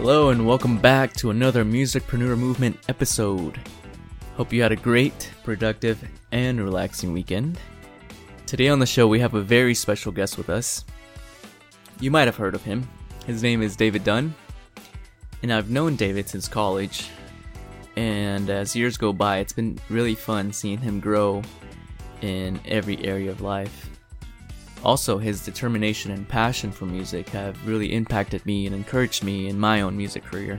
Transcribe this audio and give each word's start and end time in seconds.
Hello 0.00 0.30
and 0.30 0.46
welcome 0.46 0.78
back 0.78 1.12
to 1.16 1.28
another 1.28 1.62
Musicpreneur 1.62 2.34
Movement 2.38 2.74
episode. 2.88 3.60
Hope 4.34 4.50
you 4.50 4.62
had 4.62 4.72
a 4.72 4.76
great, 4.76 5.30
productive, 5.44 6.02
and 6.32 6.58
relaxing 6.58 7.12
weekend. 7.12 7.58
Today 8.46 8.68
on 8.68 8.78
the 8.78 8.86
show, 8.86 9.06
we 9.06 9.20
have 9.20 9.34
a 9.34 9.42
very 9.42 9.74
special 9.74 10.10
guest 10.10 10.38
with 10.38 10.48
us. 10.48 10.86
You 12.00 12.10
might 12.10 12.28
have 12.28 12.36
heard 12.36 12.54
of 12.54 12.62
him. 12.62 12.88
His 13.26 13.42
name 13.42 13.60
is 13.60 13.76
David 13.76 14.02
Dunn, 14.02 14.34
and 15.42 15.52
I've 15.52 15.68
known 15.68 15.96
David 15.96 16.30
since 16.30 16.48
college. 16.48 17.10
And 17.94 18.48
as 18.48 18.74
years 18.74 18.96
go 18.96 19.12
by, 19.12 19.40
it's 19.40 19.52
been 19.52 19.78
really 19.90 20.14
fun 20.14 20.50
seeing 20.50 20.78
him 20.78 21.00
grow 21.00 21.42
in 22.22 22.58
every 22.64 23.04
area 23.04 23.30
of 23.30 23.42
life. 23.42 23.89
Also, 24.82 25.18
his 25.18 25.44
determination 25.44 26.10
and 26.10 26.26
passion 26.26 26.72
for 26.72 26.86
music 26.86 27.28
have 27.28 27.66
really 27.66 27.92
impacted 27.92 28.44
me 28.46 28.66
and 28.66 28.74
encouraged 28.74 29.22
me 29.22 29.48
in 29.48 29.58
my 29.58 29.82
own 29.82 29.96
music 29.96 30.24
career. 30.24 30.58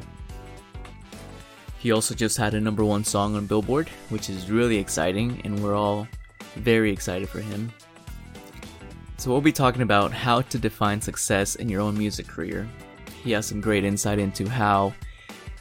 He 1.79 1.91
also 1.91 2.13
just 2.13 2.37
had 2.37 2.53
a 2.53 2.61
number 2.61 2.85
one 2.85 3.03
song 3.03 3.35
on 3.35 3.47
Billboard, 3.47 3.89
which 4.09 4.29
is 4.29 4.51
really 4.51 4.77
exciting, 4.77 5.41
and 5.43 5.63
we're 5.63 5.75
all 5.75 6.07
very 6.55 6.91
excited 6.91 7.27
for 7.27 7.39
him. 7.39 7.71
So, 9.17 9.31
we'll 9.31 9.41
be 9.41 9.51
talking 9.51 9.81
about 9.81 10.11
how 10.11 10.41
to 10.41 10.59
define 10.59 11.01
success 11.01 11.55
in 11.55 11.69
your 11.69 11.81
own 11.81 11.97
music 11.97 12.27
career. 12.27 12.69
He 13.23 13.31
has 13.31 13.47
some 13.47 13.61
great 13.61 13.83
insight 13.83 14.19
into 14.19 14.47
how 14.47 14.93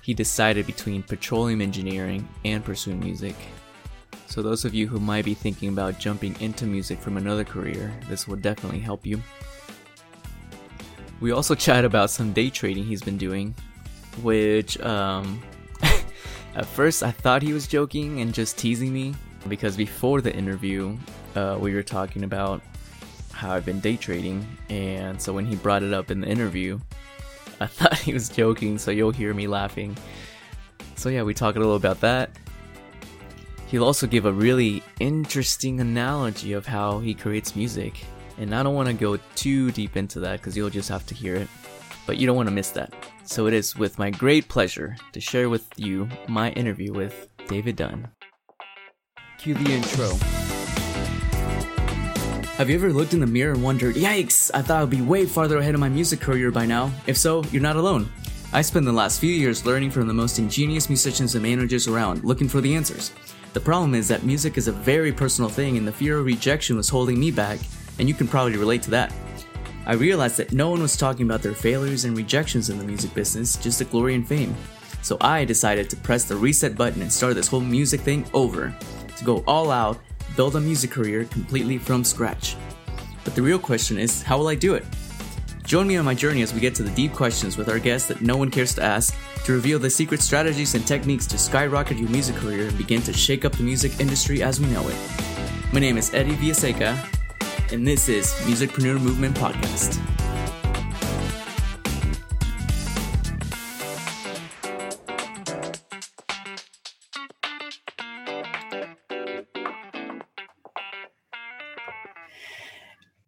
he 0.03 0.12
decided 0.12 0.67
between 0.67 1.03
petroleum 1.03 1.61
engineering 1.62 2.29
and 2.45 2.65
pursuing 2.65 3.01
music, 3.01 3.37
so, 4.30 4.43
those 4.43 4.65
of 4.65 4.73
you 4.73 4.87
who 4.87 5.01
might 5.01 5.25
be 5.25 5.34
thinking 5.34 5.70
about 5.70 5.98
jumping 5.98 6.37
into 6.39 6.65
music 6.65 7.01
from 7.01 7.16
another 7.16 7.43
career, 7.43 7.93
this 8.09 8.29
will 8.29 8.37
definitely 8.37 8.79
help 8.79 9.05
you. 9.05 9.20
We 11.20 11.33
also 11.33 11.56
chat 11.56 11.84
about 11.84 12.11
some 12.11 12.33
day 12.33 12.48
trading 12.48 12.84
he's 12.84 13.03
been 13.03 13.19
doing, 13.19 13.56
which, 14.23 14.81
um, 14.83 15.42
at 16.55 16.64
first 16.64 17.03
I 17.03 17.11
thought 17.11 17.42
he 17.42 17.53
was 17.53 17.67
joking 17.67 18.20
and 18.20 18.33
just 18.33 18.56
teasing 18.56 18.92
me, 18.92 19.17
because 19.48 19.77
before 19.77 20.20
the 20.20 20.33
interview, 20.33 20.97
uh, 21.34 21.58
we 21.61 21.75
were 21.75 21.83
talking 21.83 22.23
about 22.23 22.62
how 23.33 23.51
I've 23.51 23.67
been 23.67 23.81
day 23.81 23.97
trading, 23.97 24.47
and 24.69 25.20
so 25.20 25.33
when 25.33 25.45
he 25.45 25.56
brought 25.56 25.83
it 25.83 25.92
up 25.92 26.08
in 26.08 26.20
the 26.20 26.28
interview, 26.28 26.78
I 27.58 27.67
thought 27.67 27.98
he 27.98 28.12
was 28.12 28.28
joking, 28.28 28.78
so 28.78 28.92
you'll 28.92 29.11
hear 29.11 29.34
me 29.34 29.48
laughing. 29.48 29.97
So, 30.95 31.08
yeah, 31.08 31.25
we 31.25 31.34
talk 31.34 31.56
a 31.56 31.58
little 31.58 31.75
about 31.75 31.98
that 32.03 32.31
He'll 33.71 33.85
also 33.85 34.09
give 34.09 34.25
a 34.25 34.33
really 34.33 34.83
interesting 34.99 35.81
analogy 35.81 36.55
of 36.55 36.67
how 36.67 36.99
he 36.99 37.15
creates 37.15 37.55
music. 37.55 38.05
And 38.37 38.53
I 38.53 38.65
don't 38.65 38.75
want 38.75 38.89
to 38.89 38.95
go 38.95 39.17
too 39.37 39.71
deep 39.71 39.97
into 39.97 40.19
that 40.21 40.41
because 40.41 40.57
you'll 40.57 40.71
just 40.71 40.89
have 40.89 41.07
to 41.07 41.15
hear 41.15 41.37
it. 41.37 41.47
But 42.05 42.17
you 42.17 42.27
don't 42.27 42.35
want 42.35 42.48
to 42.48 42.55
miss 42.55 42.71
that. 42.71 42.93
So 43.23 43.47
it 43.47 43.55
is 43.55 43.77
with 43.77 43.97
my 43.97 44.11
great 44.11 44.48
pleasure 44.48 44.97
to 45.13 45.21
share 45.21 45.48
with 45.48 45.69
you 45.77 46.09
my 46.27 46.51
interview 46.53 46.93
with 46.93 47.29
David 47.47 47.77
Dunn. 47.77 48.09
Cue 49.39 49.55
the 49.55 49.73
intro. 49.73 50.09
Have 52.57 52.69
you 52.69 52.75
ever 52.75 52.93
looked 52.93 53.15
in 53.15 53.21
the 53.21 53.27
mirror 53.27 53.53
and 53.53 53.63
wondered, 53.63 53.95
yikes, 53.95 54.51
I 54.53 54.63
thought 54.63 54.83
I'd 54.83 54.91
be 54.91 55.01
way 55.01 55.27
farther 55.27 55.59
ahead 55.59 55.75
of 55.75 55.81
my 55.81 55.89
music 55.89 56.21
career 56.21 56.51
by 56.51 56.67
now? 56.67 56.91
If 57.07 57.17
so, 57.17 57.45
you're 57.53 57.63
not 57.63 57.77
alone. 57.77 58.11
I 58.53 58.63
spent 58.63 58.85
the 58.85 58.93
last 58.93 59.21
few 59.21 59.31
years 59.31 59.65
learning 59.65 59.93
from 59.93 60.09
the 60.09 60.15
most 60.15 60.41
ingenious 60.41 60.89
musicians 60.89 61.37
and 61.37 61.45
managers 61.45 61.87
around, 61.87 62.25
looking 62.25 62.48
for 62.48 62.61
the 62.61 62.75
answers. 62.75 63.13
The 63.53 63.61
problem 63.61 63.97
is 63.97 64.06
that 64.09 64.23
music 64.23 64.56
is 64.56 64.69
a 64.69 64.73
very 64.73 65.12
personal 65.12 65.51
thing, 65.51 65.77
and 65.77 65.87
the 65.87 65.93
fear 65.93 66.19
of 66.19 66.27
rejection 66.27 66.77
was 66.77 66.89
holding 66.89 67.19
me 67.19 67.33
back, 67.33 67.59
and 67.98 68.09
you 68.09 68.15
can 68.15 68.29
probably 68.29 68.57
relate 68.57 68.83
to 68.83 68.91
that. 68.91 69.12
I 69.87 69.95
realized 69.95 70.37
that 70.37 70.53
no 70.53 70.70
one 70.70 70.81
was 70.81 70.97
talking 70.97 71.27
about 71.27 71.42
their 71.42 71.55
failures 71.55 72.05
and 72.05 72.17
rejections 72.17 72.70
in 72.70 72.79
the 72.79 72.84
music 72.84 73.12
business, 73.12 73.57
just 73.57 73.81
the 73.81 73.87
glory 73.87 74.15
and 74.15 74.27
fame. 74.27 74.55
So 75.03 75.17
I 75.20 75.45
decided 75.45 75.91
to 75.91 75.97
press 75.97 76.25
the 76.25 76.37
reset 76.37 76.77
button 76.77 77.03
and 77.03 77.12
start 77.12 77.34
this 77.34 77.48
whole 77.48 77.61
music 77.61 78.03
thing 78.03 78.25
over. 78.35 78.73
To 79.17 79.24
go 79.24 79.42
all 79.48 79.73
out, 79.73 79.98
build 80.36 80.55
a 80.55 80.61
music 80.61 80.92
career 80.92 81.24
completely 81.24 81.79
from 81.79 82.05
scratch. 82.05 82.55
But 83.24 83.35
the 83.35 83.42
real 83.42 83.58
question 83.58 83.98
is, 83.98 84.23
how 84.23 84.39
will 84.39 84.48
I 84.48 84.55
do 84.55 84.74
it? 84.74 84.85
Join 85.70 85.86
me 85.86 85.97
on 85.98 86.05
my 86.05 86.14
journey 86.14 86.42
as 86.42 86.53
we 86.53 86.58
get 86.58 86.75
to 86.75 86.83
the 86.83 86.91
deep 86.91 87.13
questions 87.13 87.57
with 87.57 87.69
our 87.69 87.79
guests 87.79 88.08
that 88.08 88.20
no 88.20 88.36
one 88.36 88.51
cares 88.51 88.75
to 88.75 88.83
ask 88.83 89.14
to 89.45 89.53
reveal 89.53 89.79
the 89.79 89.89
secret 89.89 90.20
strategies 90.20 90.75
and 90.75 90.85
techniques 90.85 91.29
to 91.29 91.39
skyrocket 91.39 91.97
your 91.97 92.08
music 92.08 92.35
career 92.35 92.67
and 92.67 92.77
begin 92.77 93.01
to 93.03 93.13
shake 93.13 93.45
up 93.45 93.53
the 93.53 93.63
music 93.63 94.01
industry 94.01 94.42
as 94.42 94.61
we 94.61 94.67
know 94.67 94.89
it. 94.89 94.97
My 95.73 95.79
name 95.79 95.97
is 95.97 96.13
Eddie 96.13 96.35
Villaseca, 96.35 96.98
and 97.73 97.86
this 97.86 98.09
is 98.09 98.33
Musicpreneur 98.48 99.01
Movement 99.01 99.36
Podcast. 99.36 100.01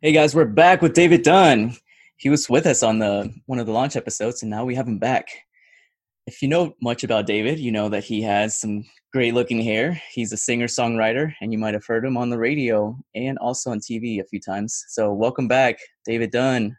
Hey 0.00 0.10
guys, 0.10 0.34
we're 0.34 0.47
back 0.47 0.82
with 0.82 0.94
David 0.94 1.22
Dunn 1.22 1.76
he 2.22 2.30
was 2.30 2.48
with 2.48 2.66
us 2.66 2.84
on 2.84 3.00
the 3.00 3.34
one 3.46 3.58
of 3.58 3.66
the 3.66 3.72
launch 3.72 3.96
episodes, 3.96 4.42
and 4.42 4.50
now 4.50 4.64
we 4.64 4.76
have 4.76 4.86
him 4.86 5.00
back. 5.00 5.26
If 6.28 6.40
you 6.40 6.46
know 6.46 6.72
much 6.80 7.02
about 7.02 7.26
David, 7.26 7.58
you 7.58 7.72
know 7.72 7.88
that 7.88 8.04
he 8.04 8.22
has 8.22 8.60
some 8.60 8.84
great 9.12 9.34
looking 9.34 9.60
hair. 9.60 10.00
He's 10.12 10.32
a 10.32 10.36
singer 10.36 10.68
songwriter, 10.68 11.34
and 11.40 11.52
you 11.52 11.58
might 11.58 11.74
have 11.74 11.84
heard 11.84 12.04
him 12.04 12.16
on 12.16 12.30
the 12.30 12.38
radio 12.38 12.96
and 13.16 13.38
also 13.38 13.72
on 13.72 13.80
TV 13.80 14.20
a 14.20 14.24
few 14.24 14.38
times. 14.38 14.84
So, 14.90 15.12
welcome 15.12 15.48
back, 15.48 15.80
David 16.04 16.30
Dunn. 16.30 16.76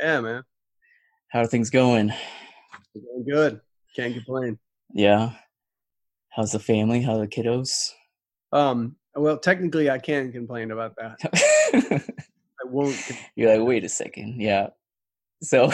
Yeah, 0.00 0.22
man. 0.22 0.42
How 1.32 1.40
are 1.40 1.46
things 1.46 1.68
going? 1.68 2.08
Going 2.94 3.26
good. 3.30 3.60
Can't 3.94 4.14
complain. 4.14 4.58
Yeah. 4.94 5.32
How's 6.30 6.52
the 6.52 6.60
family? 6.60 7.02
How 7.02 7.16
are 7.16 7.20
the 7.20 7.28
kiddos? 7.28 7.90
Um. 8.52 8.96
Well, 9.14 9.36
technically, 9.36 9.90
I 9.90 9.98
can 9.98 10.32
complain 10.32 10.70
about 10.70 10.94
that. 10.96 11.18
I 11.74 12.64
won't. 12.64 12.96
You're 13.36 13.54
like, 13.54 13.68
wait 13.68 13.84
a 13.84 13.88
second. 13.90 14.40
Yeah. 14.40 14.68
So, 15.42 15.70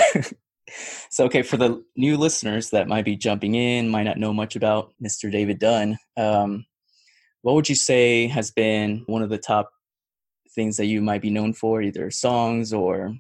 so 1.10 1.25
okay, 1.25 1.42
for 1.42 1.56
the 1.56 1.84
new 1.97 2.16
listeners 2.16 2.70
that 2.70 2.88
might 2.88 3.04
be 3.04 3.16
jumping 3.16 3.54
in, 3.54 3.88
might 3.88 4.04
not 4.04 4.19
know 4.19 4.32
much 4.32 4.56
about 4.56 4.92
Mr. 5.02 5.30
David 5.30 5.58
Dunn, 5.58 5.98
um, 6.16 6.66
what 7.42 7.54
would 7.54 7.69
you 7.69 7.75
say 7.75 8.26
has 8.28 8.50
been 8.50 9.04
one 9.06 9.22
of 9.22 9.30
the 9.30 9.38
top 9.38 9.70
things 10.54 10.76
that 10.76 10.86
you 10.86 11.02
might 11.02 11.22
be 11.22 11.30
known 11.30 11.52
for, 11.52 11.82
either 11.82 12.10
songs 12.10 12.72
or 12.72 13.14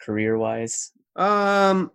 career-wise? 0.00 0.92
Um, 1.16 1.90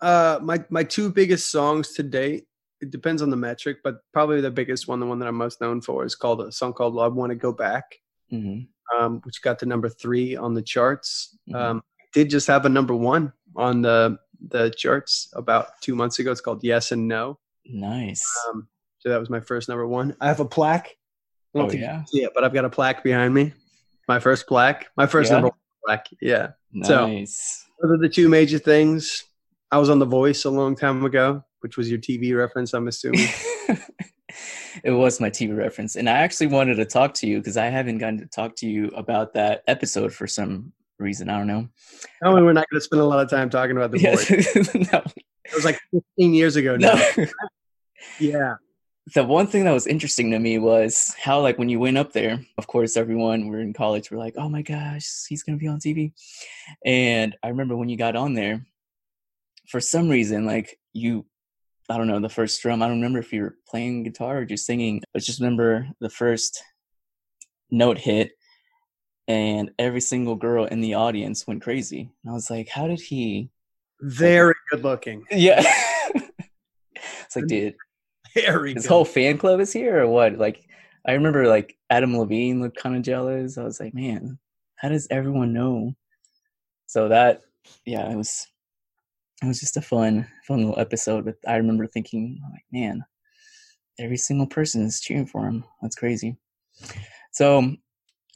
uh, 0.00 0.38
my 0.42 0.64
my 0.70 0.84
two 0.84 1.10
biggest 1.10 1.50
songs 1.50 1.94
to 1.94 2.02
date. 2.02 2.44
It 2.80 2.90
depends 2.90 3.22
on 3.22 3.30
the 3.30 3.36
metric, 3.36 3.78
but 3.82 3.96
probably 4.12 4.40
the 4.40 4.52
biggest 4.52 4.86
one, 4.86 5.00
the 5.00 5.06
one 5.06 5.18
that 5.18 5.26
I'm 5.26 5.34
most 5.34 5.60
known 5.60 5.80
for, 5.80 6.04
is 6.04 6.14
called 6.14 6.42
a 6.42 6.52
song 6.52 6.74
called 6.74 6.98
"I 6.98 7.08
Want 7.08 7.30
to 7.30 7.36
Go 7.36 7.52
Back." 7.52 7.96
Mm-hmm 8.32 8.64
um, 8.96 9.20
which 9.24 9.42
got 9.42 9.58
to 9.60 9.66
number 9.66 9.88
three 9.88 10.36
on 10.36 10.54
the 10.54 10.62
charts. 10.62 11.36
Mm-hmm. 11.48 11.56
Um, 11.56 11.82
did 12.12 12.30
just 12.30 12.46
have 12.46 12.64
a 12.64 12.68
number 12.68 12.94
one 12.94 13.32
on 13.56 13.82
the 13.82 14.18
the 14.48 14.70
charts 14.70 15.28
about 15.34 15.80
two 15.80 15.94
months 15.94 16.18
ago. 16.18 16.30
It's 16.30 16.40
called 16.40 16.62
Yes 16.62 16.92
and 16.92 17.08
No. 17.08 17.38
Nice. 17.66 18.24
Um, 18.48 18.68
so 18.98 19.08
that 19.10 19.20
was 19.20 19.30
my 19.30 19.40
first 19.40 19.68
number 19.68 19.86
one. 19.86 20.16
I 20.20 20.28
have 20.28 20.40
a 20.40 20.44
plaque. 20.44 20.96
I 21.54 21.58
don't 21.58 21.70
oh, 21.70 21.74
yeah. 21.74 22.04
it, 22.12 22.32
but 22.34 22.44
I've 22.44 22.54
got 22.54 22.64
a 22.64 22.70
plaque 22.70 23.02
behind 23.02 23.34
me. 23.34 23.52
My 24.06 24.20
first 24.20 24.46
plaque. 24.46 24.86
My 24.96 25.06
first 25.06 25.30
yeah. 25.30 25.36
number 25.36 25.48
one 25.48 25.58
plaque. 25.84 26.08
Yeah. 26.20 26.50
Nice. 26.72 27.66
So 27.80 27.88
those 27.88 27.98
are 27.98 28.00
the 28.00 28.08
two 28.08 28.28
major 28.28 28.58
things. 28.58 29.24
I 29.70 29.78
was 29.78 29.90
on 29.90 29.98
The 29.98 30.06
Voice 30.06 30.44
a 30.44 30.50
long 30.50 30.76
time 30.76 31.04
ago, 31.04 31.44
which 31.60 31.76
was 31.76 31.90
your 31.90 31.98
TV 31.98 32.36
reference, 32.36 32.72
I'm 32.72 32.88
assuming. 32.88 33.28
it 34.84 34.90
was 34.90 35.20
my 35.20 35.30
TV 35.30 35.56
reference. 35.56 35.96
And 35.96 36.08
I 36.08 36.18
actually 36.18 36.46
wanted 36.48 36.76
to 36.76 36.84
talk 36.84 37.14
to 37.14 37.26
you 37.26 37.38
because 37.38 37.56
I 37.56 37.66
haven't 37.66 37.98
gotten 37.98 38.18
to 38.18 38.26
talk 38.26 38.56
to 38.56 38.66
you 38.66 38.88
about 38.88 39.34
that 39.34 39.62
episode 39.66 40.12
for 40.12 40.26
some 40.26 40.72
reason. 40.98 41.28
I 41.28 41.38
don't 41.38 41.46
know. 41.46 41.68
No, 42.22 42.32
we're 42.32 42.52
not 42.52 42.68
going 42.70 42.80
to 42.80 42.84
spend 42.84 43.00
a 43.00 43.04
lot 43.04 43.20
of 43.20 43.30
time 43.30 43.50
talking 43.50 43.76
about 43.76 43.90
the 43.90 44.00
yes. 44.00 44.30
no. 44.74 45.02
It 45.44 45.54
was 45.54 45.64
like 45.64 45.78
15 45.92 46.34
years 46.34 46.56
ago 46.56 46.76
now. 46.76 47.00
No. 47.16 47.26
yeah. 48.18 48.54
The 49.14 49.24
one 49.24 49.46
thing 49.46 49.64
that 49.64 49.72
was 49.72 49.86
interesting 49.86 50.30
to 50.32 50.38
me 50.38 50.58
was 50.58 51.14
how, 51.18 51.40
like, 51.40 51.58
when 51.58 51.70
you 51.70 51.80
went 51.80 51.96
up 51.96 52.12
there, 52.12 52.40
of 52.58 52.66
course, 52.66 52.96
everyone 52.96 53.48
we're 53.48 53.60
in 53.60 53.72
college, 53.72 54.10
we're 54.10 54.18
like, 54.18 54.34
oh 54.36 54.50
my 54.50 54.60
gosh, 54.60 55.24
he's 55.28 55.42
going 55.42 55.58
to 55.58 55.62
be 55.62 55.68
on 55.68 55.80
TV. 55.80 56.12
And 56.84 57.34
I 57.42 57.48
remember 57.48 57.74
when 57.74 57.88
you 57.88 57.96
got 57.96 58.16
on 58.16 58.34
there, 58.34 58.66
for 59.68 59.80
some 59.80 60.10
reason, 60.10 60.44
like, 60.44 60.78
you 60.92 61.24
I 61.90 61.96
don't 61.96 62.06
know, 62.06 62.20
the 62.20 62.28
first 62.28 62.60
drum. 62.60 62.82
I 62.82 62.86
don't 62.86 62.98
remember 62.98 63.18
if 63.18 63.32
you 63.32 63.42
were 63.42 63.56
playing 63.66 64.02
guitar 64.02 64.38
or 64.38 64.44
just 64.44 64.66
singing, 64.66 65.02
but 65.14 65.22
just 65.22 65.40
remember 65.40 65.88
the 66.00 66.10
first 66.10 66.62
note 67.70 67.96
hit 67.96 68.32
and 69.28 69.70
every 69.78 70.00
single 70.00 70.34
girl 70.34 70.64
in 70.64 70.80
the 70.80 70.94
audience 70.94 71.46
went 71.46 71.62
crazy. 71.62 72.10
And 72.24 72.30
I 72.30 72.34
was 72.34 72.50
like, 72.50 72.68
how 72.68 72.88
did 72.88 73.00
he? 73.00 73.50
Very 74.00 74.54
good 74.70 74.82
looking. 74.82 75.24
Yeah. 75.30 75.62
it's 76.14 77.36
like, 77.36 77.46
dude, 77.46 77.76
very 78.34 78.72
his 78.72 78.84
good. 78.84 78.88
whole 78.88 79.04
fan 79.04 79.36
club 79.36 79.60
is 79.60 79.72
here 79.72 80.02
or 80.02 80.08
what? 80.08 80.38
Like, 80.38 80.64
I 81.06 81.12
remember 81.12 81.46
like 81.46 81.76
Adam 81.90 82.16
Levine 82.16 82.62
looked 82.62 82.78
kind 82.78 82.96
of 82.96 83.02
jealous. 83.02 83.58
I 83.58 83.64
was 83.64 83.78
like, 83.78 83.94
man, 83.94 84.38
how 84.76 84.88
does 84.88 85.06
everyone 85.10 85.52
know? 85.52 85.94
So 86.86 87.08
that, 87.08 87.42
yeah, 87.84 88.10
it 88.10 88.16
was 88.16 88.46
it 89.42 89.46
was 89.46 89.60
just 89.60 89.76
a 89.76 89.82
fun, 89.82 90.26
fun 90.46 90.58
little 90.58 90.78
episode. 90.80 91.24
But 91.24 91.36
I 91.46 91.56
remember 91.56 91.86
thinking, 91.86 92.40
like, 92.50 92.64
man, 92.72 93.04
every 93.98 94.16
single 94.16 94.46
person 94.46 94.82
is 94.82 95.00
cheering 95.00 95.26
for 95.26 95.46
him. 95.46 95.64
That's 95.82 95.96
crazy. 95.96 96.38
So 97.32 97.76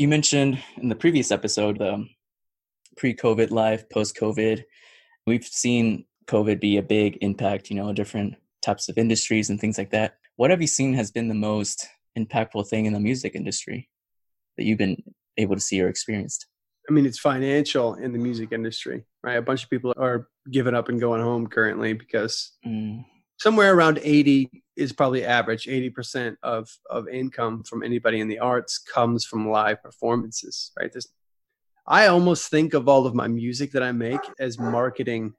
you 0.02 0.08
mentioned 0.08 0.58
in 0.78 0.88
the 0.88 0.96
previous 0.96 1.31
episode 1.31 1.78
the 1.78 2.04
pre-COVID 2.96 3.52
life, 3.52 3.88
post-COVID. 3.88 4.64
We've 5.28 5.44
seen 5.44 6.06
COVID 6.26 6.60
be 6.60 6.76
a 6.76 6.82
big 6.82 7.19
impact, 7.20 7.70
you 7.70 7.76
know, 7.76 7.93
different 7.93 8.34
types 8.62 8.88
of 8.88 8.99
industries 8.99 9.49
and 9.49 9.60
things 9.60 9.78
like 9.78 9.90
that. 9.90 10.16
What 10.34 10.50
have 10.50 10.60
you 10.60 10.66
seen 10.66 10.93
has 10.94 11.12
been 11.12 11.28
the 11.28 11.34
most 11.34 11.87
impactful 12.19 12.69
thing 12.69 12.87
in 12.87 12.93
the 12.93 13.00
music 13.00 13.37
industry 13.37 13.88
that 14.56 14.64
you've 14.64 14.78
been 14.78 15.00
able 15.37 15.54
to 15.54 15.60
see 15.60 15.81
or 15.81 15.88
experienced? 15.88 16.46
I 16.90 16.93
mean, 16.93 17.06
it's 17.06 17.20
financial 17.20 17.94
in 17.94 18.12
the 18.12 18.19
music 18.19 18.50
industry, 18.50 19.05
right? 19.22 19.38
A 19.38 19.43
bunch 19.43 19.62
of 19.62 19.70
people 19.70 19.94
are 19.96 20.28
giving 20.50 20.75
up 20.75 20.88
and 20.88 20.98
going 20.98 21.22
home 21.22 21.46
currently 21.46 21.93
because 21.93 22.52
mm. 22.66 23.05
Somewhere 23.42 23.74
around 23.74 23.98
80 24.02 24.50
is 24.76 24.92
probably 24.92 25.24
average. 25.24 25.66
80% 25.66 26.36
of, 26.42 26.68
of 26.90 27.08
income 27.08 27.62
from 27.64 27.82
anybody 27.82 28.20
in 28.20 28.28
the 28.28 28.38
arts 28.38 28.78
comes 28.78 29.24
from 29.24 29.48
live 29.48 29.82
performances, 29.82 30.72
right? 30.78 30.92
There's, 30.92 31.08
I 31.86 32.06
almost 32.06 32.50
think 32.50 32.74
of 32.74 32.88
all 32.88 33.06
of 33.06 33.14
my 33.14 33.28
music 33.28 33.72
that 33.72 33.82
I 33.82 33.92
make 33.92 34.20
as 34.38 34.58
marketing 34.58 35.34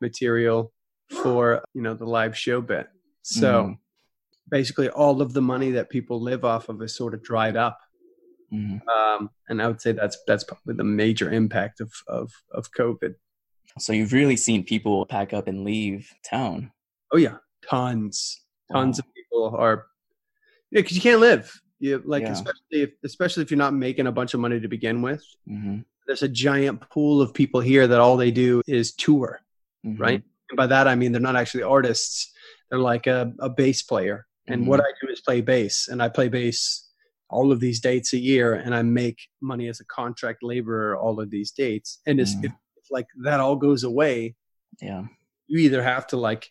material 0.00 0.72
for, 1.10 1.62
you 1.74 1.82
know, 1.82 1.94
the 1.94 2.06
live 2.06 2.36
show 2.36 2.60
bit. 2.60 2.86
So 3.22 3.64
mm. 3.64 3.78
basically 4.48 4.88
all 4.88 5.20
of 5.20 5.32
the 5.32 5.42
money 5.42 5.72
that 5.72 5.90
people 5.90 6.20
live 6.20 6.44
off 6.44 6.68
of 6.68 6.80
is 6.82 6.94
sort 6.94 7.14
of 7.14 7.22
dried 7.22 7.56
up 7.56 7.78
Mm-hmm. 8.52 8.88
Um, 8.88 9.30
and 9.48 9.62
I 9.62 9.68
would 9.68 9.80
say 9.80 9.92
that's 9.92 10.18
that's 10.26 10.44
probably 10.44 10.74
the 10.74 10.84
major 10.84 11.30
impact 11.30 11.80
of 11.80 11.92
of 12.08 12.32
of 12.52 12.72
COVID. 12.72 13.14
So 13.78 13.92
you've 13.92 14.12
really 14.12 14.36
seen 14.36 14.64
people 14.64 15.06
pack 15.06 15.32
up 15.32 15.46
and 15.46 15.64
leave 15.64 16.12
town. 16.28 16.72
Oh 17.12 17.16
yeah, 17.16 17.36
tons, 17.68 18.42
tons 18.72 18.98
wow. 18.98 19.06
of 19.06 19.14
people 19.14 19.56
are. 19.56 19.86
Yeah, 20.70 20.80
because 20.82 20.96
you 20.96 21.02
can't 21.02 21.20
live. 21.20 21.60
You 21.78 22.02
like 22.04 22.22
yeah. 22.22 22.32
especially 22.32 22.82
if 22.82 22.90
especially 23.04 23.42
if 23.42 23.50
you're 23.50 23.58
not 23.58 23.74
making 23.74 24.06
a 24.06 24.12
bunch 24.12 24.34
of 24.34 24.40
money 24.40 24.60
to 24.60 24.68
begin 24.68 25.02
with. 25.02 25.24
Mm-hmm. 25.48 25.78
There's 26.06 26.22
a 26.22 26.28
giant 26.28 26.80
pool 26.90 27.22
of 27.22 27.32
people 27.32 27.60
here 27.60 27.86
that 27.86 28.00
all 28.00 28.16
they 28.16 28.30
do 28.30 28.62
is 28.66 28.92
tour, 28.94 29.40
mm-hmm. 29.86 30.00
right? 30.00 30.22
And 30.50 30.56
by 30.56 30.66
that 30.66 30.86
I 30.86 30.94
mean 30.94 31.12
they're 31.12 31.20
not 31.20 31.36
actually 31.36 31.62
artists. 31.62 32.32
They're 32.68 32.78
like 32.78 33.06
a, 33.06 33.32
a 33.40 33.48
bass 33.48 33.82
player, 33.82 34.26
and 34.46 34.66
what 34.66 34.80
mm-hmm. 34.80 34.86
I 34.86 35.06
do 35.06 35.12
is 35.12 35.20
play 35.20 35.40
bass, 35.40 35.88
and 35.88 36.02
I 36.02 36.08
play 36.08 36.28
bass 36.28 36.90
all 37.30 37.52
of 37.52 37.60
these 37.60 37.80
dates 37.80 38.12
a 38.12 38.18
year 38.18 38.54
and 38.54 38.74
I 38.74 38.82
make 38.82 39.20
money 39.40 39.68
as 39.68 39.80
a 39.80 39.84
contract 39.84 40.42
laborer 40.42 40.96
all 40.96 41.20
of 41.20 41.30
these 41.30 41.52
dates. 41.52 42.00
And 42.06 42.18
mm. 42.18 42.22
if, 42.22 42.44
if 42.44 42.52
like 42.90 43.06
that 43.22 43.40
all 43.40 43.56
goes 43.56 43.84
away, 43.84 44.34
yeah, 44.82 45.04
you 45.46 45.60
either 45.60 45.82
have 45.82 46.06
to 46.08 46.16
like 46.16 46.50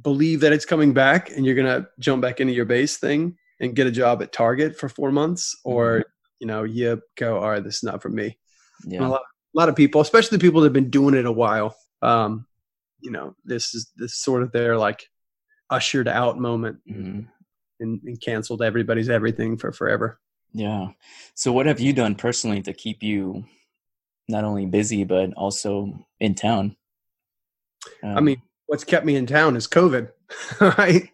believe 0.00 0.40
that 0.40 0.52
it's 0.52 0.64
coming 0.64 0.92
back 0.92 1.30
and 1.30 1.44
you're 1.44 1.54
gonna 1.54 1.86
jump 1.98 2.22
back 2.22 2.40
into 2.40 2.52
your 2.52 2.64
bass 2.64 2.96
thing 2.96 3.36
and 3.60 3.76
get 3.76 3.86
a 3.86 3.90
job 3.90 4.22
at 4.22 4.32
Target 4.32 4.78
for 4.78 4.88
four 4.88 5.12
months, 5.12 5.56
or 5.64 5.98
mm. 5.98 6.04
you 6.40 6.46
know, 6.46 6.64
you 6.64 7.00
go, 7.16 7.38
all 7.38 7.50
right, 7.50 7.64
this 7.64 7.76
is 7.76 7.82
not 7.82 8.02
for 8.02 8.08
me. 8.08 8.38
Yeah. 8.86 9.06
A 9.06 9.08
lot, 9.08 9.20
a 9.20 9.58
lot, 9.58 9.68
of 9.68 9.76
people, 9.76 10.00
especially 10.00 10.38
the 10.38 10.42
people 10.42 10.60
that 10.62 10.66
have 10.66 10.72
been 10.72 10.90
doing 10.90 11.14
it 11.14 11.26
a 11.26 11.32
while, 11.32 11.76
um, 12.02 12.46
you 13.00 13.10
know, 13.10 13.34
this 13.44 13.74
is 13.74 13.90
this 13.96 14.16
sort 14.16 14.42
of 14.42 14.52
their 14.52 14.78
like 14.78 15.06
ushered 15.70 16.08
out 16.08 16.38
moment. 16.38 16.78
Mm 16.90 17.26
and, 17.80 18.00
and 18.04 18.20
canceled 18.20 18.62
everybody's 18.62 19.08
everything 19.08 19.56
for 19.56 19.72
forever. 19.72 20.20
Yeah. 20.52 20.88
So 21.34 21.52
what 21.52 21.66
have 21.66 21.80
you 21.80 21.92
done 21.92 22.14
personally 22.14 22.62
to 22.62 22.72
keep 22.72 23.02
you 23.02 23.44
not 24.28 24.44
only 24.44 24.66
busy 24.66 25.04
but 25.04 25.32
also 25.34 26.06
in 26.20 26.34
town? 26.34 26.76
Um, 28.02 28.16
I 28.16 28.20
mean, 28.20 28.42
what's 28.70 28.84
kept 28.84 29.04
me 29.04 29.16
in 29.16 29.26
town 29.26 29.56
is 29.56 29.66
COVID, 29.66 30.12
right? 30.60 31.10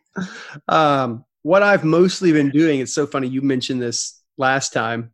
Um, 0.68 1.24
what 1.40 1.62
I've 1.62 1.84
mostly 1.84 2.30
been 2.30 2.50
doing, 2.50 2.80
it's 2.80 2.92
so 2.92 3.06
funny 3.06 3.28
you 3.28 3.40
mentioned 3.40 3.80
this 3.80 4.20
last 4.36 4.74
time. 4.74 5.10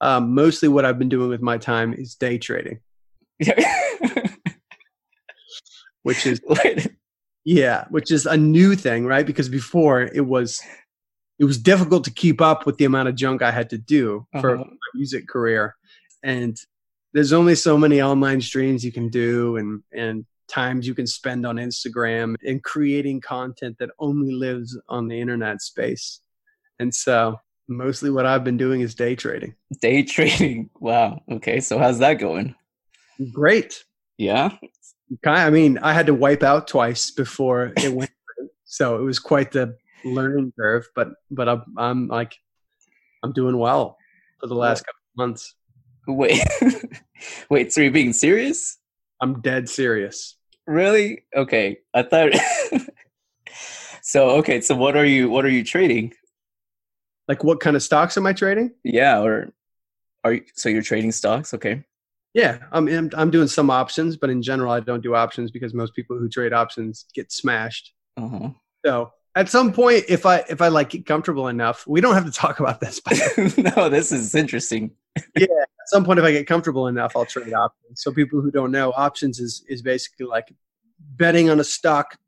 Um, 0.00 0.34
mostly 0.34 0.70
what 0.70 0.86
I've 0.86 0.98
been 0.98 1.10
doing 1.10 1.28
with 1.28 1.42
my 1.42 1.58
time 1.58 1.92
is 1.92 2.14
day 2.14 2.38
trading. 2.38 2.80
which 6.02 6.24
is 6.24 6.40
yeah, 7.44 7.84
which 7.90 8.10
is 8.10 8.24
a 8.24 8.38
new 8.38 8.74
thing, 8.74 9.04
right? 9.04 9.26
Because 9.26 9.50
before 9.50 10.00
it 10.00 10.26
was 10.26 10.62
it 11.38 11.44
was 11.44 11.58
difficult 11.58 12.04
to 12.04 12.10
keep 12.10 12.40
up 12.40 12.64
with 12.64 12.78
the 12.78 12.86
amount 12.86 13.10
of 13.10 13.16
junk 13.16 13.42
I 13.42 13.50
had 13.50 13.68
to 13.70 13.76
do 13.76 14.26
for 14.40 14.54
uh-huh. 14.54 14.64
my 14.64 14.88
music 14.94 15.28
career. 15.28 15.76
And 16.22 16.58
there's 17.12 17.34
only 17.34 17.54
so 17.54 17.76
many 17.76 18.00
online 18.00 18.40
streams 18.40 18.82
you 18.82 18.92
can 18.92 19.10
do 19.10 19.58
and 19.58 19.82
and 19.92 20.24
times 20.48 20.86
you 20.86 20.94
can 20.94 21.06
spend 21.06 21.46
on 21.46 21.56
Instagram 21.56 22.34
and 22.46 22.62
creating 22.62 23.20
content 23.20 23.76
that 23.78 23.90
only 23.98 24.32
lives 24.32 24.78
on 24.88 25.08
the 25.08 25.20
internet 25.20 25.62
space. 25.62 26.20
And 26.78 26.94
so 26.94 27.40
mostly 27.68 28.10
what 28.10 28.26
I've 28.26 28.44
been 28.44 28.56
doing 28.56 28.80
is 28.80 28.94
day 28.94 29.16
trading. 29.16 29.54
Day 29.80 30.02
trading. 30.02 30.70
Wow. 30.80 31.22
Okay. 31.30 31.60
So 31.60 31.78
how's 31.78 31.98
that 31.98 32.14
going? 32.14 32.54
Great. 33.32 33.84
Yeah. 34.18 34.56
I 35.24 35.50
mean, 35.50 35.78
I 35.78 35.92
had 35.92 36.06
to 36.06 36.14
wipe 36.14 36.42
out 36.42 36.68
twice 36.68 37.10
before 37.10 37.72
it 37.76 37.92
went. 37.92 38.10
so 38.64 38.96
it 38.96 39.02
was 39.02 39.18
quite 39.18 39.52
the 39.52 39.76
learning 40.04 40.52
curve, 40.58 40.88
but 40.94 41.08
but 41.30 41.48
I'm, 41.48 41.62
I'm 41.76 42.08
like 42.08 42.36
I'm 43.22 43.32
doing 43.32 43.58
well 43.58 43.96
for 44.40 44.46
the 44.46 44.54
last 44.54 44.80
couple 44.80 45.00
months. 45.16 45.54
Wait, 46.06 46.40
wait. 47.50 47.72
So 47.72 47.80
you're 47.80 47.90
being 47.90 48.12
serious? 48.12 48.78
I'm 49.20 49.40
dead 49.40 49.68
serious. 49.68 50.35
Really? 50.66 51.24
Okay. 51.34 51.78
I 51.94 52.02
thought. 52.02 52.32
so 54.02 54.30
okay. 54.38 54.60
So 54.60 54.74
what 54.74 54.96
are 54.96 55.04
you? 55.04 55.30
What 55.30 55.44
are 55.44 55.50
you 55.50 55.64
trading? 55.64 56.12
Like 57.28 57.44
what 57.44 57.60
kind 57.60 57.76
of 57.76 57.82
stocks 57.82 58.16
am 58.16 58.26
I 58.26 58.32
trading? 58.32 58.72
Yeah. 58.84 59.20
Or 59.22 59.52
are 60.24 60.34
you? 60.34 60.42
So 60.54 60.68
you're 60.68 60.82
trading 60.82 61.12
stocks? 61.12 61.54
Okay. 61.54 61.84
Yeah, 62.36 62.58
I'm, 62.70 62.86
I'm, 62.86 63.10
I'm 63.16 63.30
doing 63.30 63.48
some 63.48 63.70
options, 63.70 64.18
but 64.18 64.28
in 64.28 64.42
general, 64.42 64.70
I 64.70 64.80
don't 64.80 65.02
do 65.02 65.14
options 65.14 65.50
because 65.50 65.72
most 65.72 65.94
people 65.94 66.18
who 66.18 66.28
trade 66.28 66.52
options 66.52 67.06
get 67.14 67.32
smashed. 67.32 67.94
Uh-huh. 68.18 68.50
So 68.84 69.10
at 69.34 69.48
some 69.48 69.72
point, 69.72 70.04
if 70.08 70.26
I 70.26 70.44
if 70.50 70.60
I 70.60 70.68
like 70.68 70.90
get 70.90 71.06
comfortable 71.06 71.48
enough, 71.48 71.86
we 71.86 72.02
don't 72.02 72.12
have 72.12 72.26
to 72.26 72.30
talk 72.30 72.60
about 72.60 72.78
this. 72.80 73.00
no, 73.56 73.88
this 73.88 74.12
is 74.12 74.34
interesting. 74.34 74.90
yeah, 75.34 75.46
some 75.88 76.04
point, 76.04 76.18
if 76.18 76.24
I 76.24 76.32
get 76.32 76.46
comfortable 76.46 76.86
enough, 76.86 77.16
I'll 77.16 77.26
trade 77.26 77.52
options. 77.52 78.02
So 78.02 78.12
people 78.12 78.40
who 78.40 78.50
don't 78.50 78.70
know, 78.70 78.92
options 78.96 79.38
is 79.38 79.64
is 79.68 79.82
basically 79.82 80.26
like 80.26 80.52
betting 80.98 81.50
on 81.50 81.60
a 81.60 81.64
stock, 81.64 82.18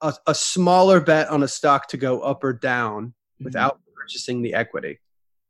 a, 0.00 0.14
a 0.26 0.34
smaller 0.34 1.00
bet 1.00 1.28
on 1.28 1.42
a 1.42 1.48
stock 1.48 1.88
to 1.88 1.96
go 1.96 2.20
up 2.20 2.42
or 2.44 2.52
down 2.52 3.06
mm-hmm. 3.06 3.44
without 3.44 3.80
purchasing 3.96 4.42
the 4.42 4.54
equity. 4.54 5.00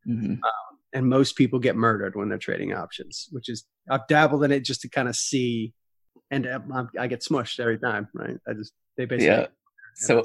Mm-hmm. 0.06 0.33
Um, 0.33 0.78
and 0.92 1.09
most 1.09 1.37
people 1.37 1.59
get 1.59 1.76
murdered 1.76 2.14
when 2.14 2.28
they're 2.28 2.38
trading 2.38 2.73
options, 2.73 3.28
which 3.33 3.49
is 3.49 3.64
I've 3.90 4.06
dabbled 4.09 4.44
in 4.44 4.52
it 4.52 4.61
just 4.61 4.80
to 4.83 4.88
kind 4.88 5.09
of 5.09 5.16
see, 5.16 5.75
and 6.30 6.47
I, 6.47 6.85
I 6.99 7.06
get 7.06 7.23
smushed 7.23 7.61
every 7.61 7.78
time. 7.78 8.09
Right? 8.14 8.38
I 8.49 8.52
just 8.54 8.73
they 8.97 9.04
basically. 9.04 9.26
Yeah. 9.26 9.47
So, 9.97 10.25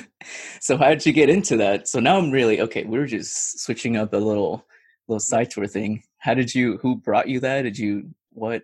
so 0.60 0.76
how 0.76 0.90
did 0.90 1.04
you 1.04 1.12
get 1.12 1.28
into 1.28 1.56
that? 1.56 1.88
So 1.88 2.00
now 2.00 2.18
I'm 2.18 2.30
really 2.30 2.60
okay. 2.60 2.84
We 2.84 2.98
are 2.98 3.06
just 3.06 3.60
switching 3.60 3.96
up 3.96 4.12
a 4.12 4.16
little 4.16 4.64
little 5.08 5.20
side 5.20 5.50
tour 5.50 5.66
thing. 5.66 6.02
How 6.18 6.34
did 6.34 6.54
you? 6.54 6.78
Who 6.78 6.96
brought 6.96 7.28
you 7.28 7.40
that? 7.40 7.62
Did 7.62 7.78
you 7.78 8.10
what? 8.30 8.62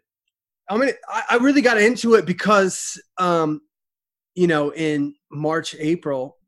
I 0.68 0.76
mean, 0.76 0.92
I, 1.08 1.36
really 1.36 1.60
got 1.60 1.78
into 1.78 2.14
it 2.14 2.24
because, 2.24 2.98
um, 3.18 3.60
you 4.34 4.46
know, 4.46 4.72
in 4.72 5.14
March, 5.30 5.76
April, 5.78 6.38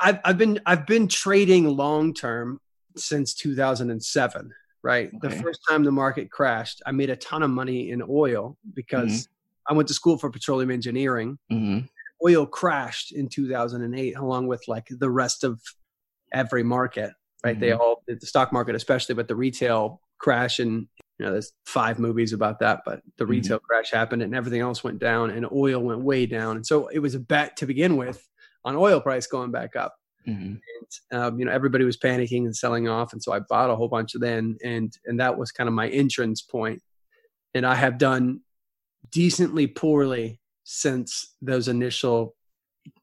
I've, 0.00 0.18
I've 0.24 0.38
been 0.38 0.60
I've 0.66 0.86
been 0.86 1.08
trading 1.08 1.64
long 1.64 2.12
term 2.12 2.60
since 2.96 3.34
2007 3.34 4.52
right 4.82 5.10
okay. 5.14 5.28
the 5.28 5.42
first 5.42 5.60
time 5.68 5.84
the 5.84 5.92
market 5.92 6.30
crashed 6.30 6.82
i 6.86 6.92
made 6.92 7.10
a 7.10 7.16
ton 7.16 7.42
of 7.42 7.50
money 7.50 7.90
in 7.90 8.02
oil 8.08 8.56
because 8.74 9.12
mm-hmm. 9.12 9.72
i 9.72 9.76
went 9.76 9.88
to 9.88 9.94
school 9.94 10.16
for 10.16 10.30
petroleum 10.30 10.70
engineering 10.70 11.38
mm-hmm. 11.52 11.84
oil 12.26 12.46
crashed 12.46 13.12
in 13.12 13.28
2008 13.28 14.16
along 14.16 14.46
with 14.46 14.62
like 14.66 14.86
the 14.88 15.10
rest 15.10 15.44
of 15.44 15.60
every 16.32 16.62
market 16.62 17.12
right 17.46 17.56
mm-hmm. 17.56 17.60
they 17.60 17.72
all 17.72 18.02
did 18.06 18.20
the 18.20 18.26
stock 18.26 18.52
market 18.52 18.74
especially 18.74 19.14
but 19.14 19.28
the 19.28 19.36
retail 19.36 20.00
crash 20.18 20.58
and 20.58 20.86
you 21.18 21.24
know 21.24 21.32
there's 21.32 21.52
five 21.64 21.98
movies 21.98 22.32
about 22.32 22.58
that 22.58 22.80
but 22.84 23.00
the 23.16 23.24
mm-hmm. 23.24 23.32
retail 23.32 23.58
crash 23.58 23.90
happened 23.90 24.22
and 24.22 24.34
everything 24.34 24.60
else 24.60 24.82
went 24.82 24.98
down 24.98 25.30
and 25.30 25.46
oil 25.52 25.80
went 25.80 26.00
way 26.00 26.26
down 26.26 26.56
and 26.56 26.66
so 26.66 26.88
it 26.88 26.98
was 26.98 27.14
a 27.14 27.20
bet 27.20 27.56
to 27.56 27.66
begin 27.66 27.96
with 27.96 28.26
on 28.64 28.76
oil 28.76 29.00
price 29.00 29.26
going 29.26 29.50
back 29.50 29.76
up 29.76 29.94
Mm-hmm. 30.28 30.54
And, 31.12 31.20
um, 31.20 31.38
you 31.38 31.44
know, 31.44 31.52
everybody 31.52 31.84
was 31.84 31.96
panicking 31.96 32.46
and 32.46 32.56
selling 32.56 32.88
off, 32.88 33.12
and 33.12 33.22
so 33.22 33.32
I 33.32 33.38
bought 33.38 33.70
a 33.70 33.76
whole 33.76 33.88
bunch 33.88 34.14
of 34.14 34.20
then, 34.20 34.56
and 34.64 34.92
and 35.04 35.20
that 35.20 35.38
was 35.38 35.52
kind 35.52 35.68
of 35.68 35.74
my 35.74 35.88
entrance 35.88 36.42
point. 36.42 36.82
And 37.54 37.64
I 37.64 37.74
have 37.76 37.96
done 37.98 38.40
decently 39.10 39.66
poorly 39.66 40.40
since 40.64 41.36
those 41.40 41.68
initial 41.68 42.34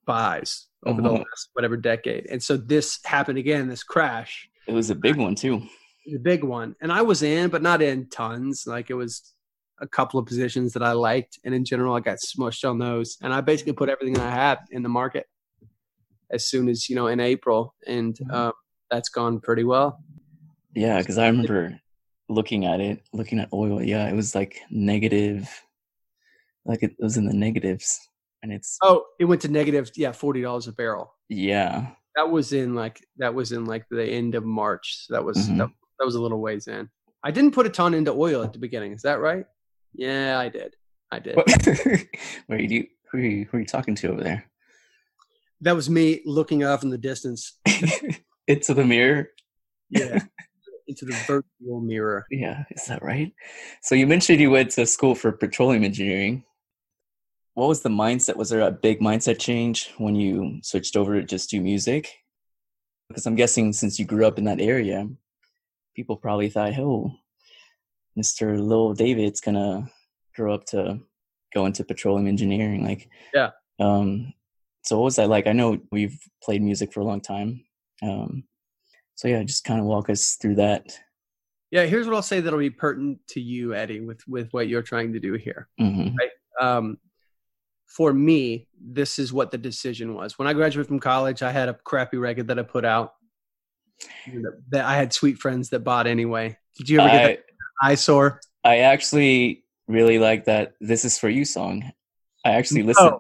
buys 0.05 0.67
over 0.86 1.02
the 1.02 1.10
uh-huh. 1.10 1.18
last 1.18 1.50
whatever 1.54 1.78
decade. 1.78 2.28
And 2.30 2.42
so 2.42 2.58
this 2.58 3.00
happened 3.06 3.38
again, 3.38 3.68
this 3.68 3.84
crash. 3.84 4.50
It 4.68 4.74
was 4.74 4.90
a 4.90 4.96
big 4.96 5.18
one 5.18 5.36
too. 5.36 5.63
The 6.06 6.20
big 6.20 6.44
one, 6.44 6.75
and 6.82 6.92
I 6.92 7.02
was 7.02 7.24
in, 7.24 7.50
but 7.50 7.62
not 7.62 7.82
in 7.82 8.10
tons. 8.10 8.66
Like 8.68 8.90
it 8.90 8.94
was 8.94 9.34
a 9.82 9.88
couple 9.88 10.20
of 10.20 10.25
positions 10.25 10.74
that 10.74 10.84
I 10.84 10.92
liked, 10.92 11.40
and 11.46 11.56
in 11.56 11.63
general, 11.63 11.96
I 11.96 12.02
got 12.02 12.18
smushed 12.18 12.70
on 12.70 12.78
those. 12.78 13.18
And 13.22 13.34
I 13.34 13.42
basically 13.42 13.74
put 13.74 13.90
everything 13.90 14.20
I 14.20 14.30
had 14.30 14.60
in 14.72 14.84
the 14.84 14.90
market 14.90 15.28
as 16.32 16.46
soon 16.46 16.68
as 16.68 16.90
you 16.90 16.96
know 16.96 17.08
in 17.08 17.20
April, 17.20 17.74
and 17.88 18.16
mm-hmm. 18.16 18.36
um, 18.36 18.54
that's 18.92 19.10
gone 19.10 19.40
pretty 19.40 19.63
well. 19.63 20.00
Yeah, 20.75 21.00
because 21.00 21.18
I 21.18 21.28
remember 21.28 21.80
looking 22.30 22.66
at 22.66 22.80
it, 22.80 23.02
looking 23.13 23.40
at 23.40 23.50
oil. 23.54 23.82
Yeah, 23.82 24.10
it 24.10 24.16
was 24.16 24.36
like 24.36 24.60
negative, 24.70 25.50
like 26.66 26.84
it 26.84 26.96
was 27.00 27.18
in 27.18 27.25
the 27.25 27.34
negatives, 27.34 28.00
and 28.43 28.51
it's 28.51 28.77
oh, 28.83 29.05
it 29.19 29.25
went 29.25 29.41
to 29.41 29.47
negative. 29.47 29.89
Yeah, 29.95 30.12
forty 30.12 30.41
dollars 30.41 30.67
a 30.67 30.73
barrel. 30.73 31.15
Yeah, 31.29 31.88
that 32.15 32.29
was 32.29 32.53
in 32.53 32.75
like 32.75 33.03
that 33.17 33.33
was 33.33 33.51
in 33.51 33.65
like 33.65 33.85
the 33.89 34.05
end 34.05 34.35
of 34.35 34.45
March. 34.45 35.05
So 35.05 35.13
that 35.15 35.23
was 35.23 35.38
mm-hmm. 35.38 35.57
that, 35.57 35.69
that 36.00 36.05
was 36.05 36.15
a 36.15 36.21
little 36.21 36.39
ways 36.39 36.67
in. 36.67 36.89
I 37.23 37.31
didn't 37.31 37.51
put 37.51 37.65
a 37.65 37.69
ton 37.69 37.93
into 37.93 38.12
oil 38.12 38.43
at 38.43 38.53
the 38.53 38.59
beginning. 38.59 38.91
Is 38.91 39.01
that 39.03 39.21
right? 39.21 39.45
Yeah, 39.93 40.38
I 40.38 40.50
did. 40.50 40.75
I 41.12 41.19
did. 41.19 41.38
Where 42.47 42.59
you 42.59 42.88
who 43.12 43.17
are 43.17 43.21
you, 43.21 43.47
who 43.50 43.57
are 43.57 43.59
you 43.62 43.65
talking 43.65 43.95
to 43.95 44.12
over 44.12 44.21
there? 44.21 44.45
That 45.62 45.75
was 45.75 45.89
me 45.89 46.21
looking 46.25 46.63
off 46.63 46.83
in 46.83 46.89
the 46.89 46.97
distance. 46.97 47.57
into 48.47 48.73
the 48.73 48.83
mirror. 48.83 49.29
Yeah. 49.89 50.19
into 50.88 51.05
the 51.05 51.13
virtual 51.25 51.79
mirror. 51.79 52.25
Yeah, 52.29 52.63
is 52.71 52.88
that 52.88 53.01
right? 53.01 53.31
So 53.81 53.95
you 53.95 54.05
mentioned 54.07 54.41
you 54.41 54.51
went 54.51 54.71
to 54.71 54.85
school 54.85 55.15
for 55.15 55.31
petroleum 55.31 55.83
engineering. 55.83 56.43
What 57.53 57.67
was 57.67 57.81
the 57.81 57.89
mindset? 57.89 58.36
Was 58.36 58.50
there 58.50 58.62
a 58.62 58.72
big 58.72 59.00
mindset 59.00 59.39
change 59.39 59.93
when 59.98 60.15
you 60.15 60.60
switched 60.63 60.95
over 60.95 61.19
to 61.19 61.25
just 61.25 61.50
do 61.50 61.62
music? 61.62 62.12
Because 63.10 63.25
I'm 63.25 63.36
guessing 63.36 63.74
since 63.74 64.00
you 64.00 64.05
grew 64.05 64.25
up 64.25 64.39
in 64.39 64.45
that 64.45 64.60
area, 64.60 65.07
people 65.95 66.17
probably 66.17 66.50
thought, 66.50 66.77
"Oh, 66.79 67.12
Mr. 68.17 68.60
Lil 68.60 68.93
David's 68.93 69.39
gonna 69.39 69.91
grow 70.36 70.53
up 70.53 70.65
to 70.67 71.00
go 71.53 71.65
into 71.65 71.83
petroleum 71.83 72.27
engineering." 72.27 72.83
Like, 72.83 73.10
yeah. 73.33 73.51
Um, 73.79 74.33
so 74.83 74.98
what 74.98 75.05
was 75.05 75.15
that 75.17 75.29
like? 75.29 75.48
I 75.48 75.53
know 75.53 75.79
we've 75.91 76.17
played 76.41 76.62
music 76.62 76.91
for 76.91 77.01
a 77.01 77.05
long 77.05 77.22
time. 77.22 77.63
Um, 78.01 78.43
so 79.15 79.27
yeah, 79.27 79.43
just 79.43 79.63
kind 79.63 79.79
of 79.79 79.86
walk 79.86 80.10
us 80.10 80.38
through 80.41 80.55
that. 80.55 81.00
Yeah, 81.72 81.86
here's 81.86 82.05
what 82.05 82.15
I'll 82.15 82.22
say 82.22 82.39
that'll 82.39 82.60
be 82.60 82.69
pertinent 82.69 83.19
to 83.29 83.41
you, 83.41 83.74
Eddie, 83.74 84.01
with 84.01 84.22
with 84.27 84.50
what 84.51 84.67
you're 84.67 84.81
trying 84.81 85.13
to 85.13 85.19
do 85.19 85.33
here. 85.33 85.69
Mm-hmm. 85.79 86.15
Right? 86.15 86.29
Um, 86.60 86.98
for 87.95 88.12
me, 88.12 88.67
this 88.81 89.19
is 89.19 89.31
what 89.31 89.51
the 89.51 89.57
decision 89.57 90.15
was. 90.15 90.39
When 90.39 90.47
I 90.47 90.53
graduated 90.53 90.88
from 90.88 91.00
college, 91.00 91.43
I 91.43 91.51
had 91.51 91.69
a 91.69 91.75
crappy 91.75 92.17
record 92.17 92.47
that 92.47 92.57
I 92.57 92.63
put 92.63 92.85
out. 92.85 93.13
That 94.71 94.85
I 94.85 94.95
had 94.95 95.13
sweet 95.13 95.38
friends 95.38 95.69
that 95.69 95.81
bought 95.81 96.07
anyway. 96.07 96.57
Did 96.75 96.89
you 96.89 97.00
ever 97.00 97.09
get 97.09 97.21
I, 97.21 97.27
that 97.27 97.43
eyesore? 97.83 98.41
I 98.63 98.79
actually 98.79 99.63
really 99.88 100.17
like 100.17 100.45
that. 100.45 100.73
This 100.81 101.05
is 101.05 101.19
for 101.19 101.29
you 101.29 101.45
song. 101.45 101.91
I 102.43 102.53
actually 102.53 102.81
listened. 102.81 103.12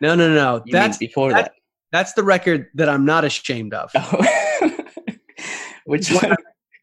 No, 0.00 0.14
no, 0.14 0.28
no. 0.28 0.34
no. 0.34 0.62
That's 0.66 0.96
before 0.96 1.30
that, 1.32 1.44
that. 1.44 1.52
That's 1.92 2.14
the 2.14 2.24
record 2.24 2.68
that 2.74 2.88
I'm 2.88 3.04
not 3.04 3.24
ashamed 3.24 3.74
of. 3.74 3.90
Oh. 3.94 4.26
Which 5.84 6.10
one? 6.10 6.34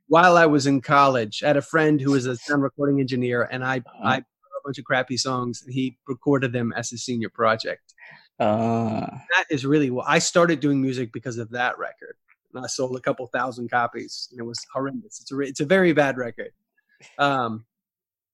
While 0.08 0.38
I 0.38 0.46
was 0.46 0.67
in 0.67 0.82
college, 0.82 1.41
I 1.44 1.48
had 1.48 1.58
a 1.58 1.62
friend 1.62 2.00
who 2.00 2.12
was 2.12 2.27
a 2.27 2.36
sound 2.38 2.62
recording 2.62 3.00
engineer, 3.00 3.41
and 3.51 3.65
I 3.65 3.77
uh-huh. 3.77 4.03
I 4.03 4.24
bunch 4.66 4.80
of 4.80 4.86
crappy 4.86 5.18
songs, 5.18 5.62
and 5.64 5.74
he 5.74 5.98
recorded 6.08 6.52
them 6.52 6.74
as 6.76 6.92
a 6.92 6.98
senior 6.98 7.30
project. 7.30 7.94
Uh, 8.40 9.08
that 9.36 9.46
is 9.50 9.66
really 9.66 9.90
well. 9.92 10.06
I 10.08 10.20
started 10.20 10.60
doing 10.60 10.82
music 10.82 11.14
because 11.14 11.38
of 11.38 11.52
that 11.52 11.78
record, 11.78 12.16
and 12.54 12.64
I 12.64 12.68
sold 12.68 12.98
a 12.98 13.00
couple 13.00 13.28
thousand 13.28 13.70
copies, 13.70 14.28
and 14.32 14.40
it 14.40 14.44
was 14.44 14.60
horrendous. 14.74 15.22
It's 15.22 15.32
a 15.32 15.40
it's 15.40 15.60
a 15.62 15.66
very 15.66 15.94
bad 15.94 16.18
record. 16.18 16.52
Um, 17.18 17.66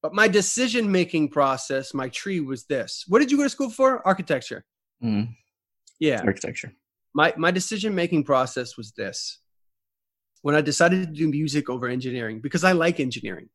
but 0.02 0.14
my 0.14 0.26
decision 0.26 0.90
making 0.90 1.28
process, 1.28 1.94
my 1.94 2.08
tree 2.08 2.40
was 2.40 2.64
this. 2.64 3.04
What 3.06 3.20
did 3.20 3.30
you 3.30 3.36
go 3.36 3.44
to 3.44 3.48
school 3.48 3.70
for? 3.70 4.04
Architecture. 4.06 4.64
Mm. 5.02 5.28
Yeah. 6.00 6.20
Architecture. 6.24 6.72
My 7.14 7.32
my 7.36 7.52
decision 7.52 7.94
making 7.94 8.24
process 8.24 8.76
was 8.76 8.92
this. 8.92 9.38
When 10.40 10.56
I 10.56 10.60
decided 10.60 11.06
to 11.06 11.12
do 11.12 11.28
music 11.28 11.70
over 11.70 11.86
engineering, 11.86 12.40
because 12.40 12.64
I 12.64 12.72
like 12.72 12.98
engineering, 12.98 13.48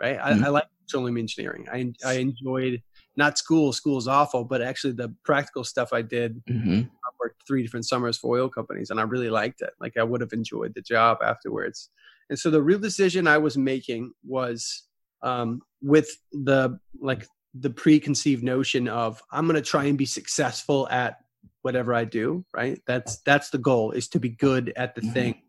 right? 0.00 0.18
Mm-hmm. 0.18 0.44
I, 0.44 0.46
I, 0.46 0.50
like 0.50 0.66
petroleum 0.86 1.16
engineering. 1.16 1.66
I 1.72 1.92
I 2.04 2.14
enjoyed 2.14 2.82
not 3.16 3.38
school. 3.38 3.72
School's 3.72 4.08
awful, 4.08 4.44
but 4.44 4.62
actually 4.62 4.94
the 4.94 5.14
practical 5.24 5.64
stuff 5.64 5.92
I 5.92 6.02
did. 6.02 6.42
Mm-hmm. 6.46 6.80
I 6.80 7.08
worked 7.20 7.42
three 7.46 7.62
different 7.62 7.86
summers 7.86 8.16
for 8.16 8.36
oil 8.36 8.48
companies, 8.48 8.90
and 8.90 9.00
I 9.00 9.04
really 9.04 9.30
liked 9.30 9.62
it. 9.62 9.70
Like 9.80 9.96
I 9.96 10.02
would 10.02 10.20
have 10.20 10.32
enjoyed 10.32 10.74
the 10.74 10.82
job 10.82 11.18
afterwards. 11.22 11.90
And 12.28 12.38
so 12.38 12.50
the 12.50 12.62
real 12.62 12.78
decision 12.78 13.26
I 13.26 13.38
was 13.38 13.58
making 13.58 14.12
was 14.24 14.84
um, 15.22 15.62
with 15.82 16.08
the 16.32 16.78
like 17.00 17.26
the 17.54 17.70
preconceived 17.70 18.44
notion 18.44 18.88
of 18.88 19.20
I'm 19.32 19.46
going 19.46 19.56
to 19.56 19.62
try 19.62 19.84
and 19.84 19.98
be 19.98 20.06
successful 20.06 20.88
at 20.88 21.16
whatever 21.62 21.94
I 21.94 22.04
do, 22.04 22.44
right? 22.54 22.80
That's 22.86 23.18
that's 23.18 23.50
the 23.50 23.58
goal 23.58 23.90
is 23.90 24.08
to 24.08 24.20
be 24.20 24.30
good 24.30 24.72
at 24.76 24.94
the 24.94 25.00
mm-hmm. 25.02 25.12
thing. 25.12 25.42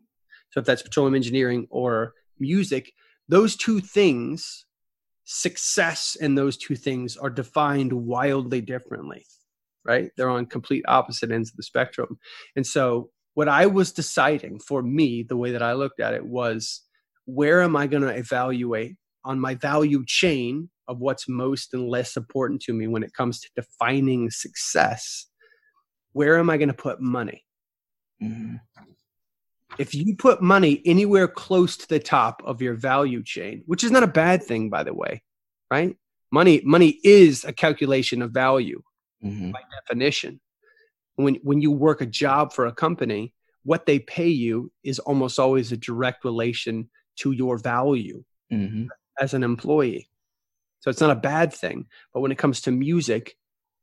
So 0.50 0.60
if 0.60 0.66
that's 0.66 0.82
petroleum 0.82 1.14
engineering 1.14 1.66
or 1.70 2.14
music, 2.38 2.92
those 3.32 3.56
two 3.56 3.80
things, 3.80 4.66
success 5.24 6.16
and 6.20 6.36
those 6.36 6.56
two 6.56 6.76
things 6.76 7.16
are 7.16 7.30
defined 7.30 7.92
wildly 7.92 8.60
differently, 8.60 9.24
right? 9.84 10.10
They're 10.16 10.28
on 10.28 10.46
complete 10.46 10.84
opposite 10.86 11.30
ends 11.30 11.50
of 11.50 11.56
the 11.56 11.62
spectrum. 11.62 12.18
And 12.56 12.66
so 12.66 13.10
what 13.34 13.48
I 13.48 13.66
was 13.66 13.92
deciding 13.92 14.60
for 14.60 14.82
me, 14.82 15.22
the 15.22 15.36
way 15.36 15.52
that 15.52 15.62
I 15.62 15.72
looked 15.72 16.00
at 16.00 16.14
it 16.14 16.24
was 16.24 16.82
where 17.24 17.62
am 17.62 17.76
I 17.76 17.86
going 17.86 18.02
to 18.02 18.14
evaluate 18.14 18.96
on 19.24 19.40
my 19.40 19.54
value 19.54 20.04
chain 20.06 20.68
of 20.86 20.98
what's 20.98 21.28
most 21.28 21.72
and 21.74 21.88
less 21.88 22.16
important 22.16 22.60
to 22.62 22.72
me 22.72 22.86
when 22.86 23.02
it 23.02 23.14
comes 23.14 23.40
to 23.40 23.50
defining 23.56 24.30
success? 24.30 25.26
where 26.12 26.38
am 26.38 26.50
I 26.50 26.56
going 26.56 26.68
to 26.68 26.74
put 26.74 27.00
money? 27.00 27.44
Mm-hmm. 28.22 28.56
If 29.78 29.94
you 29.94 30.16
put 30.16 30.42
money 30.42 30.82
anywhere 30.84 31.28
close 31.28 31.76
to 31.78 31.88
the 31.88 31.98
top 31.98 32.42
of 32.44 32.60
your 32.60 32.74
value 32.74 33.22
chain, 33.22 33.62
which 33.66 33.84
is 33.84 33.90
not 33.90 34.02
a 34.02 34.08
bad 34.08 34.42
thing, 34.42 34.68
by 34.70 34.82
the 34.82 34.94
way, 34.94 35.22
right? 35.70 35.96
Money, 36.30 36.60
money 36.64 36.98
is 37.02 37.44
a 37.44 37.52
calculation 37.52 38.22
of 38.22 38.32
value 38.32 38.82
mm-hmm. 39.24 39.50
by 39.50 39.60
definition. 39.80 40.40
When 41.16 41.36
when 41.42 41.60
you 41.60 41.70
work 41.70 42.00
a 42.00 42.06
job 42.06 42.52
for 42.52 42.66
a 42.66 42.72
company, 42.72 43.34
what 43.64 43.86
they 43.86 43.98
pay 43.98 44.28
you 44.28 44.72
is 44.82 44.98
almost 44.98 45.38
always 45.38 45.72
a 45.72 45.76
direct 45.76 46.24
relation 46.24 46.90
to 47.16 47.32
your 47.32 47.58
value 47.58 48.24
mm-hmm. 48.52 48.86
as 49.20 49.34
an 49.34 49.42
employee. 49.42 50.08
So 50.80 50.90
it's 50.90 51.00
not 51.00 51.10
a 51.10 51.16
bad 51.16 51.52
thing. 51.52 51.86
But 52.12 52.20
when 52.20 52.32
it 52.32 52.38
comes 52.38 52.62
to 52.62 52.72
music, 52.72 53.36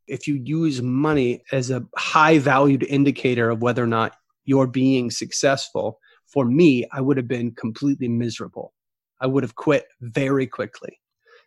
if 0.08 0.28
you 0.28 0.36
use 0.36 0.82
money 0.82 1.44
as 1.52 1.72
a 1.72 1.86
high 1.96 2.40
valued 2.40 2.84
indicator 2.84 3.50
of 3.50 3.62
whether 3.62 3.84
or 3.84 3.88
not 3.88 4.16
you're 4.50 4.68
being 4.68 5.12
successful, 5.12 6.00
for 6.26 6.46
me, 6.46 6.86
I 6.92 7.02
would 7.02 7.18
have 7.18 7.28
been 7.28 7.52
completely 7.52 8.08
miserable. 8.08 8.74
I 9.22 9.28
would 9.28 9.44
have 9.44 9.56
quit 9.56 9.86
very 10.02 10.48
quickly 10.48 11.00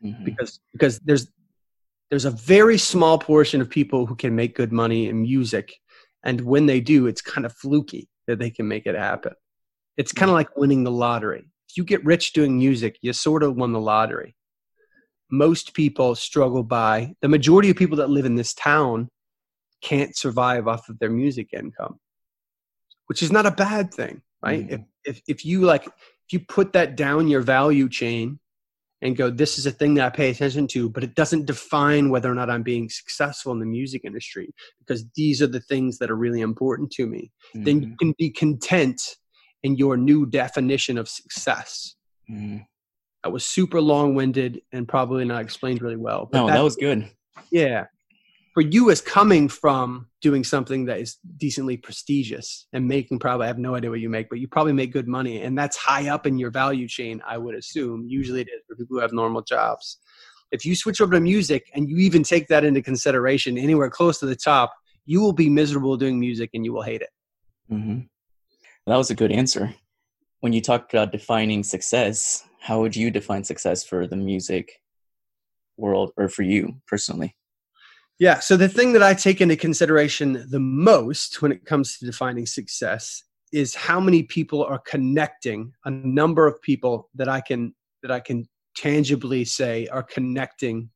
mm-hmm. 0.05 0.25
because 0.25 0.61
because 0.73 0.99
there's 1.01 1.27
there's 2.11 2.27
a 2.27 2.31
very 2.31 2.79
small 2.79 3.19
portion 3.19 3.61
of 3.61 3.71
people 3.71 4.07
who 4.07 4.15
can 4.15 4.35
make 4.37 4.55
good 4.55 4.73
money 4.73 5.09
in 5.09 5.23
music, 5.23 5.73
and 6.23 6.41
when 6.43 6.67
they 6.67 6.81
do, 6.81 7.07
it's 7.07 7.23
kind 7.23 7.47
of 7.47 7.53
fluky 7.53 8.09
that 8.27 8.39
they 8.39 8.51
can 8.51 8.69
make 8.69 8.87
it 8.87 8.95
happen. 8.95 9.33
It's 9.97 10.13
kind 10.13 10.31
of 10.31 10.35
mm-hmm. 10.35 10.51
like 10.51 10.57
winning 10.57 10.85
the 10.85 10.91
lottery. 10.91 11.45
If 11.69 11.77
you 11.77 11.85
get 11.85 12.05
rich 12.05 12.33
doing 12.33 12.59
music, 12.59 12.99
you 13.03 13.13
sort 13.13 13.43
of 13.43 13.57
won 13.57 13.73
the 13.73 13.81
lottery 13.81 14.37
most 15.33 15.73
people 15.73 16.15
struggle 16.15 16.63
by 16.63 17.15
the 17.23 17.29
majority 17.29 17.71
of 17.71 17.77
people 17.77 17.97
that 17.97 18.11
live 18.11 18.27
in 18.27 18.35
this 18.35 18.53
town 18.53 19.09
can't 19.81 20.15
survive 20.15 20.69
off 20.69 20.91
of 20.91 20.99
their 20.99 21.11
music 21.11 21.49
income 21.55 21.99
which 23.07 23.23
is 23.23 23.33
not 23.33 23.47
a 23.47 23.51
bad 23.51 23.93
thing 23.93 24.23
right 24.43 24.67
mm-hmm. 24.67 24.83
if, 25.05 25.17
if 25.17 25.23
if 25.29 25.45
you 25.45 25.63
like 25.63 25.87
if 25.87 26.33
you 26.33 26.41
put 26.41 26.73
that 26.73 26.97
down 26.97 27.29
your 27.29 27.41
value 27.41 27.89
chain 27.89 28.39
and 29.01 29.17
go 29.17 29.31
this 29.31 29.59
is 29.59 29.67
a 29.67 29.71
thing 29.71 29.95
that 29.95 30.07
i 30.07 30.11
pay 30.11 30.31
attention 30.31 30.67
to 30.67 30.89
but 30.89 31.05
it 31.05 31.15
doesn't 31.15 31.47
define 31.47 32.11
whether 32.11 32.31
or 32.31 32.35
not 32.35 32.51
i'm 32.51 32.63
being 32.63 32.89
successful 32.89 33.53
in 33.53 33.59
the 33.59 33.67
music 33.67 34.03
industry 34.05 34.53
because 34.79 35.05
these 35.17 35.43
are 35.43 35.47
the 35.47 35.61
things 35.61 35.99
that 35.99 36.11
are 36.11 36.17
really 36.17 36.41
important 36.41 36.91
to 36.91 37.07
me 37.07 37.31
mm-hmm. 37.55 37.65
then 37.65 37.81
you 37.81 37.89
mm-hmm. 37.89 37.97
can 37.97 38.15
be 38.19 38.31
content 38.31 39.17
in 39.63 39.77
your 39.77 39.97
new 39.97 40.27
definition 40.27 40.99
of 40.99 41.09
success 41.09 41.95
mm-hmm. 42.31 42.59
That 43.23 43.31
was 43.31 43.47
super 43.47 43.81
long 43.81 44.15
winded 44.15 44.63
and 44.73 44.89
probably 44.89 45.25
not 45.25 45.43
explained 45.43 45.81
really 45.81 45.97
well. 45.97 46.29
But 46.31 46.39
no, 46.39 46.47
that, 46.49 46.55
that 46.55 46.65
was 46.65 46.77
good. 46.77 47.09
Yeah. 47.51 47.87
For 48.55 48.61
you 48.61 48.91
as 48.91 49.01
coming 49.01 49.49
from 49.49 50.09
doing 50.21 50.45
something 50.45 50.85
that 50.85 51.01
is 51.01 51.17
decently 51.39 51.79
prestigious 51.79 52.67
and 52.75 52.87
making 52.87 53.19
probably, 53.19 53.45
I 53.45 53.49
have 53.49 53.59
no 53.59 53.75
idea 53.75 53.89
what 53.89 54.01
you 54.01 54.11
make, 54.11 54.29
but 54.29 54.41
you 54.41 54.49
probably 54.49 54.75
make 54.75 54.93
good 54.93 55.09
money. 55.09 55.41
And 55.41 55.57
that's 55.57 55.77
high 55.77 56.11
up 56.11 56.27
in 56.27 56.39
your 56.39 56.51
value 56.51 56.87
chain, 56.87 57.23
I 57.27 57.39
would 57.39 57.55
assume. 57.55 58.05
Usually 58.07 58.43
it 58.43 58.49
is 58.49 58.63
for 58.69 58.77
people 58.77 58.97
who 58.97 59.01
have 59.01 59.13
normal 59.13 59.41
jobs. 59.41 59.99
If 60.51 60.67
you 60.67 60.77
switch 60.77 61.01
over 61.01 61.15
to 61.15 61.21
music 61.21 61.71
and 61.75 61.89
you 61.89 61.97
even 61.97 62.23
take 62.23 62.47
that 62.49 62.63
into 62.63 62.83
consideration 62.83 63.57
anywhere 63.57 63.89
close 63.89 64.19
to 64.19 64.27
the 64.27 64.37
top, 64.37 64.75
you 65.07 65.23
will 65.23 65.33
be 65.33 65.49
miserable 65.49 65.97
doing 65.97 66.21
music 66.21 66.51
and 66.53 66.63
you 66.63 66.75
will 66.75 66.83
hate 66.83 67.01
it. 67.01 67.11
Mm-hmm. 67.71 68.01
That 68.87 68.97
was 68.97 69.11
a 69.11 69.15
good 69.15 69.33
answer. 69.33 69.75
When 70.41 70.53
you 70.53 70.61
talked 70.61 70.93
about 70.93 71.11
defining 71.11 71.63
success, 71.63 72.45
how 72.61 72.81
would 72.81 72.95
you 72.95 73.11
define 73.11 73.45
success 73.45 73.83
for 73.83 74.07
the 74.07 74.17
music 74.17 74.83
world 75.79 76.13
or 76.19 76.29
for 76.29 76.43
you 76.43 76.77
personally? 76.87 77.35
Yeah. 78.19 78.41
So 78.41 78.57
the 78.57 78.69
thing 78.69 78.93
that 78.93 79.03
I 79.03 79.15
take 79.15 79.41
into 79.41 79.57
consideration 79.57 80.47
the 80.49 80.61
most 80.61 81.43
when 81.43 81.53
it 81.53 81.65
comes 81.65 81.99
to 81.99 82.07
defining 82.07 82.47
success 82.47 83.25
is 83.53 83.75
how 83.75 84.01
many 84.01 84.23
people 84.23 84.65
are 84.65 84.79
connecting 84.79 85.73
a 85.85 85.91
number 85.91 86.47
of 86.47 86.61
people 86.63 87.09
that 87.15 87.29
I 87.29 87.41
can 87.41 87.75
that 88.03 88.11
I 88.11 88.21
can 88.21 88.49
tangibly 88.75 89.45
say 89.45 89.87
are 89.89 90.03
connecting 90.03 90.91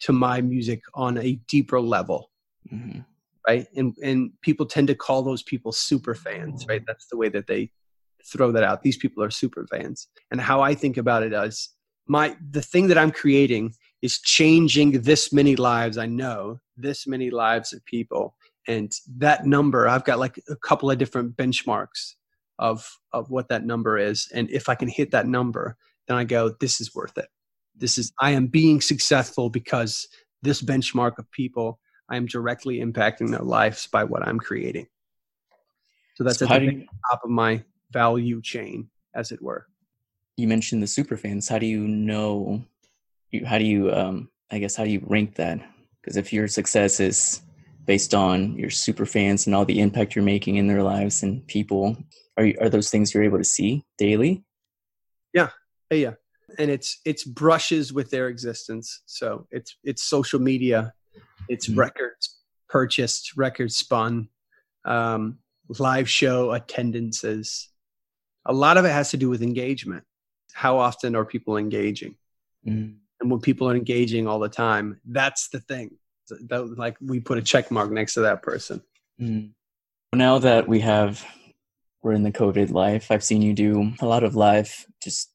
to 0.00 0.12
my 0.12 0.40
music 0.40 0.82
on 0.94 1.16
a 1.18 1.34
deeper 1.48 1.80
level. 1.80 2.30
Mm-hmm. 2.72 3.00
Right. 3.46 3.66
And 3.76 3.96
and 4.02 4.32
people 4.42 4.66
tend 4.66 4.88
to 4.88 4.94
call 4.94 5.22
those 5.22 5.42
people 5.42 5.72
super 5.72 6.14
fans, 6.14 6.66
right? 6.68 6.82
That's 6.86 7.06
the 7.06 7.16
way 7.16 7.28
that 7.28 7.46
they 7.46 7.70
throw 8.24 8.50
that 8.52 8.64
out. 8.64 8.82
These 8.82 8.96
people 8.96 9.22
are 9.22 9.30
super 9.30 9.66
fans. 9.70 10.08
And 10.32 10.40
how 10.40 10.60
I 10.60 10.74
think 10.74 10.96
about 10.96 11.22
it 11.22 11.32
is 11.32 11.70
my 12.08 12.36
the 12.50 12.62
thing 12.62 12.88
that 12.88 12.98
I'm 12.98 13.12
creating 13.12 13.74
is 14.02 14.20
changing 14.20 15.02
this 15.02 15.32
many 15.32 15.56
lives. 15.56 15.98
I 15.98 16.06
know 16.06 16.60
this 16.76 17.06
many 17.06 17.30
lives 17.30 17.72
of 17.72 17.84
people. 17.84 18.36
And 18.68 18.92
that 19.18 19.46
number, 19.46 19.88
I've 19.88 20.04
got 20.04 20.18
like 20.18 20.40
a 20.48 20.56
couple 20.56 20.90
of 20.90 20.98
different 20.98 21.36
benchmarks 21.36 22.14
of 22.58 22.88
of 23.12 23.30
what 23.30 23.48
that 23.48 23.64
number 23.64 23.98
is. 23.98 24.28
And 24.34 24.50
if 24.50 24.68
I 24.68 24.74
can 24.74 24.88
hit 24.88 25.10
that 25.12 25.26
number, 25.26 25.76
then 26.08 26.16
I 26.16 26.24
go, 26.24 26.54
this 26.60 26.80
is 26.80 26.94
worth 26.94 27.16
it. 27.18 27.28
This 27.76 27.98
is 27.98 28.12
I 28.20 28.32
am 28.32 28.46
being 28.46 28.80
successful 28.80 29.50
because 29.50 30.08
this 30.42 30.62
benchmark 30.62 31.18
of 31.18 31.30
people, 31.30 31.78
I 32.08 32.16
am 32.16 32.26
directly 32.26 32.80
impacting 32.80 33.30
their 33.30 33.40
lives 33.40 33.86
by 33.86 34.04
what 34.04 34.26
I'm 34.26 34.38
creating. 34.38 34.86
So 36.14 36.24
that's 36.24 36.38
so 36.38 36.46
at 36.48 36.60
the 36.60 36.64
you, 36.64 36.86
top 37.10 37.20
of 37.24 37.30
my 37.30 37.62
value 37.90 38.40
chain, 38.40 38.88
as 39.14 39.32
it 39.32 39.42
were. 39.42 39.66
You 40.36 40.48
mentioned 40.48 40.82
the 40.82 40.86
super 40.86 41.16
fans. 41.16 41.48
How 41.48 41.58
do 41.58 41.66
you 41.66 41.86
know 41.86 42.64
you, 43.30 43.44
how 43.44 43.58
do 43.58 43.64
you 43.64 43.92
um, 43.92 44.28
i 44.50 44.58
guess 44.58 44.76
how 44.76 44.84
do 44.84 44.90
you 44.90 45.02
rank 45.06 45.36
that? 45.36 45.60
Because 46.00 46.16
if 46.16 46.32
your 46.32 46.48
success 46.48 47.00
is 47.00 47.42
based 47.84 48.14
on 48.14 48.56
your 48.56 48.70
super 48.70 49.06
fans 49.06 49.46
and 49.46 49.54
all 49.54 49.64
the 49.64 49.80
impact 49.80 50.14
you're 50.14 50.24
making 50.24 50.56
in 50.56 50.66
their 50.66 50.82
lives 50.82 51.22
and 51.22 51.46
people 51.46 51.96
are, 52.36 52.44
you, 52.44 52.56
are 52.60 52.68
those 52.68 52.90
things 52.90 53.14
you're 53.14 53.22
able 53.22 53.38
to 53.38 53.44
see 53.44 53.84
daily? 53.98 54.44
Yeah. 55.32 55.50
Yeah. 55.90 56.14
And 56.58 56.70
it's 56.70 57.00
it's 57.04 57.24
brushes 57.24 57.92
with 57.92 58.10
their 58.10 58.28
existence. 58.28 59.02
So 59.06 59.46
it's 59.50 59.76
it's 59.82 60.04
social 60.04 60.40
media 60.40 60.92
it's 61.48 61.68
mm-hmm. 61.68 61.80
records 61.80 62.38
purchased 62.68 63.36
records 63.36 63.76
spun 63.76 64.28
um, 64.84 65.38
live 65.78 66.08
show 66.08 66.52
attendances. 66.52 67.68
A 68.44 68.52
lot 68.52 68.76
of 68.76 68.84
it 68.84 68.92
has 68.92 69.10
to 69.10 69.16
do 69.16 69.28
with 69.28 69.42
engagement. 69.42 70.04
How 70.52 70.78
often 70.78 71.16
are 71.16 71.24
people 71.24 71.56
engaging? 71.56 72.16
Mm-hmm 72.66 72.98
and 73.20 73.30
when 73.30 73.40
people 73.40 73.68
are 73.68 73.76
engaging 73.76 74.26
all 74.26 74.38
the 74.38 74.48
time 74.48 75.00
that's 75.06 75.48
the 75.48 75.60
thing. 75.60 75.96
That, 76.48 76.76
like 76.76 76.96
we 77.00 77.20
put 77.20 77.38
a 77.38 77.42
check 77.42 77.70
mark 77.70 77.92
next 77.92 78.14
to 78.14 78.20
that 78.20 78.42
person. 78.42 78.82
Mm. 79.20 79.52
now 80.12 80.38
that 80.38 80.66
we 80.66 80.80
have 80.80 81.24
we're 82.02 82.12
in 82.12 82.22
the 82.22 82.30
covid 82.30 82.70
life 82.70 83.10
i've 83.10 83.24
seen 83.24 83.40
you 83.40 83.54
do 83.54 83.92
a 84.00 84.06
lot 84.06 84.24
of 84.24 84.36
live 84.36 84.86
just 85.02 85.30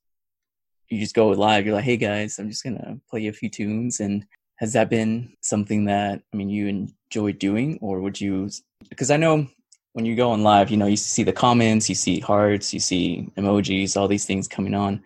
you 0.90 1.00
just 1.00 1.16
go 1.16 1.30
live 1.30 1.66
you're 1.66 1.74
like 1.74 1.84
hey 1.84 1.98
guys 1.98 2.38
i'm 2.38 2.48
just 2.48 2.64
gonna 2.64 3.00
play 3.10 3.26
a 3.28 3.34
few 3.34 3.50
tunes 3.50 4.00
and 4.00 4.26
has 4.58 4.74
that 4.74 4.90
been 4.90 5.34
something 5.42 5.86
that 5.86 6.22
i 6.32 6.38
mean 6.38 6.48
you 6.48 6.68
enjoy 6.68 7.32
doing 7.32 7.80
or 7.82 8.00
would 8.02 8.22
you 8.22 8.50
because 8.90 9.10
i 9.10 9.18
know 9.18 9.48
when 9.94 10.06
you 10.06 10.16
go 10.16 10.30
on 10.30 10.44
live 10.44 10.70
you 10.70 10.78
know 10.78 10.86
you 10.86 10.98
see 10.98 11.24
the 11.24 11.34
comments 11.34 11.90
you 11.90 11.96
see 11.96 12.20
hearts 12.20 12.74
you 12.74 12.80
see 12.80 13.28
emojis 13.38 13.98
all 13.98 14.08
these 14.08 14.26
things 14.26 14.48
coming 14.48 14.76
on 14.76 15.02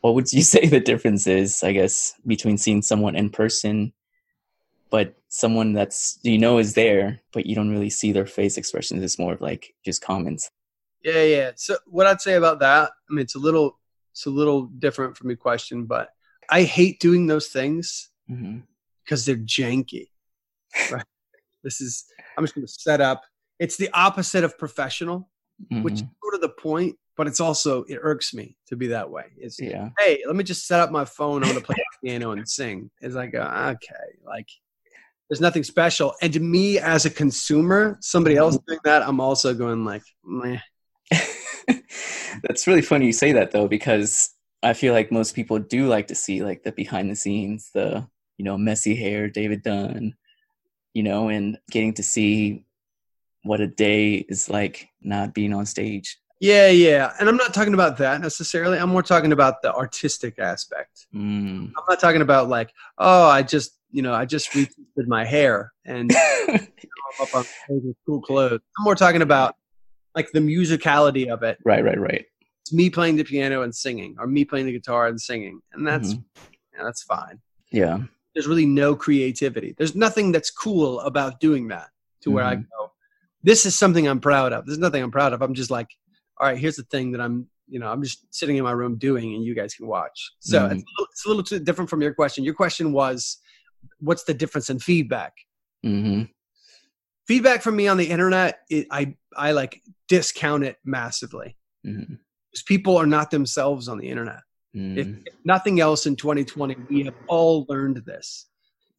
what 0.00 0.14
would 0.14 0.32
you 0.32 0.42
say 0.54 0.66
the 0.66 0.80
difference 0.80 1.26
is 1.26 1.62
i 1.62 1.72
guess 1.72 2.14
between 2.26 2.58
seeing 2.58 2.82
someone 2.82 3.16
in 3.16 3.30
person 3.30 3.92
but 4.90 5.14
someone 5.28 5.72
that's 5.72 6.18
you 6.22 6.38
know 6.38 6.58
is 6.58 6.74
there 6.74 7.20
but 7.32 7.46
you 7.46 7.54
don't 7.54 7.70
really 7.70 7.90
see 7.90 8.12
their 8.12 8.26
face 8.26 8.56
expressions? 8.56 9.02
It's 9.02 9.18
more 9.18 9.34
of 9.34 9.40
like 9.40 9.74
just 9.84 10.02
comments. 10.02 10.50
Yeah 11.02 11.22
yeah. 11.22 11.50
So 11.56 11.76
what 11.86 12.06
i'd 12.06 12.20
say 12.20 12.34
about 12.34 12.60
that 12.60 12.90
i 13.08 13.12
mean 13.12 13.22
it's 13.22 13.34
a 13.34 13.38
little 13.38 13.78
it's 14.12 14.26
a 14.26 14.30
little 14.30 14.62
different 14.62 15.16
from 15.16 15.30
your 15.30 15.36
question 15.36 15.84
but 15.84 16.08
i 16.50 16.62
hate 16.62 16.98
doing 17.00 17.26
those 17.26 17.48
things 17.48 18.10
mm-hmm. 18.30 18.58
because 19.04 19.24
they're 19.24 19.36
janky. 19.36 20.08
Right? 20.92 21.04
This 21.62 21.80
is 21.80 22.04
i'm 22.36 22.44
just 22.44 22.54
going 22.54 22.66
to 22.66 22.72
set 22.72 23.00
up. 23.00 23.24
It's 23.58 23.76
the 23.76 23.90
opposite 23.92 24.44
of 24.44 24.58
professional 24.58 25.28
mm-hmm. 25.62 25.82
which 25.82 25.94
is 25.94 26.04
sort 26.22 26.34
of 26.34 26.40
the 26.40 26.48
point 26.48 26.96
but 27.18 27.26
it's 27.26 27.40
also 27.40 27.82
it 27.82 27.98
irks 28.00 28.32
me 28.32 28.56
to 28.68 28.76
be 28.76 28.86
that 28.86 29.10
way. 29.10 29.24
It's 29.36 29.60
yeah. 29.60 29.90
Hey, 29.98 30.22
let 30.24 30.36
me 30.36 30.44
just 30.44 30.68
set 30.68 30.80
up 30.80 30.92
my 30.92 31.04
phone. 31.04 31.42
I'm 31.42 31.50
gonna 31.50 31.60
play 31.60 31.74
piano 32.04 32.30
and 32.30 32.48
sing. 32.48 32.90
It's 33.02 33.16
like 33.16 33.34
uh, 33.34 33.74
okay, 33.74 33.94
like 34.24 34.48
there's 35.28 35.40
nothing 35.40 35.64
special. 35.64 36.14
And 36.22 36.32
to 36.32 36.40
me, 36.40 36.78
as 36.78 37.04
a 37.04 37.10
consumer, 37.10 37.98
somebody 38.00 38.36
else 38.36 38.56
mm-hmm. 38.56 38.70
doing 38.70 38.80
that, 38.84 39.02
I'm 39.02 39.20
also 39.20 39.52
going 39.52 39.84
like, 39.84 40.04
meh. 40.24 40.60
That's 42.44 42.66
really 42.68 42.82
funny 42.82 43.06
you 43.06 43.12
say 43.12 43.32
that 43.32 43.50
though, 43.50 43.66
because 43.66 44.30
I 44.62 44.72
feel 44.72 44.94
like 44.94 45.10
most 45.10 45.34
people 45.34 45.58
do 45.58 45.88
like 45.88 46.06
to 46.08 46.14
see 46.14 46.44
like 46.44 46.62
the 46.62 46.70
behind 46.70 47.10
the 47.10 47.16
scenes, 47.16 47.70
the 47.74 48.06
you 48.36 48.44
know 48.44 48.56
messy 48.56 48.94
hair, 48.94 49.28
David 49.28 49.64
Dunn, 49.64 50.14
you 50.94 51.02
know, 51.02 51.30
and 51.30 51.58
getting 51.68 51.94
to 51.94 52.04
see 52.04 52.64
what 53.42 53.60
a 53.60 53.66
day 53.66 54.24
is 54.28 54.48
like 54.48 54.88
not 55.02 55.34
being 55.34 55.52
on 55.52 55.66
stage 55.66 56.16
yeah, 56.40 56.68
yeah. 56.68 57.12
And 57.18 57.28
I'm 57.28 57.36
not 57.36 57.52
talking 57.52 57.74
about 57.74 57.98
that 57.98 58.20
necessarily. 58.20 58.78
I'm 58.78 58.90
more 58.90 59.02
talking 59.02 59.32
about 59.32 59.62
the 59.62 59.74
artistic 59.74 60.38
aspect. 60.38 61.06
Mm. 61.14 61.72
I'm 61.76 61.84
not 61.88 62.00
talking 62.00 62.22
about 62.22 62.48
like, 62.48 62.72
oh, 62.98 63.28
I 63.28 63.42
just, 63.42 63.72
you 63.90 64.02
know, 64.02 64.14
I 64.14 64.24
just 64.24 64.50
retwisted 64.52 65.06
my 65.06 65.24
hair 65.24 65.72
and 65.84 66.10
you 66.10 66.16
know, 66.54 66.58
I'm 66.58 67.22
up 67.22 67.34
on 67.34 67.44
cool 68.06 68.20
clothes. 68.20 68.60
I'm 68.78 68.84
more 68.84 68.94
talking 68.94 69.22
about 69.22 69.56
like 70.14 70.30
the 70.32 70.40
musicality 70.40 71.28
of 71.28 71.42
it. 71.42 71.58
Right, 71.64 71.84
right, 71.84 71.98
right. 71.98 72.24
It's 72.62 72.72
me 72.72 72.90
playing 72.90 73.16
the 73.16 73.24
piano 73.24 73.62
and 73.62 73.74
singing, 73.74 74.16
or 74.18 74.26
me 74.26 74.44
playing 74.44 74.66
the 74.66 74.72
guitar 74.72 75.06
and 75.06 75.18
singing, 75.18 75.62
and 75.72 75.86
that's 75.86 76.12
mm-hmm. 76.12 76.44
yeah, 76.76 76.84
that's 76.84 77.02
fine. 77.02 77.40
Yeah. 77.70 78.00
There's 78.34 78.46
really 78.46 78.66
no 78.66 78.94
creativity. 78.94 79.74
There's 79.78 79.94
nothing 79.94 80.32
that's 80.32 80.50
cool 80.50 81.00
about 81.00 81.40
doing 81.40 81.68
that. 81.68 81.88
To 82.22 82.30
where 82.30 82.44
mm-hmm. 82.44 82.60
I 82.60 82.76
go, 82.78 82.92
this 83.42 83.64
is 83.64 83.78
something 83.78 84.06
I'm 84.06 84.20
proud 84.20 84.52
of. 84.52 84.66
There's 84.66 84.78
nothing 84.78 85.02
I'm 85.02 85.10
proud 85.10 85.32
of. 85.32 85.40
I'm 85.40 85.54
just 85.54 85.70
like, 85.70 85.88
all 86.40 86.48
right, 86.48 86.58
here's 86.58 86.76
the 86.76 86.84
thing 86.84 87.12
that 87.12 87.20
I'm, 87.20 87.48
you 87.66 87.78
know, 87.78 87.90
I'm 87.90 88.02
just 88.02 88.32
sitting 88.34 88.56
in 88.56 88.64
my 88.64 88.72
room 88.72 88.96
doing, 88.96 89.34
and 89.34 89.44
you 89.44 89.54
guys 89.54 89.74
can 89.74 89.86
watch. 89.86 90.32
So 90.40 90.60
mm-hmm. 90.60 90.72
it's, 90.72 90.82
a 90.82 90.92
little, 90.98 91.10
it's, 91.10 91.26
a 91.26 91.28
little, 91.28 91.64
different 91.64 91.90
from 91.90 92.02
your 92.02 92.14
question. 92.14 92.44
Your 92.44 92.54
question 92.54 92.92
was, 92.92 93.38
what's 94.00 94.24
the 94.24 94.34
difference 94.34 94.70
in 94.70 94.78
feedback? 94.78 95.34
Mm-hmm. 95.84 96.24
Feedback 97.26 97.62
from 97.62 97.76
me 97.76 97.88
on 97.88 97.98
the 97.98 98.06
internet, 98.06 98.60
it, 98.70 98.86
I 98.90 99.14
I 99.36 99.52
like 99.52 99.82
discount 100.08 100.64
it 100.64 100.76
massively 100.84 101.56
mm-hmm. 101.86 102.14
because 102.50 102.62
people 102.62 102.96
are 102.96 103.06
not 103.06 103.30
themselves 103.30 103.86
on 103.86 103.98
the 103.98 104.08
internet. 104.08 104.40
If, 104.74 105.06
mm. 105.06 105.22
if, 105.26 105.34
nothing 105.44 105.80
else 105.80 106.06
in 106.06 106.14
2020, 106.14 106.76
we 106.90 107.02
have 107.04 107.14
all 107.26 107.66
learned 107.68 108.02
this: 108.04 108.46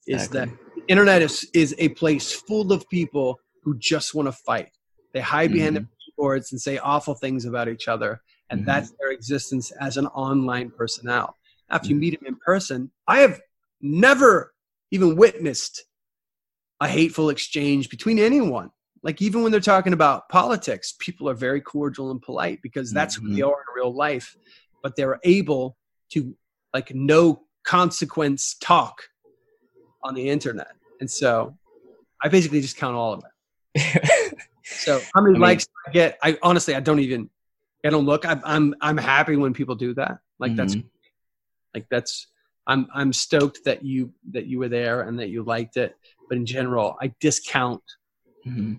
exactly. 0.07 0.13
is 0.13 0.29
that 0.29 0.49
the 0.75 0.81
internet 0.87 1.21
is 1.21 1.49
is 1.53 1.75
a 1.77 1.89
place 1.89 2.31
full 2.31 2.71
of 2.71 2.87
people 2.89 3.39
who 3.63 3.77
just 3.77 4.13
want 4.13 4.27
to 4.27 4.31
fight. 4.31 4.71
They 5.13 5.21
hide 5.21 5.51
behind 5.51 5.75
the 5.75 5.87
boards 6.19 6.51
and 6.51 6.59
say 6.59 6.77
awful 6.77 7.15
things 7.15 7.45
about 7.45 7.69
each 7.69 7.87
other. 7.87 8.21
And 8.49 8.61
mm-hmm. 8.61 8.67
that's 8.67 8.91
their 8.99 9.11
existence 9.11 9.71
as 9.79 9.97
an 9.97 10.07
online 10.07 10.69
personnel. 10.69 11.35
After 11.69 11.87
mm-hmm. 11.87 11.93
you 11.93 11.99
meet 11.99 12.19
them 12.19 12.27
in 12.27 12.35
person, 12.35 12.91
I 13.07 13.19
have 13.19 13.39
never 13.81 14.53
even 14.91 15.15
witnessed 15.15 15.85
a 16.81 16.87
hateful 16.87 17.29
exchange 17.29 17.89
between 17.89 18.19
anyone. 18.19 18.71
Like 19.01 19.21
even 19.21 19.43
when 19.43 19.51
they're 19.51 19.61
talking 19.61 19.93
about 19.93 20.27
politics, 20.29 20.93
people 20.99 21.29
are 21.29 21.33
very 21.33 21.61
cordial 21.61 22.11
and 22.11 22.21
polite 22.21 22.59
because 22.61 22.91
that's 22.91 23.17
mm-hmm. 23.17 23.27
who 23.27 23.33
they 23.35 23.41
mm-hmm. 23.41 23.49
are 23.49 23.61
in 23.61 23.75
real 23.75 23.93
life. 23.93 24.35
But 24.83 24.95
they're 24.95 25.19
able 25.23 25.77
to 26.11 26.35
like 26.73 26.93
no 26.93 27.43
consequence 27.63 28.55
talk 28.59 29.03
on 30.03 30.15
the 30.15 30.29
internet. 30.29 30.71
And 30.99 31.09
so 31.09 31.57
I 32.21 32.27
basically 32.27 32.61
just 32.61 32.77
count 32.77 32.95
all 32.95 33.13
of 33.13 33.23
it. 33.23 34.33
So 34.69 35.01
how 35.13 35.21
many 35.21 35.31
I 35.31 35.33
mean, 35.33 35.41
likes 35.41 35.67
I 35.87 35.91
get? 35.91 36.17
I 36.23 36.37
honestly, 36.41 36.75
I 36.75 36.79
don't 36.79 36.99
even. 36.99 37.29
I 37.85 37.89
don't 37.89 38.05
look. 38.05 38.25
I'm 38.25 38.41
I'm 38.43 38.75
I'm 38.81 38.97
happy 38.97 39.35
when 39.35 39.53
people 39.53 39.75
do 39.75 39.93
that. 39.95 40.19
Like 40.39 40.51
mm-hmm. 40.51 40.57
that's 40.57 40.75
like 41.73 41.87
that's. 41.89 42.27
I'm 42.67 42.87
I'm 42.93 43.13
stoked 43.13 43.63
that 43.65 43.83
you 43.83 44.13
that 44.31 44.45
you 44.45 44.59
were 44.59 44.69
there 44.69 45.01
and 45.01 45.19
that 45.19 45.29
you 45.29 45.43
liked 45.43 45.77
it. 45.77 45.95
But 46.27 46.37
in 46.37 46.45
general, 46.45 46.97
I 47.01 47.13
discount 47.19 47.81
mm-hmm. 48.45 48.75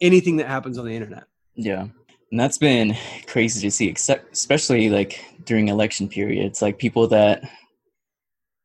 anything 0.00 0.36
that 0.38 0.48
happens 0.48 0.78
on 0.78 0.86
the 0.86 0.94
internet. 0.94 1.24
Yeah. 1.54 1.86
And 2.30 2.40
that's 2.40 2.58
been 2.58 2.96
crazy 3.26 3.60
to 3.60 3.70
see, 3.70 3.88
except 3.88 4.32
especially 4.32 4.90
like 4.90 5.24
during 5.44 5.68
election 5.68 6.08
periods, 6.08 6.62
like 6.62 6.78
people 6.78 7.06
that 7.08 7.48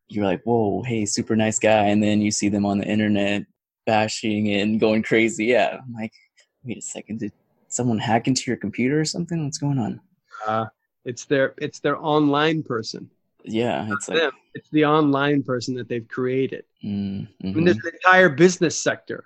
you're 0.07 0.25
like, 0.25 0.41
whoa, 0.43 0.81
hey, 0.81 1.05
super 1.05 1.35
nice 1.35 1.59
guy, 1.59 1.85
and 1.85 2.01
then 2.01 2.19
you 2.19 2.31
see 2.31 2.49
them 2.49 2.65
on 2.65 2.79
the 2.79 2.87
internet 2.87 3.45
bashing 3.85 4.49
and 4.53 4.79
going 4.79 5.03
crazy. 5.03 5.45
Yeah, 5.45 5.77
I'm 5.83 5.93
like, 5.93 6.13
wait 6.63 6.77
a 6.77 6.81
second, 6.81 7.19
did 7.19 7.33
someone 7.67 7.99
hack 7.99 8.27
into 8.27 8.43
your 8.47 8.57
computer 8.57 8.99
or 8.99 9.05
something? 9.05 9.43
What's 9.43 9.57
going 9.57 9.79
on? 9.79 9.99
Uh, 10.45 10.65
it's 11.05 11.25
their 11.25 11.53
it's 11.57 11.79
their 11.79 11.97
online 11.97 12.63
person. 12.63 13.09
yeah, 13.43 13.87
it's 13.91 14.09
like 14.09 14.19
them. 14.19 14.31
it's 14.53 14.69
the 14.69 14.85
online 14.85 15.43
person 15.43 15.75
that 15.75 15.87
they've 15.87 16.07
created. 16.07 16.65
Mm-hmm. 16.83 17.47
I 17.47 17.51
mean, 17.51 17.65
there's 17.65 17.77
an 17.77 17.91
entire 17.93 18.29
business 18.29 18.79
sector, 18.79 19.25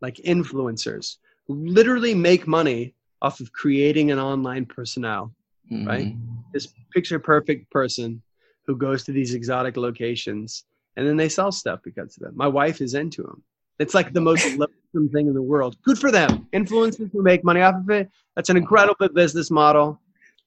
like 0.00 0.16
influencers, 0.16 1.16
who 1.46 1.66
literally 1.66 2.14
make 2.14 2.46
money 2.46 2.94
off 3.20 3.40
of 3.40 3.52
creating 3.52 4.10
an 4.10 4.18
online 4.18 4.64
personnel, 4.64 5.34
mm-hmm. 5.70 5.88
right? 5.88 6.14
This 6.52 6.68
picture 6.92 7.18
perfect 7.18 7.70
person 7.70 8.22
who 8.66 8.76
goes 8.76 9.02
to 9.04 9.12
these 9.12 9.34
exotic 9.34 9.76
locations 9.76 10.64
and 10.98 11.06
then 11.06 11.16
they 11.16 11.28
sell 11.28 11.52
stuff 11.52 11.80
because 11.84 12.16
of 12.16 12.26
it. 12.26 12.36
My 12.36 12.48
wife 12.48 12.80
is 12.80 12.94
into 12.94 13.22
them. 13.22 13.42
It's 13.78 13.94
like 13.94 14.12
the 14.12 14.20
most 14.20 14.44
loathsome 14.56 15.08
thing 15.12 15.28
in 15.28 15.34
the 15.34 15.42
world. 15.42 15.76
Good 15.82 15.98
for 15.98 16.10
them. 16.10 16.48
Influencers 16.52 17.10
who 17.12 17.22
make 17.22 17.44
money 17.44 17.60
off 17.60 17.76
of 17.76 17.90
it. 17.90 18.10
That's 18.34 18.50
an 18.50 18.56
incredible 18.56 19.08
business 19.08 19.50
model, 19.50 20.00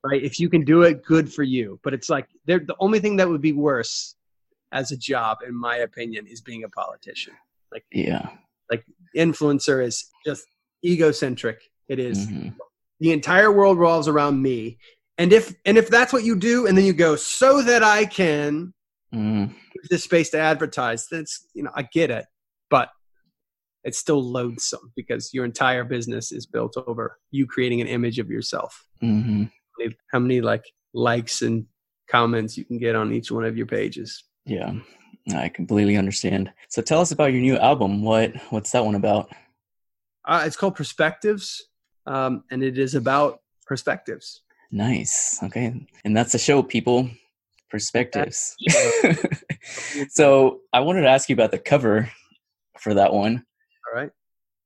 right? 0.03 0.21
If 0.21 0.39
you 0.39 0.49
can 0.49 0.63
do 0.65 0.83
it, 0.83 1.03
good 1.03 1.31
for 1.31 1.43
you. 1.43 1.79
But 1.83 1.93
it's 1.93 2.09
like 2.09 2.27
they're 2.45 2.59
the 2.59 2.75
only 2.79 2.99
thing 2.99 3.17
that 3.17 3.29
would 3.29 3.41
be 3.41 3.53
worse 3.53 4.15
as 4.71 4.91
a 4.91 4.97
job, 4.97 5.39
in 5.47 5.55
my 5.55 5.77
opinion, 5.77 6.27
is 6.27 6.41
being 6.41 6.63
a 6.63 6.69
politician. 6.69 7.33
Like 7.71 7.85
yeah, 7.91 8.29
like 8.69 8.85
influencer 9.15 9.83
is 9.83 10.05
just 10.25 10.45
egocentric. 10.85 11.61
It 11.87 11.99
is. 11.99 12.27
Mm-hmm. 12.27 12.49
The 12.99 13.11
entire 13.11 13.51
world 13.51 13.79
revolves 13.79 14.07
around 14.07 14.41
me. 14.41 14.77
And 15.17 15.33
if 15.33 15.53
and 15.65 15.77
if 15.77 15.89
that's 15.89 16.11
what 16.11 16.23
you 16.23 16.35
do, 16.35 16.67
and 16.67 16.77
then 16.77 16.85
you 16.85 16.93
go 16.93 17.15
so 17.15 17.61
that 17.61 17.83
I 17.83 18.05
can 18.05 18.73
mm. 19.13 19.53
this 19.89 20.03
space 20.03 20.29
to 20.31 20.39
advertise, 20.39 21.07
that's 21.09 21.47
you 21.53 21.63
know 21.63 21.71
I 21.75 21.83
get 21.83 22.11
it, 22.11 22.25
but 22.69 22.89
it's 23.83 23.97
still 23.97 24.21
loathsome 24.21 24.91
because 24.95 25.33
your 25.33 25.45
entire 25.45 25.83
business 25.83 26.31
is 26.31 26.45
built 26.45 26.75
over 26.87 27.19
you 27.31 27.47
creating 27.47 27.81
an 27.81 27.87
image 27.87 28.19
of 28.19 28.29
yourself. 28.29 28.85
Mm-hmm. 29.01 29.45
How 30.11 30.19
many 30.19 30.41
like 30.41 30.65
likes 30.93 31.41
and 31.41 31.65
comments 32.07 32.57
you 32.57 32.65
can 32.65 32.77
get 32.77 32.95
on 32.95 33.11
each 33.11 33.31
one 33.31 33.45
of 33.45 33.57
your 33.57 33.65
pages? 33.65 34.23
Yeah, 34.45 34.73
I 35.35 35.49
completely 35.49 35.97
understand. 35.97 36.51
So 36.69 36.81
tell 36.81 37.01
us 37.01 37.11
about 37.11 37.31
your 37.31 37.41
new 37.41 37.57
album. 37.57 38.03
What 38.03 38.35
what's 38.51 38.71
that 38.71 38.85
one 38.85 38.95
about? 38.95 39.29
Uh, 40.25 40.43
it's 40.45 40.55
called 40.55 40.75
Perspectives, 40.75 41.63
um, 42.05 42.43
and 42.51 42.63
it 42.63 42.77
is 42.77 42.93
about 42.93 43.41
perspectives. 43.65 44.41
Nice. 44.71 45.39
Okay, 45.43 45.85
and 46.05 46.15
that's 46.15 46.33
the 46.33 46.37
show, 46.37 46.61
people. 46.61 47.09
Perspectives. 47.69 48.55
so 50.09 50.59
I 50.73 50.81
wanted 50.81 51.01
to 51.01 51.09
ask 51.09 51.29
you 51.29 51.33
about 51.33 51.51
the 51.51 51.57
cover 51.57 52.11
for 52.77 52.93
that 52.95 53.13
one. 53.13 53.45
All 53.91 53.99
right. 53.99 54.12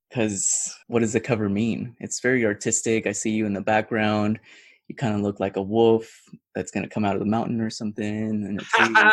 Because 0.09 0.75
what 0.87 0.99
does 0.99 1.13
the 1.13 1.19
cover 1.19 1.49
mean? 1.49 1.95
It's 1.99 2.19
very 2.19 2.45
artistic. 2.45 3.07
I 3.07 3.11
see 3.11 3.31
you 3.31 3.45
in 3.45 3.53
the 3.53 3.61
background. 3.61 4.39
You 4.87 4.95
kind 4.95 5.15
of 5.15 5.21
look 5.21 5.39
like 5.39 5.57
a 5.57 5.61
wolf 5.61 6.21
that's 6.53 6.71
going 6.71 6.83
to 6.83 6.89
come 6.89 7.05
out 7.05 7.15
of 7.15 7.19
the 7.19 7.25
mountain 7.25 7.59
or 7.59 7.69
something. 7.69 8.05
And 8.45 8.63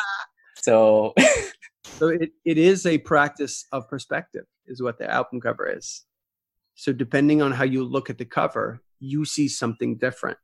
so, 0.56 1.14
so 1.84 2.08
it, 2.08 2.30
it 2.44 2.58
is 2.58 2.84
a 2.86 2.98
practice 2.98 3.64
of 3.72 3.88
perspective, 3.88 4.44
is 4.66 4.82
what 4.82 4.98
the 4.98 5.10
album 5.10 5.40
cover 5.40 5.68
is. 5.68 6.04
So 6.74 6.92
depending 6.92 7.42
on 7.42 7.52
how 7.52 7.64
you 7.64 7.84
look 7.84 8.10
at 8.10 8.18
the 8.18 8.24
cover, 8.24 8.82
you 9.00 9.24
see 9.24 9.48
something 9.48 9.96
different. 9.96 10.38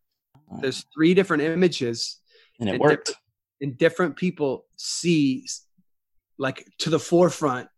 Uh. 0.50 0.60
There's 0.60 0.84
three 0.94 1.14
different 1.14 1.42
images, 1.42 2.20
and 2.58 2.68
it 2.68 2.72
and 2.72 2.80
worked. 2.80 3.06
Different, 3.06 3.22
and 3.60 3.78
different 3.78 4.16
people 4.16 4.66
see, 4.76 5.46
like 6.38 6.64
to 6.78 6.90
the 6.90 6.98
forefront, 6.98 7.68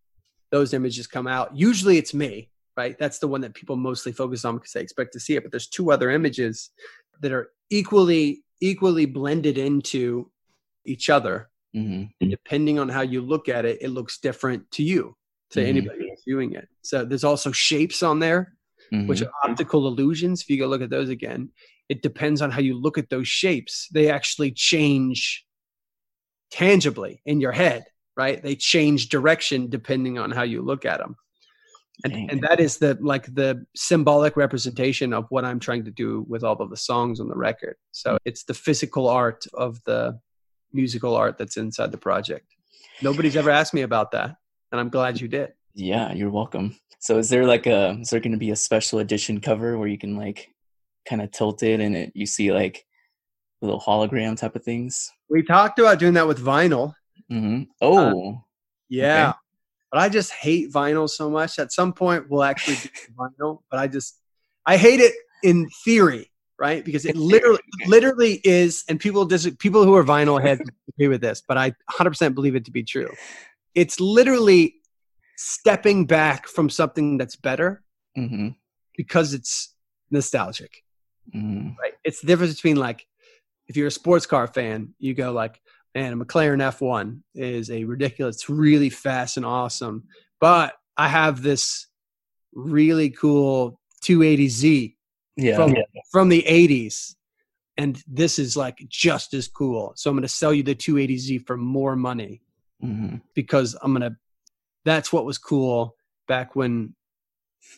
those 0.50 0.74
images 0.74 1.06
come 1.06 1.26
out. 1.26 1.56
Usually 1.56 1.98
it's 1.98 2.14
me, 2.14 2.50
right? 2.76 2.98
That's 2.98 3.18
the 3.18 3.28
one 3.28 3.40
that 3.42 3.54
people 3.54 3.76
mostly 3.76 4.12
focus 4.12 4.44
on 4.44 4.56
because 4.56 4.72
they 4.72 4.80
expect 4.80 5.12
to 5.14 5.20
see 5.20 5.36
it. 5.36 5.42
But 5.42 5.52
there's 5.52 5.68
two 5.68 5.92
other 5.92 6.10
images 6.10 6.70
that 7.20 7.32
are 7.32 7.50
equally 7.70 8.44
equally 8.60 9.06
blended 9.06 9.56
into 9.58 10.30
each 10.84 11.08
other. 11.08 11.48
Mm-hmm. 11.74 12.04
And 12.20 12.30
depending 12.30 12.78
on 12.78 12.88
how 12.88 13.00
you 13.02 13.22
look 13.22 13.48
at 13.48 13.64
it, 13.64 13.78
it 13.80 13.88
looks 13.88 14.18
different 14.18 14.70
to 14.72 14.82
you, 14.82 15.16
to 15.50 15.60
mm-hmm. 15.60 15.68
anybody 15.68 16.12
viewing 16.26 16.52
it. 16.52 16.68
So 16.82 17.04
there's 17.04 17.24
also 17.24 17.52
shapes 17.52 18.02
on 18.02 18.18
there, 18.18 18.54
mm-hmm. 18.92 19.06
which 19.06 19.22
are 19.22 19.30
optical 19.44 19.86
illusions. 19.86 20.42
If 20.42 20.50
you 20.50 20.58
go 20.58 20.66
look 20.66 20.82
at 20.82 20.90
those 20.90 21.08
again, 21.08 21.50
it 21.88 22.02
depends 22.02 22.42
on 22.42 22.50
how 22.50 22.60
you 22.60 22.78
look 22.78 22.98
at 22.98 23.08
those 23.08 23.28
shapes. 23.28 23.88
They 23.92 24.10
actually 24.10 24.52
change 24.52 25.46
tangibly 26.50 27.22
in 27.24 27.40
your 27.40 27.52
head 27.52 27.84
right? 28.16 28.42
They 28.42 28.56
change 28.56 29.08
direction 29.08 29.68
depending 29.68 30.18
on 30.18 30.30
how 30.30 30.42
you 30.42 30.62
look 30.62 30.84
at 30.84 30.98
them. 30.98 31.16
And, 32.04 32.30
and 32.30 32.40
that 32.42 32.60
is 32.60 32.78
the 32.78 32.96
like 33.00 33.34
the 33.34 33.66
symbolic 33.76 34.36
representation 34.36 35.12
of 35.12 35.26
what 35.28 35.44
I'm 35.44 35.60
trying 35.60 35.84
to 35.84 35.90
do 35.90 36.24
with 36.28 36.42
all 36.44 36.54
of 36.54 36.70
the 36.70 36.76
songs 36.76 37.20
on 37.20 37.28
the 37.28 37.36
record. 37.36 37.76
So 37.92 38.14
mm. 38.14 38.18
it's 38.24 38.44
the 38.44 38.54
physical 38.54 39.08
art 39.08 39.44
of 39.54 39.82
the 39.84 40.18
musical 40.72 41.14
art 41.14 41.36
that's 41.36 41.56
inside 41.56 41.92
the 41.92 41.98
project. 41.98 42.46
Nobody's 43.02 43.36
ever 43.36 43.50
asked 43.50 43.74
me 43.74 43.82
about 43.82 44.12
that, 44.12 44.36
and 44.72 44.80
I'm 44.80 44.88
glad 44.88 45.20
you 45.20 45.28
did. 45.28 45.52
Yeah, 45.74 46.12
you're 46.12 46.30
welcome. 46.30 46.76
So 47.00 47.18
is 47.18 47.28
there 47.28 47.46
like 47.46 47.66
a 47.66 47.98
is 48.00 48.10
there 48.10 48.20
going 48.20 48.32
to 48.32 48.38
be 48.38 48.50
a 48.50 48.56
special 48.56 48.98
edition 48.98 49.40
cover 49.40 49.78
where 49.78 49.88
you 49.88 49.98
can 49.98 50.16
like 50.16 50.48
kind 51.06 51.22
of 51.22 51.30
tilt 51.30 51.62
it 51.62 51.80
and 51.80 51.96
it 51.96 52.12
you 52.14 52.26
see 52.26 52.52
like 52.52 52.84
little 53.62 53.80
hologram 53.80 54.36
type 54.36 54.56
of 54.56 54.64
things? 54.64 55.10
We 55.28 55.42
talked 55.42 55.78
about 55.78 55.98
doing 55.98 56.14
that 56.14 56.26
with 56.26 56.44
vinyl. 56.44 56.94
Mm-hmm. 57.30 57.62
Oh, 57.80 58.34
uh, 58.34 58.38
yeah. 58.88 59.28
Okay. 59.30 59.38
But 59.92 60.00
I 60.00 60.08
just 60.08 60.32
hate 60.32 60.72
vinyl 60.72 61.08
so 61.08 61.30
much. 61.30 61.58
At 61.58 61.72
some 61.72 61.92
point, 61.92 62.28
we'll 62.28 62.44
actually 62.44 62.76
do 62.76 62.88
vinyl. 63.18 63.58
But 63.70 63.80
I 63.80 63.88
just, 63.88 64.18
I 64.66 64.76
hate 64.76 65.00
it 65.00 65.14
in 65.42 65.68
theory, 65.84 66.30
right? 66.58 66.84
Because 66.84 67.04
it 67.04 67.16
literally, 67.16 67.60
literally 67.86 68.40
is. 68.44 68.84
And 68.88 69.00
people, 69.00 69.24
dis- 69.24 69.50
people 69.58 69.84
who 69.84 69.94
are 69.94 70.04
vinyl 70.04 70.40
heads 70.40 70.62
agree 70.88 71.08
with 71.08 71.20
this, 71.20 71.42
but 71.46 71.56
I 71.56 71.72
100% 71.92 72.34
believe 72.34 72.54
it 72.54 72.64
to 72.66 72.70
be 72.70 72.84
true. 72.84 73.10
It's 73.74 74.00
literally 74.00 74.76
stepping 75.36 76.06
back 76.06 76.46
from 76.46 76.68
something 76.68 77.16
that's 77.16 77.36
better 77.36 77.82
mm-hmm. 78.16 78.48
because 78.96 79.34
it's 79.34 79.74
nostalgic. 80.10 80.84
Mm-hmm. 81.34 81.70
Right? 81.80 81.94
It's 82.04 82.20
the 82.20 82.26
difference 82.26 82.54
between 82.54 82.76
like 82.76 83.06
if 83.70 83.76
you're 83.76 83.86
a 83.86 83.92
sports 83.92 84.26
car 84.26 84.48
fan, 84.48 84.94
you 84.98 85.14
go 85.14 85.30
like, 85.30 85.60
and 85.94 86.20
a 86.20 86.24
McLaren 86.24 86.58
F1 86.58 87.20
is 87.34 87.70
a 87.70 87.84
ridiculous, 87.84 88.36
it's 88.36 88.50
really 88.50 88.90
fast 88.90 89.36
and 89.36 89.46
awesome. 89.46 90.04
But 90.40 90.74
I 90.96 91.08
have 91.08 91.42
this 91.42 91.86
really 92.52 93.10
cool 93.10 93.80
280Z 94.04 94.96
yeah, 95.36 95.56
from, 95.56 95.74
yeah. 95.74 95.82
from 96.10 96.28
the 96.28 96.42
80s. 96.42 97.14
And 97.76 98.02
this 98.06 98.38
is 98.38 98.56
like 98.56 98.84
just 98.88 99.32
as 99.34 99.48
cool. 99.48 99.92
So 99.96 100.10
I'm 100.10 100.16
going 100.16 100.22
to 100.22 100.28
sell 100.28 100.52
you 100.52 100.62
the 100.62 100.74
280Z 100.74 101.46
for 101.46 101.56
more 101.56 101.96
money 101.96 102.42
mm-hmm. 102.82 103.16
because 103.34 103.76
I'm 103.82 103.94
going 103.94 104.10
to, 104.10 104.16
that's 104.84 105.12
what 105.12 105.24
was 105.24 105.38
cool 105.38 105.96
back 106.28 106.54
when 106.54 106.94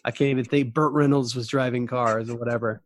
I 0.05 0.11
can't 0.11 0.31
even 0.31 0.44
think 0.44 0.75
Burt 0.75 0.92
Reynolds 0.92 1.35
was 1.35 1.48
driving 1.48 1.87
cars 1.87 2.31
or 2.31 2.37
whatever. 2.37 2.83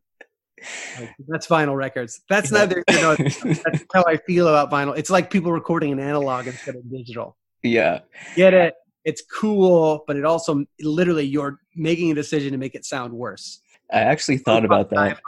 Like, 0.99 1.15
that's 1.29 1.47
vinyl 1.47 1.77
records. 1.77 2.23
That's 2.29 2.51
yeah. 2.51 2.59
neither. 2.59 2.85
You 2.91 3.03
know, 3.03 3.17
that's 3.17 3.85
how 3.93 4.05
I 4.07 4.17
feel 4.17 4.49
about 4.49 4.71
vinyl. 4.71 4.97
It's 4.97 5.11
like 5.11 5.31
people 5.31 5.53
recording 5.53 5.93
an 5.93 6.01
analog 6.01 6.47
instead 6.47 6.77
of 6.77 6.91
digital. 6.91 7.37
Yeah, 7.63 8.01
get 8.35 8.55
it. 8.55 8.75
It's 9.05 9.23
cool, 9.23 10.05
but 10.07 10.17
it 10.17 10.25
also 10.25 10.65
literally 10.81 11.25
you're 11.25 11.61
making 11.75 12.11
a 12.11 12.15
decision 12.15 12.53
to 12.53 12.59
make 12.59 12.75
it 12.75 12.85
sound 12.85 13.13
worse. 13.13 13.61
I 13.93 14.01
actually 14.01 14.39
thought 14.39 14.65
about 14.65 14.91
that. 14.91 15.21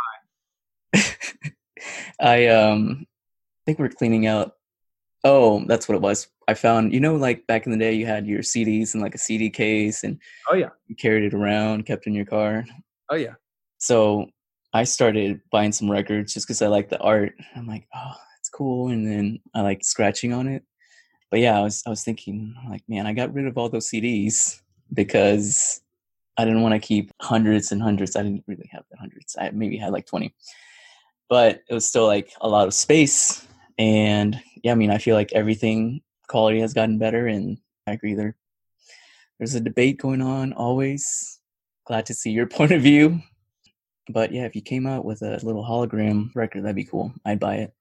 I 2.20 2.46
um, 2.48 3.06
I 3.06 3.60
think 3.66 3.78
we're 3.78 3.88
cleaning 3.88 4.26
out. 4.26 4.52
Oh, 5.24 5.64
that's 5.66 5.88
what 5.88 5.94
it 5.94 6.00
was. 6.00 6.28
I 6.46 6.54
found, 6.54 6.94
you 6.94 7.00
know, 7.00 7.16
like 7.16 7.46
back 7.46 7.66
in 7.66 7.72
the 7.72 7.78
day, 7.78 7.92
you 7.92 8.06
had 8.06 8.26
your 8.26 8.40
CDs 8.40 8.94
in 8.94 9.00
like 9.00 9.14
a 9.14 9.18
CD 9.18 9.50
case, 9.50 10.02
and 10.02 10.18
oh 10.50 10.54
yeah, 10.54 10.70
you 10.86 10.96
carried 10.96 11.24
it 11.24 11.34
around, 11.34 11.86
kept 11.86 12.06
in 12.06 12.14
your 12.14 12.24
car. 12.24 12.64
Oh 13.10 13.16
yeah. 13.16 13.34
So 13.78 14.30
I 14.78 14.84
started 14.84 15.40
buying 15.50 15.72
some 15.72 15.90
records 15.90 16.32
just 16.32 16.46
because 16.46 16.62
I 16.62 16.68
like 16.68 16.88
the 16.88 17.00
art. 17.00 17.34
I'm 17.56 17.66
like, 17.66 17.88
oh, 17.92 18.14
it's 18.38 18.48
cool, 18.48 18.90
and 18.90 19.04
then 19.04 19.40
I 19.52 19.62
like 19.62 19.84
scratching 19.84 20.32
on 20.32 20.46
it. 20.46 20.62
But 21.32 21.40
yeah, 21.40 21.58
I 21.58 21.62
was 21.62 21.82
I 21.84 21.90
was 21.90 22.04
thinking 22.04 22.54
like, 22.70 22.82
man, 22.88 23.04
I 23.04 23.12
got 23.12 23.34
rid 23.34 23.48
of 23.48 23.58
all 23.58 23.68
those 23.68 23.90
CDs 23.90 24.60
because 24.94 25.80
I 26.36 26.44
didn't 26.44 26.62
want 26.62 26.74
to 26.74 26.78
keep 26.78 27.10
hundreds 27.20 27.72
and 27.72 27.82
hundreds. 27.82 28.14
I 28.14 28.22
didn't 28.22 28.44
really 28.46 28.70
have 28.70 28.84
the 28.88 28.98
hundreds. 28.98 29.34
I 29.36 29.50
maybe 29.50 29.76
had 29.78 29.92
like 29.92 30.06
twenty, 30.06 30.32
but 31.28 31.60
it 31.68 31.74
was 31.74 31.84
still 31.84 32.06
like 32.06 32.30
a 32.40 32.48
lot 32.48 32.68
of 32.68 32.72
space. 32.72 33.44
And 33.78 34.40
yeah, 34.62 34.70
I 34.70 34.76
mean, 34.76 34.92
I 34.92 34.98
feel 34.98 35.16
like 35.16 35.32
everything 35.32 36.02
quality 36.28 36.60
has 36.60 36.72
gotten 36.72 36.98
better, 36.98 37.26
and 37.26 37.58
I 37.88 37.94
agree 37.94 38.14
there. 38.14 38.36
There's 39.38 39.56
a 39.56 39.60
debate 39.60 39.98
going 39.98 40.22
on 40.22 40.52
always. 40.52 41.40
Glad 41.84 42.06
to 42.06 42.14
see 42.14 42.30
your 42.30 42.46
point 42.58 42.70
of 42.70 42.82
view 42.82 43.22
but 44.08 44.32
yeah, 44.32 44.44
if 44.44 44.54
you 44.56 44.62
came 44.62 44.86
out 44.86 45.04
with 45.04 45.22
a 45.22 45.38
little 45.42 45.64
hologram 45.64 46.34
record, 46.34 46.64
that'd 46.64 46.76
be 46.76 46.84
cool. 46.84 47.12
I'd 47.24 47.40
buy 47.40 47.56
it. 47.56 47.74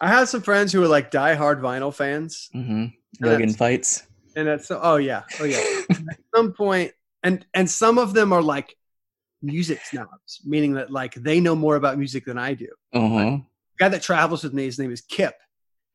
I 0.00 0.08
have 0.08 0.28
some 0.28 0.42
friends 0.42 0.72
who 0.72 0.82
are 0.82 0.88
like 0.88 1.10
die-hard 1.10 1.60
vinyl 1.60 1.92
fans. 1.92 2.48
Mm-hmm. 2.54 2.86
They'll 3.20 3.38
get 3.38 3.56
fights. 3.56 4.04
And 4.36 4.46
that's 4.46 4.70
oh 4.70 4.96
yeah, 4.96 5.22
oh 5.40 5.44
yeah. 5.44 5.62
At 5.90 6.18
some 6.34 6.52
point, 6.52 6.92
and 7.22 7.44
and 7.54 7.68
some 7.68 7.98
of 7.98 8.14
them 8.14 8.32
are 8.32 8.42
like 8.42 8.76
music 9.42 9.80
snobs, 9.84 10.40
meaning 10.44 10.74
that 10.74 10.90
like 10.90 11.14
they 11.14 11.40
know 11.40 11.56
more 11.56 11.76
about 11.76 11.98
music 11.98 12.24
than 12.24 12.38
I 12.38 12.54
do. 12.54 12.68
Uh-huh. 12.92 13.14
Like, 13.14 13.42
guy 13.78 13.88
that 13.88 14.02
travels 14.02 14.44
with 14.44 14.52
me, 14.52 14.64
his 14.64 14.78
name 14.78 14.92
is 14.92 15.00
Kip, 15.00 15.34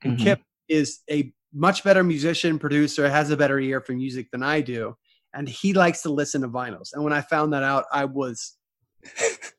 and 0.04 0.18
mm-hmm. 0.18 0.24
Kip 0.26 0.42
is 0.68 1.00
a 1.10 1.32
much 1.54 1.84
better 1.84 2.04
musician, 2.04 2.60
producer, 2.60 3.10
has 3.10 3.30
a 3.30 3.38
better 3.38 3.60
ear 3.60 3.80
for 3.80 3.94
music 3.94 4.30
than 4.32 4.44
I 4.44 4.62
do, 4.62 4.98
and 5.34 5.48
he 5.48 5.74
likes 5.74 6.02
to 6.02 6.10
listen 6.10 6.42
to 6.42 6.50
vinyls. 6.50 6.90
And 6.94 7.04
when 7.04 7.14
I 7.14 7.22
found 7.22 7.54
that 7.54 7.64
out, 7.64 7.86
I 7.92 8.06
was 8.06 8.58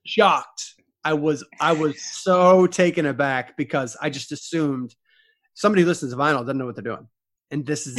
shocked. 0.04 0.74
I 1.04 1.12
was 1.12 1.44
I 1.60 1.72
was 1.72 2.00
so 2.00 2.66
taken 2.66 3.06
aback 3.06 3.56
because 3.56 3.96
I 4.00 4.10
just 4.10 4.32
assumed 4.32 4.94
somebody 5.54 5.82
who 5.82 5.88
listens 5.88 6.12
to 6.12 6.18
vinyl 6.18 6.40
doesn't 6.40 6.56
know 6.56 6.66
what 6.66 6.76
they're 6.76 6.84
doing, 6.84 7.08
and 7.50 7.66
this 7.66 7.86
is 7.86 7.98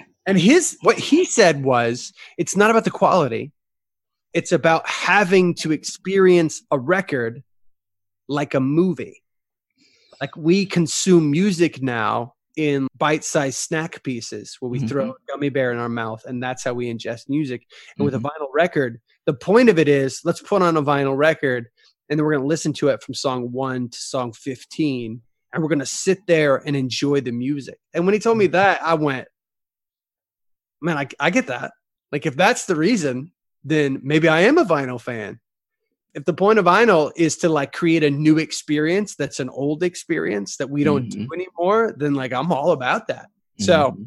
and 0.26 0.38
his 0.38 0.78
what 0.82 0.98
he 0.98 1.24
said 1.24 1.64
was 1.64 2.12
it's 2.38 2.56
not 2.56 2.70
about 2.70 2.84
the 2.84 2.90
quality, 2.90 3.52
it's 4.32 4.52
about 4.52 4.88
having 4.88 5.54
to 5.54 5.72
experience 5.72 6.62
a 6.70 6.78
record 6.78 7.42
like 8.28 8.54
a 8.54 8.60
movie. 8.60 9.22
Like 10.20 10.36
we 10.36 10.64
consume 10.64 11.30
music 11.30 11.82
now 11.82 12.35
in 12.56 12.88
bite-sized 12.96 13.58
snack 13.58 14.02
pieces 14.02 14.56
where 14.60 14.70
we 14.70 14.78
mm-hmm. 14.78 14.88
throw 14.88 15.10
a 15.10 15.14
gummy 15.28 15.50
bear 15.50 15.72
in 15.72 15.78
our 15.78 15.88
mouth 15.88 16.24
and 16.24 16.42
that's 16.42 16.64
how 16.64 16.72
we 16.72 16.92
ingest 16.92 17.28
music. 17.28 17.62
And 17.70 17.70
mm-hmm. 17.70 18.04
with 18.04 18.14
a 18.14 18.18
mm-hmm. 18.18 18.26
vinyl 18.26 18.48
record, 18.54 19.00
the 19.26 19.34
point 19.34 19.68
of 19.68 19.78
it 19.78 19.88
is 19.88 20.20
let's 20.24 20.40
put 20.40 20.62
on 20.62 20.76
a 20.76 20.82
vinyl 20.82 21.16
record 21.16 21.68
and 22.08 22.18
then 22.18 22.24
we're 22.24 22.32
going 22.32 22.42
to 22.42 22.48
listen 22.48 22.72
to 22.74 22.88
it 22.88 23.02
from 23.02 23.14
song 23.14 23.52
1 23.52 23.90
to 23.90 23.98
song 23.98 24.32
15 24.32 25.20
and 25.52 25.62
we're 25.62 25.68
going 25.68 25.78
to 25.78 25.86
sit 25.86 26.26
there 26.26 26.56
and 26.56 26.76
enjoy 26.76 27.20
the 27.20 27.32
music. 27.32 27.78
And 27.94 28.04
when 28.06 28.14
he 28.14 28.20
told 28.20 28.38
me 28.38 28.46
mm-hmm. 28.46 28.52
that, 28.52 28.82
I 28.82 28.94
went, 28.94 29.28
man, 30.80 30.96
I, 30.96 31.08
I 31.20 31.30
get 31.30 31.48
that. 31.48 31.72
Like 32.10 32.26
if 32.26 32.36
that's 32.36 32.66
the 32.66 32.76
reason, 32.76 33.32
then 33.64 34.00
maybe 34.02 34.28
I 34.28 34.40
am 34.42 34.58
a 34.58 34.64
vinyl 34.64 35.00
fan 35.00 35.40
if 36.16 36.24
the 36.24 36.32
point 36.32 36.58
of 36.58 36.64
vinyl 36.64 37.12
is 37.14 37.36
to 37.36 37.48
like 37.50 37.72
create 37.72 38.02
a 38.02 38.10
new 38.10 38.38
experience 38.38 39.14
that's 39.14 39.38
an 39.38 39.50
old 39.50 39.82
experience 39.82 40.56
that 40.56 40.70
we 40.70 40.82
don't 40.82 41.10
mm-hmm. 41.10 41.24
do 41.24 41.28
anymore, 41.34 41.94
then 41.98 42.14
like 42.14 42.32
I'm 42.32 42.50
all 42.50 42.72
about 42.72 43.08
that. 43.08 43.26
So 43.60 43.90
mm-hmm. 43.90 44.04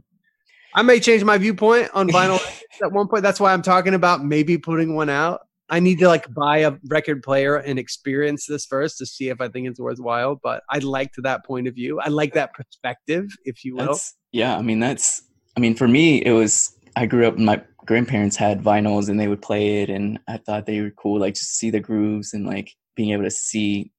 I 0.74 0.82
may 0.82 1.00
change 1.00 1.24
my 1.24 1.38
viewpoint 1.38 1.92
on 1.94 2.10
vinyl 2.10 2.42
at 2.84 2.92
one 2.92 3.08
point. 3.08 3.22
That's 3.22 3.40
why 3.40 3.54
I'm 3.54 3.62
talking 3.62 3.94
about 3.94 4.26
maybe 4.26 4.58
putting 4.58 4.96
one 4.96 5.10
out. 5.10 5.42
I 5.70 5.80
need 5.80 6.00
to 6.00 6.08
like 6.08 6.34
buy 6.34 6.58
a 6.58 6.74
record 6.88 7.22
player 7.22 7.58
and 7.58 7.78
experience 7.78 8.48
this 8.48 8.66
first 8.66 8.98
to 8.98 9.06
see 9.06 9.30
if 9.30 9.40
I 9.40 9.48
think 9.48 9.68
it's 9.68 9.80
worthwhile. 9.80 10.40
But 10.42 10.64
I 10.68 10.80
liked 10.80 11.22
that 11.22 11.46
point 11.46 11.68
of 11.68 11.76
view. 11.76 12.00
I 12.00 12.08
like 12.08 12.34
that 12.34 12.56
perspective, 12.56 13.28
if 13.46 13.64
you 13.64 13.76
will. 13.76 13.86
That's, 13.86 14.16
yeah, 14.32 14.58
I 14.58 14.64
mean 14.64 14.80
that's. 14.80 15.22
I 15.56 15.60
mean, 15.60 15.76
for 15.76 15.88
me, 15.88 16.26
it 16.26 16.32
was. 16.32 16.76
I 16.96 17.06
grew 17.06 17.28
up. 17.28 17.38
In 17.38 17.46
my 17.46 17.62
grandparents 17.86 18.36
had 18.36 18.62
vinyls 18.62 19.10
and 19.10 19.20
they 19.20 19.28
would 19.28 19.42
play 19.42 19.82
it 19.82 19.90
and 19.90 20.20
I 20.28 20.38
thought 20.38 20.66
they 20.66 20.82
were 20.82 20.92
cool, 20.92 21.20
like 21.20 21.36
just 21.36 21.56
see 21.56 21.70
the 21.70 21.80
grooves 21.80 22.34
and 22.34 22.46
like 22.46 22.76
being 22.96 23.12
able 23.12 23.24
to 23.24 23.32
see 23.32 23.92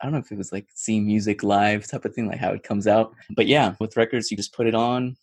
I 0.00 0.04
don't 0.04 0.12
know 0.12 0.18
if 0.18 0.30
it 0.30 0.38
was 0.38 0.52
like 0.52 0.66
seeing 0.74 1.06
music 1.06 1.42
live 1.42 1.86
type 1.86 2.04
of 2.04 2.14
thing, 2.14 2.26
like 2.26 2.38
how 2.38 2.52
it 2.52 2.62
comes 2.62 2.86
out. 2.86 3.14
But 3.30 3.46
yeah, 3.46 3.74
with 3.80 3.96
records 3.96 4.30
you 4.30 4.36
just 4.36 4.54
put 4.54 4.66
it 4.66 4.74
on. 4.74 5.16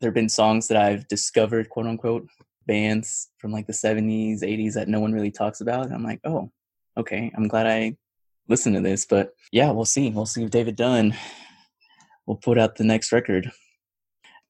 There 0.00 0.08
have 0.08 0.14
been 0.14 0.28
songs 0.28 0.68
that 0.68 0.78
I've 0.78 1.06
discovered, 1.08 1.68
quote 1.68 1.86
unquote, 1.86 2.28
bands 2.66 3.30
from 3.38 3.52
like 3.52 3.66
the 3.66 3.72
seventies, 3.72 4.42
eighties 4.42 4.74
that 4.74 4.88
no 4.88 5.00
one 5.00 5.12
really 5.12 5.30
talks 5.30 5.60
about. 5.60 5.86
And 5.86 5.94
I'm 5.94 6.04
like, 6.04 6.20
oh, 6.24 6.50
okay, 6.96 7.30
I'm 7.36 7.48
glad 7.48 7.66
I 7.66 7.96
listened 8.48 8.76
to 8.76 8.80
this. 8.80 9.04
But 9.06 9.32
yeah, 9.52 9.70
we'll 9.70 9.84
see. 9.84 10.10
We'll 10.10 10.26
see 10.26 10.44
if 10.44 10.50
David 10.50 10.76
Dunn 10.76 11.14
will 12.26 12.36
put 12.36 12.58
out 12.58 12.76
the 12.76 12.84
next 12.84 13.12
record. 13.12 13.50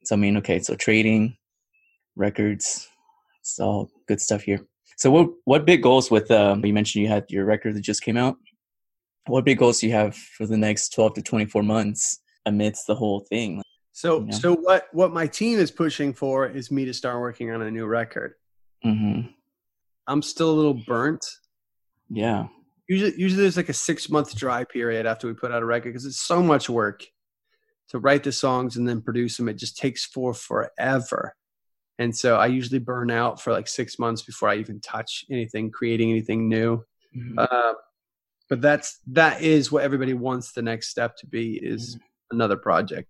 So 0.04 0.14
I 0.14 0.18
mean, 0.18 0.36
okay, 0.36 0.60
so 0.60 0.74
trading, 0.74 1.36
records. 2.18 2.88
It's 3.40 3.58
all 3.58 3.90
good 4.06 4.20
stuff 4.20 4.42
here. 4.42 4.60
So 4.96 5.10
what 5.10 5.30
what 5.44 5.64
big 5.64 5.82
goals 5.82 6.10
with 6.10 6.30
um 6.30 6.64
you 6.64 6.74
mentioned 6.74 7.02
you 7.02 7.08
had 7.08 7.24
your 7.28 7.44
record 7.44 7.74
that 7.74 7.80
just 7.80 8.02
came 8.02 8.16
out? 8.16 8.36
What 9.26 9.44
big 9.44 9.58
goals 9.58 9.80
do 9.80 9.86
you 9.86 9.92
have 9.92 10.16
for 10.16 10.46
the 10.46 10.56
next 10.56 10.92
12 10.94 11.14
to 11.14 11.22
24 11.22 11.62
months 11.62 12.20
amidst 12.46 12.86
the 12.86 12.94
whole 12.94 13.20
thing? 13.20 13.62
So 13.92 14.20
you 14.20 14.26
know? 14.26 14.36
so 14.36 14.56
what 14.56 14.86
what 14.92 15.12
my 15.12 15.26
team 15.26 15.58
is 15.58 15.70
pushing 15.70 16.12
for 16.12 16.46
is 16.46 16.70
me 16.70 16.84
to 16.84 16.94
start 16.94 17.20
working 17.20 17.50
on 17.50 17.62
a 17.62 17.70
new 17.70 17.86
record. 17.86 18.34
Mm-hmm. 18.84 19.28
I'm 20.06 20.22
still 20.22 20.50
a 20.50 20.56
little 20.56 20.82
burnt. 20.86 21.24
Yeah. 22.08 22.48
Usually 22.88 23.14
usually 23.16 23.42
there's 23.42 23.56
like 23.56 23.68
a 23.68 23.74
6 23.74 24.08
month 24.08 24.34
dry 24.34 24.64
period 24.64 25.06
after 25.06 25.26
we 25.26 25.34
put 25.34 25.52
out 25.52 25.62
a 25.62 25.66
record 25.66 25.90
because 25.90 26.06
it's 26.06 26.20
so 26.20 26.42
much 26.42 26.68
work 26.68 27.04
to 27.90 27.98
write 27.98 28.24
the 28.24 28.32
songs 28.32 28.76
and 28.76 28.88
then 28.88 29.00
produce 29.00 29.36
them. 29.36 29.48
It 29.48 29.54
just 29.54 29.76
takes 29.76 30.04
for 30.04 30.34
forever. 30.34 31.34
And 31.98 32.16
so 32.16 32.36
I 32.36 32.46
usually 32.46 32.78
burn 32.78 33.10
out 33.10 33.40
for 33.40 33.52
like 33.52 33.66
six 33.66 33.98
months 33.98 34.22
before 34.22 34.48
I 34.48 34.56
even 34.56 34.80
touch 34.80 35.24
anything, 35.30 35.70
creating 35.70 36.10
anything 36.10 36.48
new. 36.48 36.84
Mm-hmm. 37.16 37.38
Uh, 37.38 37.72
but 38.48 38.60
that's 38.60 39.00
that 39.08 39.42
is 39.42 39.70
what 39.70 39.82
everybody 39.82 40.14
wants 40.14 40.52
the 40.52 40.62
next 40.62 40.88
step 40.88 41.16
to 41.18 41.26
be 41.26 41.54
is 41.54 41.96
mm-hmm. 41.96 42.36
another 42.36 42.56
project. 42.56 43.08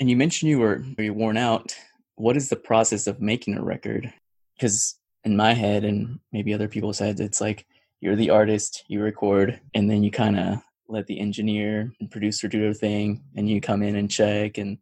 And 0.00 0.10
you 0.10 0.16
mentioned 0.16 0.50
you 0.50 0.58
were 0.58 0.84
you 0.98 1.14
worn 1.14 1.36
out. 1.36 1.76
What 2.16 2.36
is 2.36 2.48
the 2.48 2.56
process 2.56 3.06
of 3.06 3.20
making 3.20 3.56
a 3.56 3.62
record? 3.62 4.12
Because 4.56 4.96
in 5.24 5.36
my 5.36 5.54
head 5.54 5.84
and 5.84 6.18
maybe 6.32 6.52
other 6.52 6.68
people's 6.68 6.98
heads, 6.98 7.20
it's 7.20 7.40
like 7.40 7.66
you're 8.00 8.16
the 8.16 8.30
artist, 8.30 8.84
you 8.88 9.00
record, 9.00 9.60
and 9.74 9.90
then 9.90 10.02
you 10.02 10.10
kind 10.10 10.38
of 10.38 10.58
let 10.88 11.06
the 11.06 11.20
engineer 11.20 11.92
and 12.00 12.10
producer 12.10 12.48
do 12.48 12.60
their 12.60 12.74
thing, 12.74 13.22
and 13.36 13.48
you 13.48 13.60
come 13.60 13.82
in 13.82 13.96
and 13.96 14.10
check. 14.10 14.58
And 14.58 14.78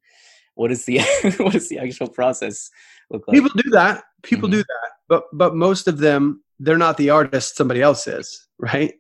what 0.55 0.71
is 0.71 0.85
the 0.85 1.01
what 1.39 1.55
is 1.55 1.69
the 1.69 1.79
actual 1.79 2.09
process 2.09 2.71
look 3.11 3.27
like? 3.27 3.35
People 3.35 3.51
do 3.57 3.71
that. 3.71 4.05
People 4.23 4.49
mm-hmm. 4.49 4.59
do 4.59 4.65
that, 4.65 4.91
but 5.09 5.25
but 5.33 5.55
most 5.55 5.89
of 5.89 5.99
them 5.99 6.43
they're 6.59 6.79
not 6.79 6.97
the 6.97 7.11
artist. 7.11 7.57
Somebody 7.57 7.83
else 7.83 8.07
is, 8.07 8.49
right? 8.59 8.95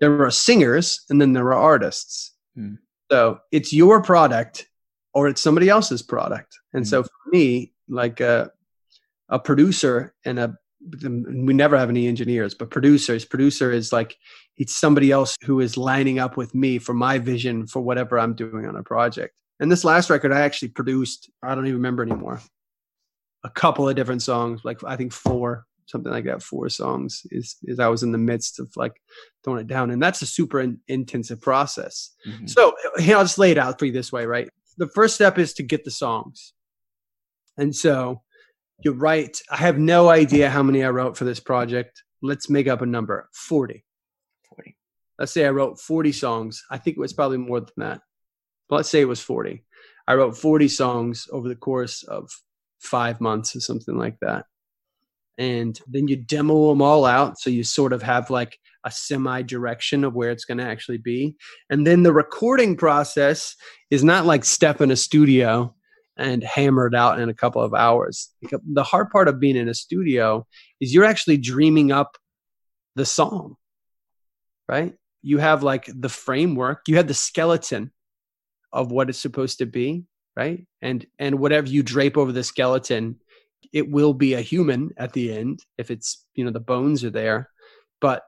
There 0.00 0.22
are 0.22 0.30
singers, 0.30 1.04
and 1.10 1.20
then 1.20 1.32
there 1.32 1.52
are 1.52 1.60
artists. 1.60 2.34
Mm. 2.56 2.78
So 3.10 3.40
it's 3.52 3.72
your 3.72 4.02
product, 4.02 4.68
or 5.14 5.28
it's 5.28 5.40
somebody 5.40 5.68
else's 5.68 6.02
product. 6.02 6.56
And 6.72 6.84
mm. 6.84 6.88
so 6.88 7.02
for 7.02 7.30
me, 7.30 7.72
like 7.88 8.20
a 8.20 8.50
a 9.28 9.38
producer 9.38 10.14
and 10.24 10.38
a 10.38 10.56
we 11.02 11.54
never 11.54 11.76
have 11.76 11.90
any 11.90 12.06
engineers, 12.06 12.54
but 12.54 12.70
producers. 12.70 13.24
Producer 13.24 13.72
is 13.72 13.92
like 13.92 14.16
it's 14.56 14.76
somebody 14.76 15.10
else 15.10 15.36
who 15.44 15.60
is 15.60 15.76
lining 15.76 16.18
up 16.18 16.36
with 16.36 16.54
me 16.54 16.78
for 16.78 16.94
my 16.94 17.18
vision 17.18 17.66
for 17.66 17.80
whatever 17.80 18.18
I'm 18.18 18.34
doing 18.34 18.64
on 18.64 18.76
a 18.76 18.82
project. 18.82 19.34
And 19.60 19.72
this 19.72 19.84
last 19.84 20.08
record, 20.08 20.32
I 20.32 20.42
actually 20.42 20.68
produced. 20.68 21.30
I 21.42 21.54
don't 21.56 21.66
even 21.66 21.78
remember 21.78 22.04
anymore 22.04 22.40
a 23.44 23.50
couple 23.50 23.88
of 23.88 23.96
different 23.96 24.22
songs, 24.22 24.62
like 24.64 24.82
I 24.84 24.96
think 24.96 25.12
four, 25.12 25.64
something 25.86 26.12
like 26.12 26.24
that. 26.24 26.42
Four 26.42 26.68
songs 26.68 27.22
is 27.30 27.56
is 27.64 27.78
I 27.78 27.88
was 27.88 28.02
in 28.02 28.12
the 28.12 28.18
midst 28.18 28.60
of 28.60 28.70
like 28.76 29.00
throwing 29.44 29.60
it 29.60 29.66
down, 29.66 29.90
and 29.90 30.02
that's 30.02 30.22
a 30.22 30.26
super 30.26 30.60
in, 30.60 30.80
intensive 30.88 31.40
process. 31.40 32.14
Mm-hmm. 32.26 32.46
So 32.46 32.74
I'll 32.98 33.24
just 33.24 33.38
lay 33.38 33.50
it 33.50 33.58
out 33.58 33.78
for 33.78 33.86
you 33.86 33.92
this 33.92 34.12
way, 34.12 34.26
right? 34.26 34.48
The 34.76 34.88
first 34.88 35.14
step 35.14 35.38
is 35.38 35.54
to 35.54 35.62
get 35.62 35.84
the 35.84 35.90
songs, 35.90 36.52
and 37.56 37.74
so 37.74 38.22
you're 38.84 38.94
right. 38.94 39.36
I 39.50 39.56
have 39.56 39.78
no 39.78 40.08
idea 40.08 40.50
how 40.50 40.62
many 40.62 40.84
I 40.84 40.90
wrote 40.90 41.16
for 41.16 41.24
this 41.24 41.40
project. 41.40 42.02
Let's 42.22 42.50
make 42.50 42.68
up 42.68 42.82
a 42.82 42.86
number: 42.86 43.28
forty. 43.32 43.84
Forty. 44.48 44.76
Let's 45.18 45.32
say 45.32 45.46
I 45.46 45.50
wrote 45.50 45.80
forty 45.80 46.12
songs. 46.12 46.64
I 46.70 46.78
think 46.78 46.96
it 46.96 47.00
was 47.00 47.12
probably 47.12 47.38
more 47.38 47.60
than 47.60 47.70
that. 47.78 48.00
But 48.68 48.76
let's 48.76 48.90
say 48.90 49.00
it 49.00 49.08
was 49.08 49.22
forty. 49.22 49.64
I 50.08 50.14
wrote 50.14 50.38
40 50.38 50.68
songs 50.68 51.28
over 51.30 51.48
the 51.48 51.54
course 51.54 52.02
of 52.02 52.30
five 52.78 53.20
months 53.20 53.54
or 53.56 53.60
something 53.60 53.96
like 53.96 54.18
that. 54.20 54.46
And 55.36 55.78
then 55.86 56.08
you 56.08 56.16
demo 56.16 56.70
them 56.70 56.82
all 56.82 57.04
out. 57.04 57.38
So 57.38 57.48
you 57.48 57.62
sort 57.62 57.92
of 57.92 58.02
have 58.02 58.28
like 58.28 58.58
a 58.84 58.90
semi 58.90 59.42
direction 59.42 60.02
of 60.04 60.14
where 60.14 60.30
it's 60.30 60.44
going 60.44 60.58
to 60.58 60.64
actually 60.64 60.98
be. 60.98 61.36
And 61.70 61.86
then 61.86 62.02
the 62.02 62.12
recording 62.12 62.76
process 62.76 63.54
is 63.90 64.02
not 64.02 64.26
like 64.26 64.44
step 64.44 64.80
in 64.80 64.90
a 64.90 64.96
studio 64.96 65.74
and 66.16 66.42
hammer 66.42 66.88
it 66.88 66.94
out 66.94 67.20
in 67.20 67.28
a 67.28 67.34
couple 67.34 67.62
of 67.62 67.72
hours. 67.72 68.34
The 68.42 68.82
hard 68.82 69.10
part 69.10 69.28
of 69.28 69.38
being 69.38 69.56
in 69.56 69.68
a 69.68 69.74
studio 69.74 70.44
is 70.80 70.92
you're 70.92 71.04
actually 71.04 71.36
dreaming 71.36 71.92
up 71.92 72.16
the 72.96 73.06
song, 73.06 73.54
right? 74.68 74.94
You 75.22 75.38
have 75.38 75.62
like 75.62 75.88
the 75.94 76.08
framework, 76.08 76.82
you 76.88 76.96
have 76.96 77.06
the 77.06 77.14
skeleton 77.14 77.92
of 78.72 78.90
what 78.90 79.08
it's 79.08 79.20
supposed 79.20 79.58
to 79.58 79.66
be 79.66 80.04
right? 80.38 80.64
And 80.80 81.04
and 81.18 81.40
whatever 81.40 81.66
you 81.66 81.82
drape 81.82 82.16
over 82.16 82.32
the 82.32 82.44
skeleton 82.44 83.16
it 83.72 83.90
will 83.90 84.14
be 84.14 84.34
a 84.34 84.40
human 84.40 84.90
at 84.96 85.12
the 85.12 85.32
end 85.32 85.60
if 85.78 85.90
it's 85.90 86.24
you 86.34 86.44
know 86.44 86.50
the 86.50 86.60
bones 86.60 87.04
are 87.04 87.10
there. 87.10 87.50
But 88.00 88.22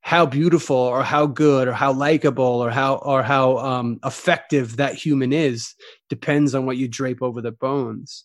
how 0.00 0.26
beautiful 0.26 0.76
or 0.76 1.02
how 1.02 1.26
good 1.26 1.68
or 1.68 1.72
how 1.72 1.92
likable 1.92 2.44
or 2.44 2.70
how 2.70 2.96
or 2.96 3.22
how 3.22 3.58
um, 3.58 3.98
effective 4.04 4.76
that 4.76 4.94
human 4.94 5.32
is 5.32 5.74
depends 6.08 6.54
on 6.54 6.66
what 6.66 6.76
you 6.76 6.88
drape 6.88 7.22
over 7.22 7.40
the 7.40 7.52
bones. 7.52 8.24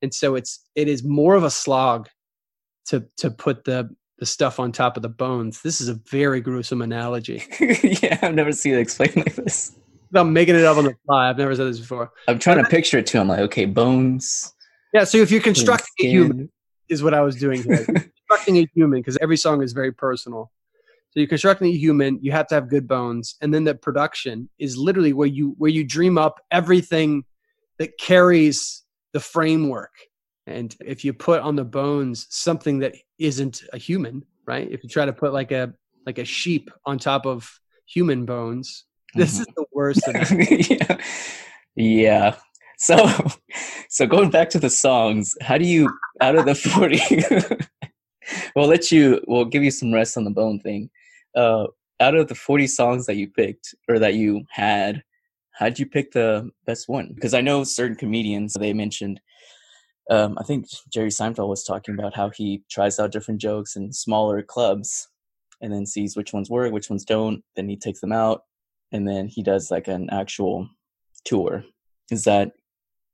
And 0.00 0.12
so 0.12 0.34
it's 0.34 0.64
it 0.74 0.88
is 0.88 1.04
more 1.04 1.34
of 1.34 1.44
a 1.44 1.50
slog 1.50 2.08
to 2.86 3.06
to 3.18 3.30
put 3.30 3.64
the 3.64 3.88
the 4.18 4.26
stuff 4.26 4.60
on 4.60 4.70
top 4.70 4.96
of 4.96 5.02
the 5.02 5.08
bones. 5.08 5.62
This 5.62 5.80
is 5.80 5.88
a 5.88 5.98
very 6.10 6.40
gruesome 6.40 6.82
analogy. 6.82 7.44
Yeah 8.02 8.18
i've 8.22 8.34
never 8.34 8.52
seen 8.52 8.74
it 8.74 8.80
explained 8.80 9.16
like 9.16 9.34
this 9.36 9.76
I'm 10.14 10.32
making 10.32 10.56
it 10.56 10.64
up 10.64 10.76
on 10.76 10.84
the 10.84 10.96
fly. 11.06 11.28
I've 11.28 11.38
never 11.38 11.54
said 11.54 11.66
this 11.66 11.80
before. 11.80 12.12
I'm 12.28 12.38
trying 12.38 12.62
to 12.62 12.68
picture 12.68 12.98
it 12.98 13.06
too. 13.06 13.18
I'm 13.18 13.28
like, 13.28 13.40
okay, 13.40 13.64
bones. 13.64 14.52
Yeah. 14.92 15.04
So 15.04 15.18
if 15.18 15.30
you're 15.30 15.40
constructing 15.40 16.06
a 16.06 16.10
human, 16.10 16.50
is 16.88 17.02
what 17.02 17.14
I 17.14 17.22
was 17.22 17.36
doing 17.36 17.62
here. 17.62 17.84
constructing 18.28 18.58
a 18.58 18.68
human 18.74 19.00
because 19.00 19.18
every 19.20 19.36
song 19.36 19.62
is 19.62 19.72
very 19.72 19.92
personal. 19.92 20.52
So 21.10 21.20
you're 21.20 21.28
constructing 21.28 21.68
a 21.68 21.76
human, 21.76 22.18
you 22.22 22.32
have 22.32 22.46
to 22.48 22.54
have 22.54 22.70
good 22.70 22.88
bones, 22.88 23.36
and 23.42 23.52
then 23.52 23.64
the 23.64 23.74
production 23.74 24.48
is 24.58 24.76
literally 24.78 25.12
where 25.12 25.28
you 25.28 25.54
where 25.58 25.70
you 25.70 25.84
dream 25.84 26.16
up 26.16 26.40
everything 26.50 27.24
that 27.78 27.98
carries 27.98 28.82
the 29.12 29.20
framework. 29.20 29.92
And 30.46 30.74
if 30.84 31.04
you 31.04 31.12
put 31.12 31.42
on 31.42 31.56
the 31.56 31.64
bones 31.64 32.26
something 32.30 32.78
that 32.80 32.94
isn't 33.18 33.62
a 33.72 33.78
human, 33.78 34.24
right? 34.46 34.68
If 34.70 34.82
you 34.82 34.88
try 34.88 35.04
to 35.04 35.12
put 35.12 35.32
like 35.32 35.52
a 35.52 35.74
like 36.06 36.18
a 36.18 36.24
sheep 36.24 36.70
on 36.86 36.98
top 36.98 37.26
of 37.26 37.60
human 37.86 38.24
bones, 38.24 38.84
this 39.14 39.34
mm-hmm. 39.34 39.42
is 39.42 39.46
the 39.54 39.61
worst. 39.74 40.02
yeah. 40.32 40.98
yeah. 41.76 42.36
So, 42.82 42.96
so 43.88 44.06
going 44.06 44.30
back 44.30 44.50
to 44.50 44.58
the 44.58 44.70
songs, 44.70 45.36
how 45.40 45.56
do 45.56 45.64
you 45.64 45.88
out 46.20 46.36
of 46.36 46.46
the 46.46 46.54
forty? 46.54 47.00
we'll 48.56 48.68
let 48.68 48.90
you. 48.90 49.20
We'll 49.26 49.44
give 49.44 49.62
you 49.62 49.70
some 49.70 49.92
rest 49.92 50.16
on 50.16 50.24
the 50.24 50.30
bone 50.30 50.60
thing. 50.60 50.90
Uh, 51.36 51.66
out 52.00 52.16
of 52.16 52.28
the 52.28 52.34
forty 52.34 52.66
songs 52.66 53.06
that 53.06 53.16
you 53.16 53.28
picked 53.28 53.74
or 53.88 53.98
that 54.00 54.14
you 54.14 54.44
had, 54.50 55.02
how'd 55.52 55.78
you 55.78 55.86
pick 55.86 56.12
the 56.12 56.50
best 56.66 56.88
one? 56.88 57.12
Because 57.14 57.34
I 57.34 57.40
know 57.40 57.64
certain 57.64 57.96
comedians 57.96 58.54
they 58.54 58.72
mentioned. 58.72 59.20
Um, 60.10 60.36
I 60.38 60.42
think 60.42 60.66
Jerry 60.92 61.10
Seinfeld 61.10 61.48
was 61.48 61.62
talking 61.62 61.94
about 61.94 62.16
how 62.16 62.30
he 62.30 62.64
tries 62.68 62.98
out 62.98 63.12
different 63.12 63.40
jokes 63.40 63.76
in 63.76 63.92
smaller 63.92 64.42
clubs, 64.42 65.08
and 65.60 65.72
then 65.72 65.86
sees 65.86 66.16
which 66.16 66.32
ones 66.32 66.50
work, 66.50 66.72
which 66.72 66.90
ones 66.90 67.04
don't. 67.04 67.44
Then 67.54 67.68
he 67.68 67.76
takes 67.76 68.00
them 68.00 68.12
out, 68.12 68.42
and 68.92 69.08
then 69.08 69.28
he 69.28 69.42
does 69.42 69.70
like 69.70 69.88
an 69.88 70.10
actual 70.10 70.68
tour. 71.24 71.64
Is 72.10 72.24
that 72.24 72.52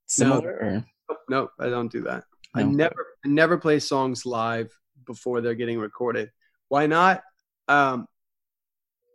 similar? 0.06 0.84
No, 1.08 1.16
no 1.28 1.48
I 1.58 1.68
don't 1.68 1.90
do 1.90 2.02
that. 2.02 2.24
No. 2.54 2.62
I 2.62 2.64
never, 2.64 3.06
I 3.24 3.28
never 3.28 3.58
play 3.58 3.78
songs 3.78 4.26
live 4.26 4.76
before 5.06 5.40
they're 5.40 5.54
getting 5.54 5.78
recorded. 5.78 6.30
Why 6.68 6.86
not? 6.86 7.22
Um, 7.68 8.06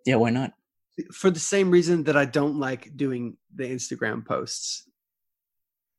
yeah, 0.05 0.15
why 0.15 0.29
not? 0.29 0.53
For 1.11 1.29
the 1.29 1.39
same 1.39 1.71
reason 1.71 2.03
that 2.03 2.15
I 2.15 2.25
don't 2.25 2.59
like 2.59 2.95
doing 2.95 3.37
the 3.53 3.65
Instagram 3.65 4.25
posts. 4.25 4.87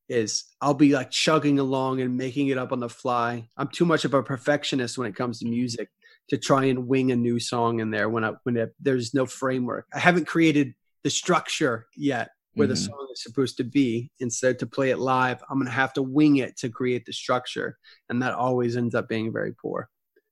Is 0.06 0.44
I'll 0.60 0.74
be 0.74 0.92
like 0.92 1.10
chugging 1.10 1.58
along 1.58 2.02
and 2.02 2.18
making 2.18 2.48
it 2.48 2.58
up 2.58 2.72
on 2.72 2.80
the 2.80 2.90
fly. 2.90 3.48
I'm 3.56 3.68
too 3.68 3.86
much 3.86 4.04
of 4.04 4.12
a 4.12 4.22
perfectionist 4.22 4.98
when 4.98 5.08
it 5.08 5.16
comes 5.16 5.38
to 5.38 5.46
music 5.46 5.88
to 6.30 6.38
try 6.38 6.64
and 6.64 6.88
wing 6.88 7.12
a 7.12 7.16
new 7.16 7.38
song 7.38 7.80
in 7.80 7.90
there 7.90 8.08
when 8.08 8.24
I 8.24 8.32
when 8.44 8.56
it, 8.56 8.74
there's 8.80 9.14
no 9.14 9.26
framework. 9.26 9.86
I 9.94 9.98
haven't 9.98 10.26
created 10.26 10.74
the 11.02 11.10
structure 11.10 11.86
yet 11.96 12.30
where 12.54 12.66
mm-hmm. 12.66 12.72
the 12.72 12.76
song 12.76 13.08
is 13.12 13.22
supposed 13.22 13.56
to 13.58 13.64
be. 13.64 14.10
Instead, 14.20 14.58
to 14.60 14.66
play 14.66 14.90
it 14.90 14.98
live, 14.98 15.42
I'm 15.48 15.58
going 15.58 15.66
to 15.66 15.72
have 15.72 15.92
to 15.94 16.02
wing 16.02 16.36
it 16.36 16.56
to 16.58 16.68
create 16.68 17.04
the 17.04 17.12
structure. 17.12 17.78
And 18.08 18.22
that 18.22 18.32
always 18.32 18.76
ends 18.76 18.94
up 18.94 19.08
being 19.08 19.32
very 19.32 19.52
poor. 19.52 19.88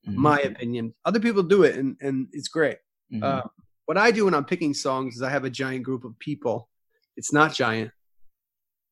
Mm-hmm. 0.09 0.21
My 0.21 0.41
opinion. 0.41 0.95
Other 1.05 1.21
people 1.21 1.43
do 1.43 1.65
it 1.65 1.77
and, 1.77 1.97
and 2.01 2.29
it's 2.33 2.49
great. 2.49 2.79
Mm-hmm. 3.13 3.23
Uh, 3.23 3.43
what 3.87 3.99
I 3.99 4.11
do 4.11 4.25
when 4.25 4.35
I'm 4.35 4.45
picking 4.45 4.75
songs 4.75 5.17
is 5.17 5.23
I 5.23 5.31
have 5.31 5.45
a 5.45 5.51
giant 5.51 5.83
group 5.83 6.05
of 6.05 6.19
people. 6.19 6.69
It's 7.17 7.33
not 7.33 7.53
giant. 7.53 7.91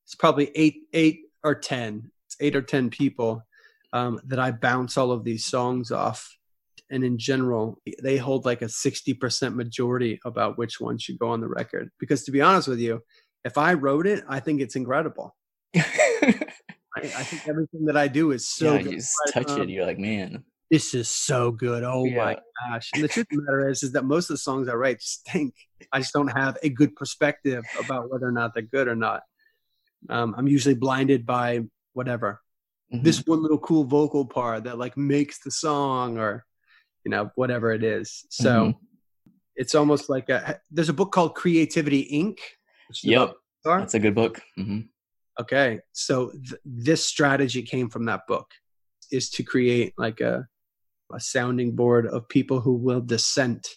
It's 0.04 0.14
probably 0.14 0.50
eight, 0.54 0.82
eight 0.92 1.20
or 1.42 1.54
10. 1.54 2.10
It's 2.26 2.36
eight 2.40 2.56
or 2.56 2.62
10 2.62 2.90
people 2.90 3.46
um, 3.92 4.20
that 4.26 4.38
I 4.38 4.50
bounce 4.50 4.96
all 4.96 5.12
of 5.12 5.24
these 5.24 5.44
songs 5.44 5.90
off 5.90 6.36
and 6.90 7.04
in 7.04 7.18
general 7.18 7.80
they 8.02 8.16
hold 8.16 8.44
like 8.44 8.62
a 8.62 8.66
60% 8.66 9.54
majority 9.54 10.20
about 10.24 10.58
which 10.58 10.80
one 10.80 10.98
should 10.98 11.18
go 11.18 11.28
on 11.28 11.40
the 11.40 11.48
record. 11.48 11.90
Because 11.98 12.24
to 12.24 12.32
be 12.32 12.40
honest 12.40 12.68
with 12.68 12.80
you 12.80 13.02
if 13.44 13.56
i 13.56 13.72
wrote 13.74 14.06
it 14.06 14.24
i 14.28 14.40
think 14.40 14.60
it's 14.60 14.76
incredible. 14.76 15.34
I, 15.76 16.42
I, 16.96 17.22
think 17.22 17.48
everything 17.48 17.84
that 17.86 17.96
i 17.96 18.08
do 18.08 18.32
is 18.32 18.48
so 18.48 18.74
yeah, 18.74 18.82
good. 18.82 18.92
you 18.92 18.98
just 18.98 19.14
touch 19.32 19.50
um, 19.50 19.62
it 19.62 19.68
you're 19.70 19.86
like 19.86 19.98
man. 19.98 20.44
This 20.70 20.94
is 20.94 21.08
so 21.08 21.50
good. 21.50 21.82
Oh 21.82 22.04
yeah. 22.04 22.16
my 22.16 22.38
gosh. 22.68 22.90
And 22.94 23.02
the 23.02 23.08
truth 23.08 23.26
of 23.32 23.38
the 23.38 23.42
matter 23.42 23.68
is 23.68 23.82
is 23.82 23.90
that 23.92 24.04
most 24.04 24.30
of 24.30 24.34
the 24.34 24.38
songs 24.38 24.68
i 24.68 24.74
write 24.74 25.02
stink 25.02 25.54
i 25.92 25.98
just 25.98 26.12
don't 26.12 26.28
have 26.28 26.58
a 26.62 26.68
good 26.68 26.94
perspective 26.96 27.64
about 27.78 28.10
whether 28.10 28.26
or 28.26 28.32
not 28.32 28.54
they're 28.54 28.62
good 28.62 28.88
or 28.88 28.96
not. 28.96 29.22
Um, 30.08 30.34
i'm 30.36 30.48
usually 30.48 30.74
blinded 30.74 31.26
by 31.26 31.60
whatever. 31.92 32.40
Mm-hmm. 32.92 33.04
this 33.04 33.24
one 33.24 33.40
little 33.40 33.58
cool 33.58 33.84
vocal 33.84 34.26
part 34.26 34.64
that 34.64 34.76
like 34.76 34.96
makes 34.96 35.38
the 35.44 35.52
song 35.52 36.18
or 36.18 36.44
you 37.04 37.10
know, 37.10 37.30
whatever 37.34 37.72
it 37.72 37.82
is. 37.82 38.24
So 38.30 38.50
mm-hmm. 38.50 39.32
it's 39.56 39.74
almost 39.74 40.08
like 40.08 40.28
a, 40.28 40.60
there's 40.70 40.88
a 40.88 40.94
book 40.94 41.12
called 41.12 41.34
Creativity 41.34 42.08
Inc. 42.12 42.38
Yep. 43.02 43.34
That's 43.64 43.94
a 43.94 43.98
good 43.98 44.14
book. 44.14 44.40
Mm-hmm. 44.58 44.80
Okay. 45.40 45.80
So 45.92 46.30
th- 46.30 46.60
this 46.64 47.06
strategy 47.06 47.62
came 47.62 47.88
from 47.88 48.06
that 48.06 48.26
book 48.26 48.50
is 49.10 49.30
to 49.30 49.42
create 49.42 49.94
like 49.98 50.20
a, 50.20 50.46
a 51.12 51.20
sounding 51.20 51.74
board 51.74 52.06
of 52.06 52.28
people 52.28 52.60
who 52.60 52.74
will 52.74 53.00
dissent 53.00 53.68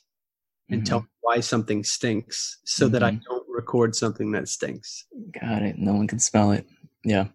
and 0.70 0.82
mm-hmm. 0.82 0.86
tell 0.86 1.08
why 1.22 1.40
something 1.40 1.84
stinks 1.84 2.60
so 2.66 2.88
that 2.90 3.04
I 3.04 3.12
mm-hmm. 3.12 3.24
don't 3.30 3.48
record 3.50 3.96
something 3.96 4.32
that 4.32 4.48
stinks. 4.48 5.06
Got 5.40 5.62
it. 5.64 5.78
No 5.78 5.94
one 5.94 6.08
can 6.08 6.20
smell 6.20 6.52
it. 6.52 6.66
Yeah. 7.04 7.28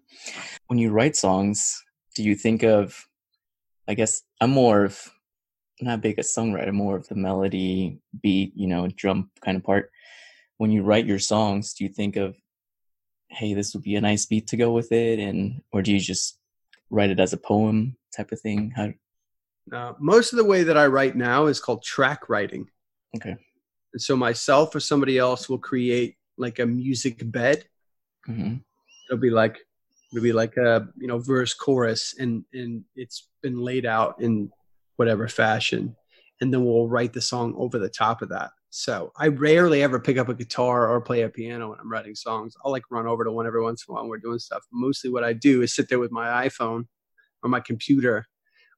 When 0.66 0.79
you 0.79 0.90
write 0.90 1.16
songs, 1.16 1.83
do 2.14 2.22
you 2.22 2.35
think 2.35 2.62
of, 2.62 3.07
I 3.87 3.94
guess 3.94 4.22
I'm 4.40 4.51
more 4.51 4.85
of 4.85 5.01
not 5.82 6.00
big 6.00 6.18
a 6.18 6.22
songwriter, 6.22 6.72
more 6.72 6.96
of 6.96 7.08
the 7.08 7.14
melody, 7.14 8.00
beat, 8.22 8.52
you 8.56 8.66
know, 8.66 8.88
drum 8.88 9.30
kind 9.44 9.56
of 9.56 9.64
part. 9.64 9.90
When 10.56 10.70
you 10.70 10.82
write 10.82 11.06
your 11.06 11.18
songs, 11.18 11.74
do 11.74 11.84
you 11.84 11.90
think 11.90 12.16
of, 12.16 12.36
hey, 13.28 13.54
this 13.54 13.74
would 13.74 13.82
be 13.82 13.96
a 13.96 14.00
nice 14.00 14.26
beat 14.26 14.48
to 14.48 14.56
go 14.56 14.72
with 14.72 14.90
it, 14.92 15.18
and 15.18 15.62
or 15.72 15.82
do 15.82 15.92
you 15.92 16.00
just 16.00 16.38
write 16.90 17.10
it 17.10 17.20
as 17.20 17.32
a 17.32 17.36
poem 17.36 17.96
type 18.16 18.32
of 18.32 18.40
thing? 18.40 18.72
How? 18.74 18.92
Uh, 19.72 19.92
most 20.00 20.32
of 20.32 20.38
the 20.38 20.44
way 20.44 20.62
that 20.64 20.78
I 20.78 20.86
write 20.86 21.14
now 21.14 21.46
is 21.46 21.60
called 21.60 21.82
track 21.82 22.28
writing. 22.28 22.68
Okay. 23.16 23.36
And 23.92 24.02
so 24.02 24.16
myself 24.16 24.74
or 24.74 24.80
somebody 24.80 25.18
else 25.18 25.48
will 25.48 25.58
create 25.58 26.16
like 26.36 26.58
a 26.58 26.66
music 26.66 27.20
bed. 27.30 27.64
Mm-hmm. 28.28 28.56
It'll 29.08 29.20
be 29.20 29.30
like 29.30 29.58
it'll 30.12 30.22
be 30.22 30.32
like 30.32 30.56
a 30.56 30.88
you 30.96 31.06
know 31.06 31.18
verse 31.18 31.54
chorus, 31.54 32.14
and 32.18 32.44
and 32.52 32.84
it's 32.96 33.28
been 33.42 33.60
laid 33.60 33.86
out 33.86 34.20
in 34.20 34.50
whatever 34.98 35.28
fashion 35.28 35.96
and 36.40 36.52
then 36.52 36.64
we'll 36.64 36.88
write 36.88 37.12
the 37.12 37.20
song 37.20 37.54
over 37.56 37.78
the 37.78 37.88
top 37.88 38.22
of 38.22 38.28
that. 38.28 38.50
So 38.70 39.12
i 39.16 39.28
rarely 39.28 39.82
ever 39.82 39.98
pick 39.98 40.18
up 40.18 40.28
a 40.28 40.34
guitar 40.34 40.90
or 40.90 41.00
play 41.00 41.22
a 41.22 41.28
piano 41.28 41.70
when 41.70 41.78
i'm 41.80 41.90
writing 41.90 42.14
songs. 42.14 42.54
I'll 42.62 42.72
like 42.72 42.82
run 42.90 43.06
over 43.06 43.24
to 43.24 43.32
one 43.32 43.46
every 43.46 43.62
once 43.62 43.84
in 43.87 43.92
a 43.92 43.94
while 43.94 44.02
when 44.02 44.11
we're 44.11 44.18
doing 44.18 44.38
stuff. 44.38 44.62
Mostly 44.72 45.11
what 45.11 45.24
i 45.24 45.32
do 45.32 45.62
is 45.62 45.74
sit 45.74 45.88
there 45.88 45.98
with 45.98 46.12
my 46.12 46.46
iphone 46.46 46.84
or 47.42 47.48
my 47.48 47.61
computer 47.61 48.26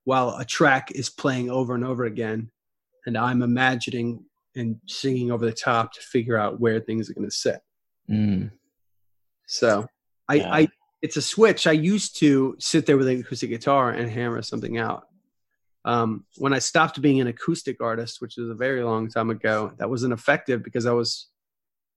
while 0.04 0.36
a 0.36 0.44
track 0.44 0.90
is 0.92 1.10
playing 1.10 1.50
over 1.50 1.74
and 1.74 1.84
over 1.84 2.04
again 2.04 2.50
and 3.06 3.18
i'm 3.18 3.42
imagining 3.42 4.24
and 4.56 4.76
singing 4.86 5.30
over 5.30 5.44
the 5.44 5.52
top 5.52 5.92
to 5.92 6.00
figure 6.00 6.36
out 6.36 6.60
where 6.60 6.80
things 6.80 7.08
are 7.08 7.14
going 7.14 7.28
to 7.28 7.34
sit. 7.34 7.60
Mm. 8.10 8.50
so 9.46 9.86
I, 10.28 10.34
yeah. 10.34 10.54
I 10.54 10.68
it's 11.02 11.16
a 11.16 11.22
switch. 11.22 11.66
I 11.66 11.72
used 11.72 12.18
to 12.18 12.56
sit 12.58 12.84
there 12.84 12.96
with 12.96 13.08
an 13.08 13.20
acoustic 13.20 13.50
guitar 13.50 13.90
and 13.90 14.10
hammer 14.10 14.42
something 14.42 14.76
out 14.78 15.04
um, 15.84 16.24
when 16.36 16.52
I 16.52 16.58
stopped 16.58 17.00
being 17.00 17.20
an 17.20 17.26
acoustic 17.26 17.80
artist, 17.80 18.20
which 18.20 18.36
was 18.36 18.48
a 18.48 18.54
very 18.54 18.82
long 18.82 19.08
time 19.08 19.30
ago, 19.30 19.72
that 19.78 19.88
wasn't 19.88 20.12
effective 20.12 20.62
because 20.62 20.86
I 20.86 20.92
was, 20.92 21.28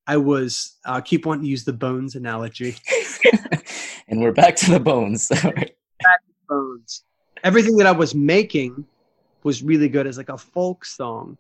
I 0.08 0.17
was, 0.17 0.78
I 0.86 0.98
uh, 0.98 1.02
keep 1.02 1.26
wanting 1.26 1.43
to 1.43 1.50
use 1.50 1.65
the 1.65 1.74
bones 1.74 2.15
analogy. 2.15 2.76
and 4.08 4.22
we're 4.22 4.32
back 4.32 4.56
to 4.58 4.72
the 4.72 4.80
bones. 4.80 5.28
back 5.43 5.54
to 5.56 6.34
bones. 6.48 7.04
Everything 7.43 7.76
that 7.78 7.88
I 7.88 7.91
was 7.91 8.15
making 8.15 8.86
was 9.43 9.62
really 9.62 9.89
good 9.89 10.08
as 10.08 10.17
like 10.17 10.30
a 10.30 10.38
folk 10.38 10.86
song. 10.86 11.38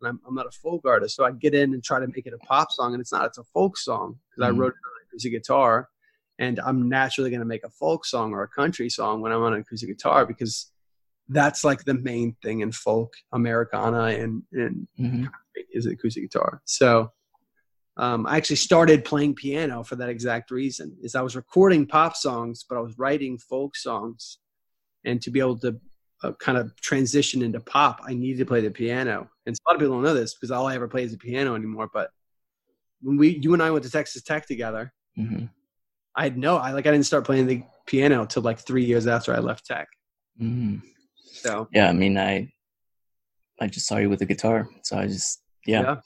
And 0.00 0.08
I'm, 0.08 0.20
I'm 0.26 0.34
not 0.34 0.46
a 0.46 0.50
folk 0.50 0.82
artist, 0.84 1.16
so 1.16 1.24
I 1.24 1.32
get 1.32 1.54
in 1.54 1.74
and 1.74 1.82
try 1.82 1.98
to 1.98 2.06
make 2.06 2.26
it 2.26 2.34
a 2.34 2.38
pop 2.38 2.70
song, 2.70 2.92
and 2.92 3.00
it's 3.00 3.12
not. 3.12 3.24
It's 3.26 3.38
a 3.38 3.44
folk 3.44 3.76
song 3.76 4.18
because 4.30 4.48
mm. 4.48 4.54
I 4.54 4.58
wrote 4.58 4.74
it 4.74 4.86
on 4.86 5.08
acoustic 5.08 5.32
guitar, 5.32 5.88
and 6.38 6.60
I'm 6.60 6.88
naturally 6.88 7.30
going 7.30 7.40
to 7.40 7.46
make 7.46 7.64
a 7.64 7.70
folk 7.70 8.04
song 8.04 8.32
or 8.32 8.42
a 8.42 8.48
country 8.48 8.90
song 8.90 9.22
when 9.22 9.32
I'm 9.32 9.42
on 9.42 9.54
an 9.54 9.60
acoustic 9.60 9.88
guitar 9.88 10.26
because 10.26 10.70
that's 11.28 11.64
like 11.64 11.84
the 11.84 11.94
main 11.94 12.36
thing 12.42 12.60
in 12.60 12.72
folk 12.72 13.14
Americana 13.32 14.04
and 14.04 14.42
and 14.52 14.86
mm-hmm. 14.98 15.24
is 15.72 15.86
acoustic 15.86 16.24
guitar. 16.30 16.60
So 16.64 17.10
um, 17.96 18.26
I 18.26 18.36
actually 18.36 18.56
started 18.56 19.04
playing 19.04 19.34
piano 19.34 19.84
for 19.84 19.96
that 19.96 20.08
exact 20.08 20.50
reason. 20.50 20.96
Is 21.02 21.14
I 21.14 21.22
was 21.22 21.36
recording 21.36 21.86
pop 21.86 22.16
songs, 22.16 22.64
but 22.68 22.76
I 22.76 22.80
was 22.80 22.98
writing 22.98 23.38
folk 23.38 23.76
songs, 23.76 24.38
and 25.04 25.22
to 25.22 25.30
be 25.30 25.40
able 25.40 25.58
to 25.60 25.80
uh, 26.22 26.32
kind 26.40 26.58
of 26.58 26.74
transition 26.80 27.42
into 27.42 27.60
pop, 27.60 28.00
I 28.06 28.14
needed 28.14 28.38
to 28.38 28.46
play 28.46 28.60
the 28.60 28.70
piano. 28.70 29.28
And 29.46 29.54
a 29.54 29.68
lot 29.68 29.76
of 29.76 29.80
people 29.80 29.94
don't 29.94 30.04
know 30.04 30.14
this 30.14 30.34
because 30.34 30.50
all 30.50 30.66
I 30.66 30.74
ever 30.74 30.88
play 30.88 31.04
is 31.04 31.12
the 31.12 31.18
piano 31.18 31.54
anymore. 31.54 31.88
But 31.92 32.10
when 33.02 33.16
we, 33.16 33.38
you 33.42 33.52
and 33.52 33.62
I 33.62 33.70
went 33.70 33.84
to 33.84 33.90
Texas 33.90 34.22
Tech 34.22 34.46
together, 34.46 34.92
mm-hmm. 35.18 35.46
I 36.16 36.24
had 36.24 36.38
no, 36.38 36.56
I 36.56 36.72
like 36.72 36.86
I 36.86 36.90
didn't 36.90 37.06
start 37.06 37.24
playing 37.24 37.46
the 37.46 37.62
piano 37.86 38.24
till 38.24 38.42
like 38.42 38.58
three 38.58 38.84
years 38.84 39.06
after 39.06 39.34
I 39.34 39.38
left 39.38 39.66
Tech. 39.66 39.88
Mm-hmm. 40.40 40.78
So 41.44 41.68
yeah, 41.72 41.88
I 41.88 41.92
mean, 41.92 42.16
I 42.16 42.52
I 43.60 43.66
just 43.66 43.86
saw 43.86 43.98
you 43.98 44.08
with 44.08 44.22
a 44.22 44.26
guitar, 44.26 44.68
so 44.82 44.96
I 44.96 45.06
just 45.06 45.42
yeah. 45.66 45.82
yeah. 45.82 45.96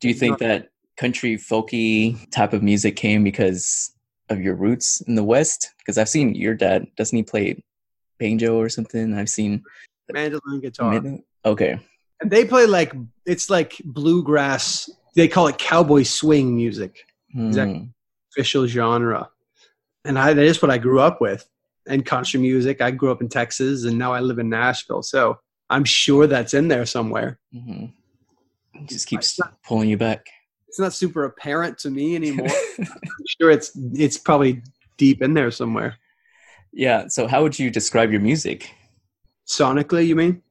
Do 0.00 0.08
you 0.08 0.14
think 0.14 0.38
that 0.38 0.70
country 0.96 1.36
folky 1.36 2.30
type 2.30 2.52
of 2.52 2.62
music 2.62 2.96
came 2.96 3.22
because 3.22 3.92
of 4.30 4.40
your 4.40 4.54
roots 4.54 5.02
in 5.02 5.14
the 5.14 5.24
West? 5.24 5.74
Because 5.78 5.98
I've 5.98 6.08
seen 6.08 6.34
your 6.34 6.54
dad. 6.54 6.86
Doesn't 6.96 7.16
he 7.16 7.22
play 7.22 7.62
banjo 8.18 8.56
or 8.56 8.68
something? 8.68 9.14
I've 9.14 9.28
seen 9.28 9.62
mandolin 10.10 10.60
guitar. 10.60 11.02
Okay. 11.44 11.78
And 12.20 12.30
they 12.30 12.46
play 12.46 12.66
like 12.66 12.94
it's 13.26 13.50
like 13.50 13.76
bluegrass. 13.84 14.88
They 15.14 15.28
call 15.28 15.48
it 15.48 15.58
cowboy 15.58 16.04
swing 16.04 16.56
music. 16.56 17.04
Hmm. 17.32 17.48
Exactly. 17.48 17.88
Official 18.32 18.66
genre. 18.66 19.28
And 20.06 20.18
I 20.18 20.32
that 20.32 20.44
is 20.44 20.62
what 20.62 20.70
I 20.70 20.78
grew 20.78 21.00
up 21.00 21.20
with. 21.20 21.46
And 21.88 22.04
country 22.04 22.40
music. 22.40 22.80
I 22.80 22.90
grew 22.90 23.10
up 23.12 23.20
in 23.20 23.28
Texas 23.28 23.84
and 23.84 23.96
now 23.96 24.12
I 24.12 24.20
live 24.20 24.38
in 24.38 24.48
Nashville. 24.48 25.02
So 25.02 25.38
I'm 25.70 25.84
sure 25.84 26.26
that's 26.26 26.54
in 26.54 26.68
there 26.68 26.86
somewhere. 26.86 27.38
Mhm. 27.54 27.92
Just 28.86 29.06
keeps 29.06 29.38
pulling 29.64 29.88
you 29.88 29.96
back. 29.96 30.26
It's 30.68 30.78
not 30.78 30.92
super 30.92 31.24
apparent 31.24 31.78
to 31.78 31.90
me 31.90 32.14
anymore. 32.16 32.48
I'm 32.78 33.26
sure 33.40 33.50
it's 33.50 33.72
it's 33.94 34.18
probably 34.18 34.62
deep 34.96 35.22
in 35.22 35.34
there 35.34 35.50
somewhere. 35.50 35.96
Yeah. 36.72 37.08
So, 37.08 37.26
how 37.26 37.42
would 37.42 37.58
you 37.58 37.70
describe 37.70 38.10
your 38.10 38.20
music? 38.20 38.70
Sonically, 39.46 40.06
you 40.06 40.14
mean? 40.14 40.42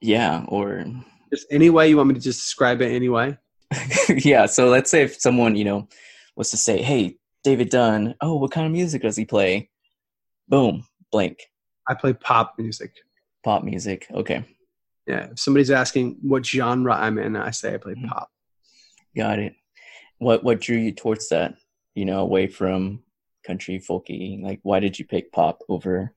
Yeah. 0.00 0.44
Or, 0.48 0.84
Just 1.32 1.46
any 1.50 1.70
way 1.70 1.88
you 1.88 1.96
want 1.96 2.08
me 2.10 2.14
to 2.14 2.20
just 2.20 2.40
describe 2.40 2.80
it 2.82 2.92
anyway? 2.92 3.36
yeah. 4.08 4.46
So, 4.46 4.68
let's 4.68 4.90
say 4.90 5.02
if 5.02 5.20
someone, 5.20 5.56
you 5.56 5.64
know, 5.64 5.88
was 6.36 6.50
to 6.50 6.56
say, 6.56 6.82
hey, 6.82 7.16
David 7.42 7.70
Dunn, 7.70 8.14
oh, 8.20 8.36
what 8.36 8.52
kind 8.52 8.66
of 8.66 8.72
music 8.72 9.02
does 9.02 9.16
he 9.16 9.24
play? 9.24 9.70
Boom, 10.52 10.84
blank. 11.10 11.38
I 11.88 11.94
play 11.94 12.12
pop 12.12 12.56
music. 12.58 12.92
Pop 13.42 13.64
music. 13.64 14.06
Okay. 14.12 14.44
Yeah. 15.06 15.28
If 15.32 15.38
somebody's 15.40 15.70
asking 15.70 16.18
what 16.20 16.44
genre 16.44 16.94
I'm 16.94 17.16
in, 17.18 17.36
I 17.36 17.50
say 17.52 17.72
I 17.72 17.78
play 17.78 17.94
Mhm. 17.94 18.06
pop. 18.06 18.30
Got 19.16 19.38
it. 19.38 19.54
What 20.18 20.44
what 20.44 20.60
drew 20.60 20.76
you 20.76 20.92
towards 20.92 21.30
that? 21.30 21.54
You 21.94 22.04
know, 22.04 22.20
away 22.20 22.48
from 22.48 23.02
country, 23.46 23.80
folky. 23.80 24.40
Like, 24.42 24.60
why 24.62 24.78
did 24.78 24.98
you 24.98 25.06
pick 25.06 25.32
pop 25.32 25.60
over 25.70 26.14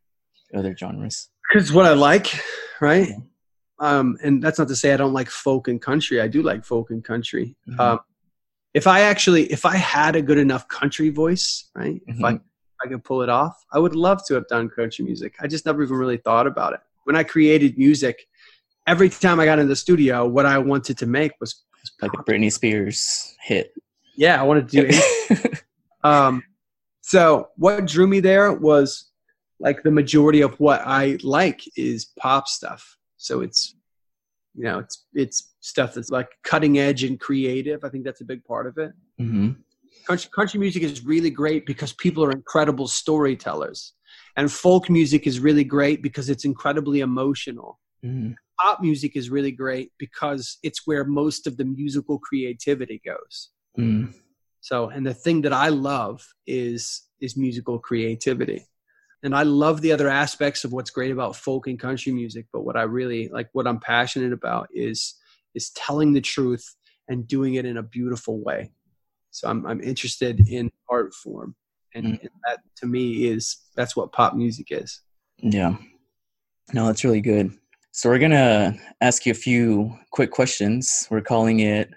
other 0.53 0.75
genres? 0.75 1.29
Because 1.49 1.71
what 1.71 1.85
I 1.85 1.93
like, 1.93 2.27
right? 2.81 3.07
Yeah. 3.07 3.15
Um, 3.79 4.17
and 4.21 4.43
that's 4.43 4.59
not 4.59 4.67
to 4.67 4.75
say 4.75 4.93
I 4.93 4.97
don't 4.97 5.13
like 5.13 5.29
folk 5.29 5.69
and 5.69 5.81
country. 5.81 6.19
I 6.19 6.27
do 6.27 6.41
like 6.41 6.65
folk 6.65 6.89
and 6.91 7.03
country. 7.03 7.55
Mhm. 7.69 7.79
Um, 7.79 7.99
if 8.73 8.85
I 8.85 8.99
actually, 9.01 9.43
if 9.51 9.65
I 9.65 9.77
had 9.77 10.17
a 10.17 10.21
good 10.21 10.37
enough 10.37 10.67
country 10.67 11.09
voice, 11.09 11.69
right? 11.73 12.01
If 12.07 12.21
I 12.21 12.33
Mhm. 12.33 12.35
if 12.37 12.41
I 12.83 12.87
could 12.87 13.03
pull 13.03 13.21
it 13.21 13.29
off, 13.29 13.55
I 13.71 13.79
would 13.79 13.95
love 13.95 14.25
to 14.27 14.33
have 14.35 14.47
done 14.47 14.69
country 14.69 15.05
music. 15.05 15.35
I 15.41 15.47
just 15.47 15.65
never 15.65 15.83
even 15.83 15.97
really 15.97 16.17
thought 16.17 16.47
about 16.47 16.73
it. 16.73 16.79
When 17.05 17.15
I 17.15 17.23
created 17.23 17.77
music, 17.77 18.27
every 18.87 19.09
time 19.09 19.39
I 19.39 19.45
got 19.45 19.59
in 19.59 19.67
the 19.67 19.75
studio, 19.75 20.27
what 20.27 20.45
I 20.45 20.57
wanted 20.57 20.97
to 20.99 21.05
make 21.05 21.31
was, 21.39 21.63
was 21.81 21.91
Like 22.01 22.11
a. 22.13 22.23
Britney 22.23 22.51
Spears 22.51 23.35
hit. 23.41 23.73
yeah, 24.15 24.39
I 24.39 24.43
wanted 24.43 24.69
to 24.69 24.81
do 24.81 24.87
it. 24.89 25.61
Um, 26.03 26.43
so 27.01 27.49
what 27.55 27.85
drew 27.87 28.05
me 28.05 28.19
there 28.19 28.53
was 28.53 29.09
like 29.59 29.81
the 29.81 29.89
majority 29.89 30.41
of 30.41 30.59
what 30.59 30.81
I 30.85 31.17
like 31.23 31.61
is 31.75 32.05
pop 32.19 32.47
stuff. 32.47 32.97
So 33.17 33.41
it's 33.41 33.75
you 34.53 34.65
know 34.65 34.77
it's 34.79 35.05
it's 35.15 35.53
stuff 35.61 35.95
that's 35.95 36.11
like 36.11 36.29
cutting 36.43 36.77
edge 36.77 37.03
and 37.03 37.19
creative. 37.19 37.83
I 37.83 37.89
think 37.89 38.03
that's 38.05 38.21
a 38.21 38.25
big 38.25 38.43
part 38.45 38.67
of 38.67 38.77
it. 38.77 38.91
hmm 39.17 39.51
Country, 40.07 40.29
country 40.35 40.59
music 40.59 40.83
is 40.83 41.03
really 41.03 41.31
great 41.31 41.65
because 41.65 41.93
people 41.93 42.23
are 42.23 42.31
incredible 42.31 42.87
storytellers, 42.87 43.93
and 44.37 44.51
folk 44.51 44.89
music 44.89 45.25
is 45.25 45.39
really 45.39 45.63
great 45.63 46.03
because 46.03 46.29
it's 46.29 46.45
incredibly 46.45 46.99
emotional. 46.99 47.79
hmm 48.03 48.31
Pop 48.61 48.81
music 48.81 49.17
is 49.17 49.29
really 49.29 49.51
great 49.51 49.91
because 49.97 50.57
it's 50.63 50.87
where 50.87 51.03
most 51.03 51.45
of 51.45 51.57
the 51.57 51.65
musical 51.65 52.19
creativity 52.19 53.01
goes. 53.05 53.49
mm 53.77 54.13
So, 54.61 54.89
and 54.89 55.05
the 55.05 55.13
thing 55.13 55.41
that 55.41 55.53
I 55.53 55.69
love 55.69 56.25
is 56.47 57.03
is 57.19 57.35
musical 57.35 57.79
creativity. 57.79 58.65
And 59.23 59.35
I 59.35 59.43
love 59.43 59.81
the 59.81 59.91
other 59.91 60.07
aspects 60.07 60.63
of 60.63 60.71
what's 60.71 60.91
great 60.91 61.11
about 61.11 61.35
folk 61.35 61.67
and 61.67 61.79
country 61.79 62.11
music, 62.13 62.45
but 62.53 62.63
what 62.63 62.77
I 62.77 62.83
really 62.83 63.27
like 63.37 63.49
what 63.53 63.67
I'm 63.67 63.79
passionate 63.79 64.33
about 64.33 64.67
is 64.71 65.15
is 65.55 65.71
telling 65.71 66.13
the 66.13 66.21
truth 66.21 66.65
and 67.09 67.27
doing 67.27 67.55
it 67.55 67.65
in 67.65 67.77
a 67.77 67.83
beautiful 67.83 68.37
way. 68.39 68.71
So 69.35 69.49
I'm 69.49 69.65
I'm 69.65 69.81
interested 69.81 70.47
in 70.47 70.71
art 70.89 71.13
form. 71.13 71.55
And, 71.93 72.05
Mm. 72.05 72.21
and 72.21 72.29
that 72.45 72.59
to 72.77 72.85
me 72.85 73.25
is 73.25 73.57
that's 73.75 73.93
what 73.95 74.11
pop 74.13 74.33
music 74.33 74.67
is. 74.71 75.01
Yeah. 75.39 75.75
No, 76.73 76.87
that's 76.87 77.03
really 77.03 77.19
good. 77.21 77.51
So 77.91 78.09
we're 78.09 78.19
gonna 78.19 78.75
ask 79.01 79.25
you 79.25 79.31
a 79.33 79.35
few 79.49 79.97
quick 80.11 80.31
questions. 80.31 81.07
We're 81.11 81.19
calling 81.21 81.59
it 81.59 81.89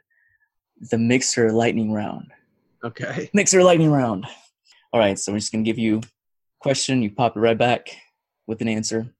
the 0.91 0.99
Mixer 0.99 1.53
Lightning 1.53 1.93
Round. 1.93 2.26
Okay. 2.82 3.30
Mixer 3.34 3.62
Lightning 3.62 3.91
Round. 3.93 4.26
All 4.93 4.99
right, 5.01 5.16
so 5.18 5.30
we're 5.32 5.39
just 5.39 5.53
gonna 5.53 5.62
give 5.64 5.78
you 5.78 5.99
a 5.99 6.03
question. 6.61 7.03
You 7.03 7.11
pop 7.12 7.36
it 7.36 7.41
right 7.41 7.59
back 7.59 7.89
with 8.49 8.61
an 8.62 8.68
answer. 8.68 9.12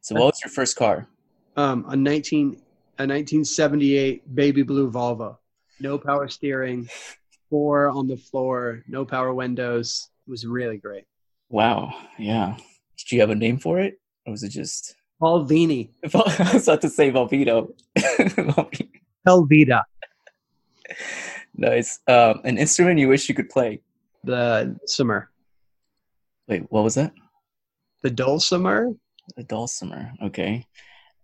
So, 0.00 0.14
what 0.14 0.24
was 0.32 0.40
your 0.42 0.50
first 0.50 0.76
car? 0.76 1.08
Um 1.56 1.84
a 1.88 1.96
19 1.96 2.56
a 2.98 3.04
1978 3.06 4.34
baby 4.34 4.62
blue 4.62 4.90
Volvo. 4.90 5.36
No 5.80 5.98
power 5.98 6.26
steering, 6.28 6.88
four 7.50 7.88
on 7.88 8.06
the 8.06 8.16
floor, 8.16 8.82
no 8.86 9.04
power 9.04 9.32
windows. 9.34 10.10
It 10.26 10.30
was 10.30 10.46
really 10.46 10.78
great. 10.78 11.04
Wow. 11.48 11.94
Yeah. 12.18 12.56
Did 12.96 13.12
you 13.12 13.20
have 13.20 13.30
a 13.30 13.34
name 13.34 13.58
for 13.58 13.78
it, 13.78 14.00
or 14.26 14.32
was 14.32 14.42
it 14.42 14.50
just? 14.50 14.96
Paul 15.20 15.44
Vini. 15.44 15.90
I 16.14 16.50
was 16.52 16.68
about 16.68 16.80
to 16.82 16.88
say 16.88 17.10
Volvito. 17.10 17.72
Volvito. 17.98 18.88
Helvita. 19.26 19.82
nice. 21.56 22.00
Um, 22.06 22.40
an 22.44 22.58
instrument 22.58 22.98
you 22.98 23.08
wish 23.08 23.28
you 23.28 23.34
could 23.34 23.48
play. 23.48 23.80
The 24.24 24.78
summer. 24.86 25.30
Wait, 26.48 26.64
what 26.70 26.84
was 26.84 26.94
that? 26.94 27.12
The 28.02 28.10
dulcimer. 28.10 28.92
The 29.36 29.44
dulcimer. 29.44 30.12
Okay. 30.22 30.66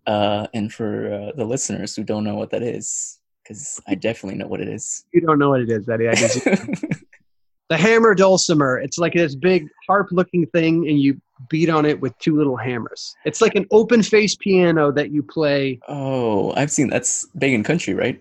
Uh, 0.05 0.47
and 0.53 0.73
for 0.73 1.13
uh, 1.13 1.31
the 1.35 1.45
listeners 1.45 1.95
who 1.95 2.03
don't 2.03 2.23
know 2.23 2.35
what 2.35 2.49
that 2.51 2.63
is, 2.63 3.19
because 3.43 3.79
I 3.87 3.95
definitely 3.95 4.37
know 4.39 4.47
what 4.47 4.61
it 4.61 4.67
is. 4.69 5.05
You 5.13 5.21
don't 5.21 5.37
know 5.39 5.49
what 5.49 5.61
it 5.61 5.69
is, 5.69 5.87
Eddie. 5.89 6.07
I 6.09 6.15
just, 6.15 6.43
the 7.69 7.77
hammer 7.77 8.15
dulcimer. 8.15 8.79
It's 8.79 8.97
like 8.97 9.13
this 9.13 9.35
big 9.35 9.67
harp-looking 9.87 10.45
thing, 10.47 10.87
and 10.87 10.99
you 10.99 11.19
beat 11.49 11.69
on 11.69 11.85
it 11.85 11.99
with 11.99 12.17
two 12.19 12.37
little 12.37 12.55
hammers. 12.55 13.15
It's 13.25 13.41
like 13.41 13.55
an 13.55 13.65
open-face 13.71 14.35
piano 14.37 14.91
that 14.93 15.11
you 15.11 15.23
play. 15.23 15.79
oh, 15.87 16.53
I've 16.55 16.71
seen 16.71 16.89
that's 16.89 17.25
big 17.37 17.53
in 17.53 17.63
country, 17.63 17.93
right? 17.93 18.19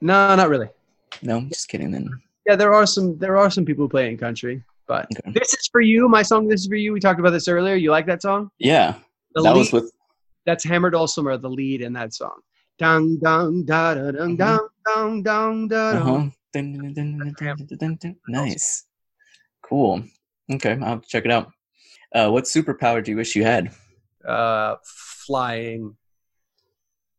No, 0.00 0.34
not 0.34 0.48
really. 0.48 0.68
No, 1.22 1.36
I'm 1.38 1.48
just 1.48 1.68
kidding. 1.68 1.90
Then 1.90 2.08
Yeah, 2.46 2.56
there 2.56 2.72
are 2.72 2.86
some. 2.86 3.18
There 3.18 3.36
are 3.36 3.50
some 3.50 3.64
people 3.64 3.84
who 3.84 3.88
play 3.88 4.08
in 4.10 4.16
country, 4.16 4.62
but 4.86 5.06
Okay. 5.16 5.32
this 5.32 5.52
is 5.54 5.68
for 5.70 5.80
you. 5.80 6.08
My 6.08 6.22
song, 6.22 6.48
"This 6.48 6.62
Is 6.62 6.66
for 6.68 6.76
You." 6.76 6.92
We 6.92 7.00
talked 7.00 7.20
about 7.20 7.30
this 7.30 7.48
earlier. 7.48 7.74
You 7.74 7.90
like 7.90 8.06
that 8.06 8.22
song? 8.22 8.50
yeah, 8.58 8.94
The 9.34 9.42
that 9.42 9.52
lead, 9.52 9.58
was 9.58 9.72
with 9.72 9.92
that's 10.46 10.64
hammer 10.64 10.88
dulcimer, 10.90 11.36
the 11.36 11.50
lead 11.50 11.82
in 11.82 11.92
that 11.94 12.14
song. 12.14 12.40
Dun 12.80 13.18
dun 13.20 13.66
da 13.66 13.92
da 13.92 14.10
dun 14.10 14.36
dun 14.36 14.58
dun 14.86 15.22
dun 15.22 15.68
da 15.68 15.90
uh-huh. 15.90 16.04
dun. 16.04 16.32
Dun, 16.52 16.72
dun, 16.72 16.94
dun, 16.94 17.18
dun, 17.18 17.34
dun, 17.36 17.66
dun, 17.66 17.76
dun, 17.76 17.96
dun. 18.00 18.16
Nice, 18.26 18.86
cool. 19.62 20.02
Okay, 20.50 20.72
I'll 20.72 20.96
have 20.96 21.02
to 21.02 21.08
check 21.08 21.26
it 21.26 21.30
out. 21.30 21.52
Uh, 22.14 22.30
what 22.30 22.44
superpower 22.44 23.04
do 23.04 23.10
you 23.10 23.18
wish 23.18 23.36
you 23.36 23.44
had? 23.44 23.70
Uh, 24.26 24.76
flying. 24.82 25.94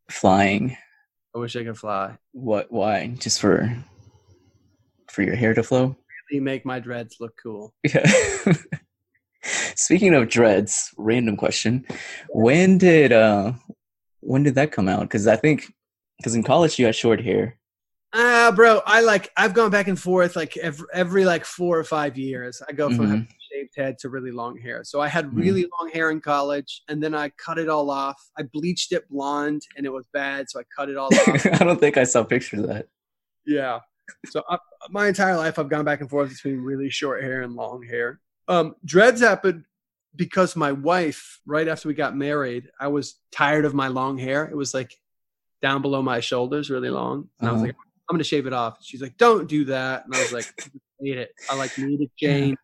Flying. 0.10 0.76
I 1.36 1.38
wish 1.38 1.56
I 1.56 1.64
could 1.64 1.78
fly. 1.78 2.18
What? 2.32 2.72
Why? 2.72 3.08
Just 3.20 3.40
for 3.40 3.72
for 5.12 5.22
your 5.22 5.36
hair 5.36 5.54
to 5.54 5.62
flow? 5.62 5.96
Really 6.32 6.42
make 6.42 6.66
my 6.66 6.80
dreads 6.80 7.18
look 7.20 7.34
cool. 7.42 7.72
Yeah. 7.84 8.12
Speaking 9.76 10.16
of 10.16 10.28
dreads, 10.28 10.90
random 10.98 11.38
question: 11.38 11.86
When 12.30 12.80
did 12.80 13.12
uh 13.12 13.54
when 14.22 14.44
did 14.44 14.56
that 14.56 14.72
come 14.72 14.88
out? 14.88 15.02
Because 15.02 15.28
I 15.28 15.36
think 15.36 15.74
because 16.18 16.36
in 16.36 16.44
college 16.44 16.78
you 16.80 16.86
had 16.86 16.96
short 16.96 17.22
hair. 17.22 17.58
Ah, 18.14 18.52
bro, 18.56 18.82
I 18.86 19.02
like. 19.02 19.32
I've 19.38 19.54
gone 19.54 19.72
back 19.72 19.88
and 19.88 19.98
forth 20.00 20.36
like 20.36 20.58
every, 20.58 20.86
every 20.94 21.26
like 21.26 21.46
four 21.46 21.78
or 21.80 21.84
five 21.84 22.18
years. 22.18 22.62
I 22.68 22.74
go 22.74 22.90
from 22.90 23.08
Mhm. 23.08 23.28
shaved 23.52 23.74
head 23.78 23.98
to 24.00 24.10
really 24.10 24.32
long 24.32 24.58
hair. 24.60 24.84
So 24.84 25.00
I 25.00 25.08
had 25.08 25.28
Mhm. 25.28 25.38
really 25.38 25.66
long 25.80 25.90
hair 25.94 26.12
in 26.12 26.20
college, 26.20 26.84
and 26.90 27.02
then 27.02 27.16
I 27.16 27.30
cut 27.30 27.58
it 27.58 27.70
all 27.70 27.90
off. 27.90 28.22
I 28.38 28.44
bleached 28.44 28.92
it 28.92 29.08
blonde, 29.10 29.62
and 29.78 29.86
it 29.86 29.94
was 29.94 30.06
bad, 30.14 30.50
so 30.50 30.60
I 30.60 30.64
cut 30.78 30.90
it 30.90 30.98
all 30.98 31.08
off. 31.14 31.46
I 31.46 31.64
don't 31.64 31.80
think 31.80 31.96
I 31.98 32.04
saw 32.04 32.24
pictures 32.24 32.60
of 32.60 32.68
that. 32.68 32.88
Yeah. 33.46 33.80
So 34.28 34.44
I, 34.50 34.58
my 34.90 35.08
entire 35.08 35.38
life, 35.38 35.58
I've 35.58 35.70
gone 35.70 35.86
back 35.86 36.02
and 36.02 36.10
forth 36.10 36.30
between 36.30 36.60
really 36.60 36.90
short 36.90 37.24
hair 37.24 37.42
and 37.44 37.54
long 37.56 37.82
hair. 37.84 38.20
Um, 38.50 38.76
dreads 38.84 39.22
happened 39.22 39.64
because 40.16 40.56
my 40.56 40.72
wife, 40.72 41.40
right 41.46 41.68
after 41.68 41.88
we 41.88 41.94
got 41.94 42.16
married, 42.16 42.70
I 42.80 42.88
was 42.88 43.20
tired 43.32 43.66
of 43.66 43.74
my 43.74 43.88
long 43.88 44.18
hair. 44.18 44.46
It 44.46 44.56
was 44.56 44.74
like 44.74 44.94
down 45.62 45.82
below 45.82 46.02
my 46.02 46.20
shoulders, 46.20 46.70
really 46.70 46.90
long. 46.90 47.30
And 47.40 47.48
I 47.50 47.52
was 47.52 47.62
Uh-huh. 47.62 47.68
like, 47.68 47.76
I'm 48.10 48.16
gonna 48.16 48.24
shave 48.24 48.46
it 48.48 48.54
off. 48.54 48.78
She's 48.82 49.02
like, 49.02 49.16
Don't 49.18 49.48
do 49.48 49.66
that. 49.66 50.06
And 50.06 50.14
I 50.14 50.20
was 50.20 50.32
like, 50.34 50.48
I 50.66 50.80
hate 51.06 51.18
it. 51.18 51.32
I 51.50 51.56
like 51.56 51.72
need 51.78 52.02
a 52.02 52.10
change. 52.18 52.58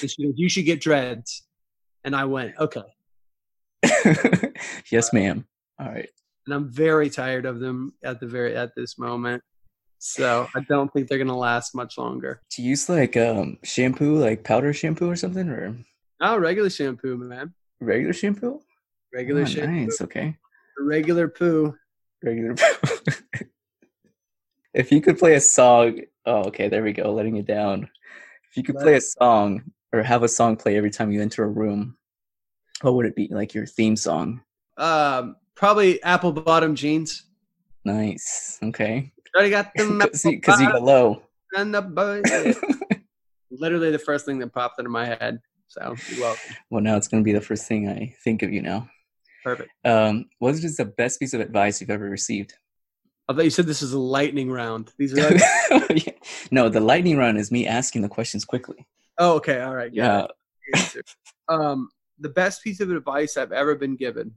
And 0.00 0.10
she 0.10 0.24
goes, 0.24 0.34
You 0.36 0.48
should 0.48 0.64
get 0.66 0.80
dreads. 0.80 1.42
And 2.04 2.14
I 2.14 2.24
went, 2.26 2.54
Okay. 2.58 2.82
yes, 4.90 5.12
ma'am. 5.12 5.46
All 5.78 5.88
right. 5.88 6.08
And 6.46 6.54
I'm 6.54 6.70
very 6.70 7.08
tired 7.08 7.46
of 7.46 7.60
them 7.60 7.94
at 8.04 8.20
the 8.20 8.26
very 8.26 8.54
at 8.56 8.70
this 8.76 8.98
moment. 8.98 9.42
So 9.98 10.46
I 10.54 10.60
don't 10.68 10.92
think 10.92 11.08
they're 11.08 11.18
gonna 11.18 11.36
last 11.36 11.74
much 11.74 11.96
longer. 11.96 12.42
Do 12.54 12.62
you 12.62 12.70
use 12.70 12.88
like 12.88 13.16
um 13.16 13.58
shampoo, 13.62 14.18
like 14.18 14.44
powder 14.44 14.72
shampoo 14.74 15.08
or 15.10 15.16
something, 15.16 15.48
or 15.48 15.74
Oh, 16.20 16.36
regular 16.38 16.70
shampoo, 16.70 17.16
man. 17.16 17.54
regular 17.80 18.12
shampoo? 18.12 18.60
Regular 19.12 19.42
Oh, 19.42 19.46
shampoo. 19.46 19.72
Nice. 19.72 20.00
Okay. 20.00 20.36
Regular 20.78 21.28
poo. 21.28 21.76
Regular 22.22 22.54
poo. 22.54 23.12
if 24.74 24.90
you 24.90 25.00
could 25.00 25.18
play 25.18 25.34
a 25.34 25.40
song, 25.40 26.00
oh, 26.26 26.44
okay, 26.44 26.68
there 26.68 26.82
we 26.82 26.92
go, 26.92 27.12
letting 27.12 27.36
it 27.36 27.46
down. 27.46 27.88
If 28.50 28.56
you 28.56 28.62
could 28.62 28.76
play 28.76 28.94
a 28.94 29.00
song 29.00 29.62
or 29.92 30.02
have 30.02 30.22
a 30.22 30.28
song 30.28 30.56
play 30.56 30.76
every 30.76 30.90
time 30.90 31.10
you 31.10 31.20
enter 31.20 31.44
a 31.44 31.48
room, 31.48 31.96
what 32.82 32.94
would 32.94 33.06
it 33.06 33.16
be? 33.16 33.28
Like 33.30 33.54
your 33.54 33.66
theme 33.66 33.96
song? 33.96 34.42
Um, 34.76 35.36
probably 35.54 36.02
apple 36.02 36.32
bottom 36.32 36.74
jeans. 36.74 37.24
Nice. 37.84 38.58
Okay. 38.62 39.12
Already 39.34 39.50
got 39.50 39.72
them 39.74 39.98
because 40.24 40.24
you 40.24 40.40
got 40.40 40.82
low. 40.82 41.22
And 41.56 41.74
the 41.74 41.82
boy. 41.82 42.22
Literally 43.50 43.90
the 43.90 43.98
first 43.98 44.26
thing 44.26 44.38
that 44.40 44.52
popped 44.52 44.78
into 44.78 44.90
my 44.90 45.06
head. 45.06 45.40
So 45.68 45.94
you're 46.10 46.20
welcome. 46.20 46.56
Well, 46.70 46.82
now 46.82 46.96
it's 46.96 47.08
going 47.08 47.22
to 47.22 47.24
be 47.24 47.32
the 47.32 47.40
first 47.40 47.66
thing 47.66 47.88
I 47.88 48.14
think 48.22 48.42
of 48.42 48.52
you 48.52 48.62
now. 48.62 48.88
Perfect. 49.42 49.70
Um, 49.84 50.26
what 50.38 50.54
is 50.54 50.76
the 50.76 50.84
best 50.84 51.18
piece 51.20 51.34
of 51.34 51.40
advice 51.40 51.80
you've 51.80 51.90
ever 51.90 52.08
received? 52.08 52.54
I 53.28 53.32
thought 53.34 53.44
you 53.44 53.50
said 53.50 53.66
this 53.66 53.82
is 53.82 53.92
a 53.92 53.98
lightning 53.98 54.50
round. 54.50 54.92
These 54.98 55.18
are 55.18 55.30
like- 55.70 56.22
no, 56.50 56.68
the 56.68 56.80
lightning 56.80 57.16
round 57.16 57.38
is 57.38 57.50
me 57.50 57.66
asking 57.66 58.02
the 58.02 58.08
questions 58.08 58.44
quickly. 58.44 58.86
Oh, 59.18 59.34
okay, 59.36 59.60
all 59.60 59.74
right. 59.74 59.92
Yeah. 59.92 60.26
um, 61.48 61.88
the 62.18 62.28
best 62.28 62.62
piece 62.62 62.80
of 62.80 62.90
advice 62.90 63.36
I've 63.36 63.52
ever 63.52 63.74
been 63.74 63.96
given. 63.96 64.34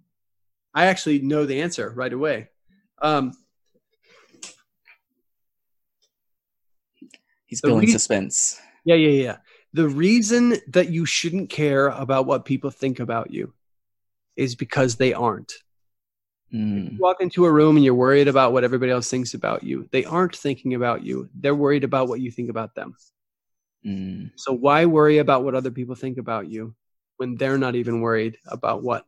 I 0.73 0.85
actually 0.87 1.19
know 1.19 1.45
the 1.45 1.61
answer 1.61 1.89
right 1.95 2.11
away. 2.13 2.49
Um, 3.01 3.31
He's 7.45 7.61
building 7.61 7.87
re- 7.87 7.91
suspense. 7.93 8.59
Yeah, 8.83 8.95
yeah, 8.95 9.23
yeah. 9.23 9.37
The 9.77 9.87
reason 9.87 10.55
that 10.69 10.89
you 10.89 11.05
shouldn't 11.05 11.51
care 11.51 11.89
about 11.89 12.25
what 12.25 12.45
people 12.45 12.71
think 12.71 12.99
about 12.99 13.29
you 13.29 13.53
is 14.35 14.55
because 14.55 14.95
they 14.95 15.13
aren't. 15.13 15.53
Mm. 16.51 16.93
You 16.93 16.97
walk 16.99 17.21
into 17.21 17.45
a 17.45 17.51
room 17.51 17.75
and 17.75 17.85
you're 17.85 17.93
worried 17.93 18.27
about 18.27 18.53
what 18.53 18.63
everybody 18.63 18.91
else 18.91 19.07
thinks 19.07 19.35
about 19.35 19.61
you. 19.61 19.87
They 19.91 20.03
aren't 20.03 20.35
thinking 20.35 20.73
about 20.73 21.03
you. 21.03 21.29
They're 21.35 21.53
worried 21.53 21.83
about 21.83 22.07
what 22.07 22.21
you 22.21 22.31
think 22.31 22.49
about 22.49 22.73
them. 22.73 22.95
Mm. 23.85 24.31
So 24.35 24.51
why 24.51 24.87
worry 24.87 25.19
about 25.19 25.43
what 25.43 25.53
other 25.53 25.69
people 25.69 25.93
think 25.93 26.17
about 26.17 26.49
you 26.49 26.73
when 27.17 27.35
they're 27.35 27.59
not 27.59 27.75
even 27.75 28.01
worried 28.01 28.39
about 28.47 28.81
what 28.81 29.05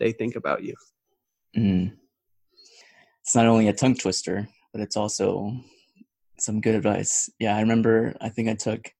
they 0.00 0.10
think 0.10 0.34
about 0.34 0.64
you? 0.64 0.74
Mm. 1.56 1.92
It's 3.22 3.36
not 3.36 3.46
only 3.46 3.68
a 3.68 3.72
tongue 3.72 3.94
twister, 3.94 4.48
but 4.72 4.80
it's 4.80 4.96
also 4.96 5.52
some 6.40 6.60
good 6.60 6.74
advice. 6.74 7.30
Yeah, 7.38 7.56
I 7.56 7.60
remember. 7.60 8.16
I 8.20 8.30
think 8.30 8.48
I 8.48 8.54
took 8.54 8.90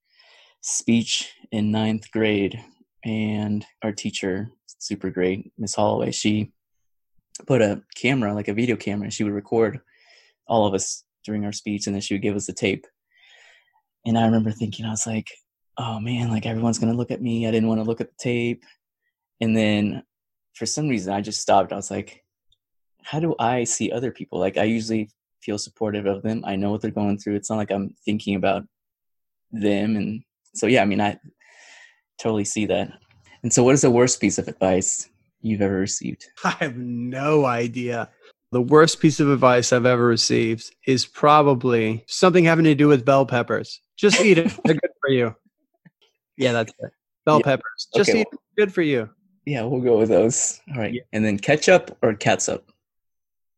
speech 0.60 1.32
in 1.52 1.70
ninth 1.70 2.10
grade, 2.10 2.60
and 3.04 3.64
our 3.82 3.92
teacher, 3.92 4.50
super 4.78 5.10
great, 5.10 5.52
Miss 5.58 5.74
Holloway, 5.74 6.10
she 6.10 6.52
put 7.46 7.62
a 7.62 7.82
camera, 7.96 8.34
like 8.34 8.48
a 8.48 8.54
video 8.54 8.76
camera, 8.76 9.04
and 9.04 9.12
she 9.12 9.24
would 9.24 9.32
record 9.32 9.80
all 10.46 10.66
of 10.66 10.74
us 10.74 11.04
during 11.24 11.44
our 11.44 11.52
speech, 11.52 11.86
and 11.86 11.94
then 11.94 12.00
she 12.00 12.14
would 12.14 12.22
give 12.22 12.36
us 12.36 12.46
the 12.46 12.52
tape. 12.52 12.86
And 14.06 14.18
I 14.18 14.24
remember 14.24 14.50
thinking, 14.50 14.84
I 14.84 14.90
was 14.90 15.06
like, 15.06 15.30
oh 15.76 16.00
man, 16.00 16.30
like 16.30 16.46
everyone's 16.46 16.78
gonna 16.78 16.94
look 16.94 17.10
at 17.10 17.22
me. 17.22 17.46
I 17.46 17.50
didn't 17.50 17.68
want 17.68 17.80
to 17.80 17.84
look 17.84 18.00
at 18.00 18.08
the 18.08 18.16
tape. 18.18 18.64
And 19.40 19.56
then 19.56 20.02
for 20.54 20.66
some 20.66 20.88
reason 20.88 21.12
I 21.12 21.20
just 21.20 21.40
stopped. 21.40 21.72
I 21.72 21.76
was 21.76 21.90
like, 21.90 22.24
how 23.02 23.20
do 23.20 23.34
I 23.38 23.64
see 23.64 23.92
other 23.92 24.10
people? 24.10 24.40
Like 24.40 24.56
I 24.56 24.64
usually 24.64 25.10
feel 25.40 25.58
supportive 25.58 26.06
of 26.06 26.22
them. 26.22 26.42
I 26.44 26.56
know 26.56 26.70
what 26.70 26.82
they're 26.82 26.90
going 26.90 27.18
through. 27.18 27.36
It's 27.36 27.48
not 27.48 27.58
like 27.58 27.70
I'm 27.70 27.94
thinking 28.04 28.34
about 28.34 28.64
them. 29.52 29.96
And 29.96 30.22
so, 30.58 30.66
yeah, 30.66 30.82
I 30.82 30.84
mean, 30.84 31.00
I 31.00 31.18
totally 32.18 32.44
see 32.44 32.66
that. 32.66 32.92
And 33.42 33.52
so, 33.52 33.62
what 33.62 33.74
is 33.74 33.82
the 33.82 33.90
worst 33.90 34.20
piece 34.20 34.38
of 34.38 34.48
advice 34.48 35.08
you've 35.40 35.62
ever 35.62 35.78
received? 35.78 36.26
I 36.44 36.50
have 36.60 36.76
no 36.76 37.44
idea. 37.44 38.10
The 38.50 38.62
worst 38.62 39.00
piece 39.00 39.20
of 39.20 39.30
advice 39.30 39.72
I've 39.72 39.86
ever 39.86 40.06
received 40.06 40.74
is 40.86 41.04
probably 41.04 42.04
something 42.08 42.44
having 42.44 42.64
to 42.64 42.74
do 42.74 42.88
with 42.88 43.04
bell 43.04 43.26
peppers. 43.26 43.80
Just 43.96 44.20
eat 44.24 44.38
it. 44.38 44.52
They're 44.64 44.74
good 44.74 44.90
for 45.00 45.10
you. 45.10 45.34
Yeah, 46.36 46.52
that's 46.52 46.72
it. 46.78 46.90
Bell 47.26 47.38
yeah. 47.38 47.44
peppers. 47.44 47.88
Just 47.94 48.10
okay, 48.10 48.20
eat 48.20 48.26
well, 48.32 48.40
Good 48.56 48.72
for 48.72 48.82
you. 48.82 49.10
Yeah, 49.44 49.62
we'll 49.62 49.80
go 49.80 49.98
with 49.98 50.08
those. 50.08 50.60
All 50.74 50.80
right. 50.80 50.92
Yeah. 50.92 51.02
And 51.12 51.24
then 51.24 51.38
ketchup 51.38 51.96
or 52.02 52.14
catsup? 52.14 52.64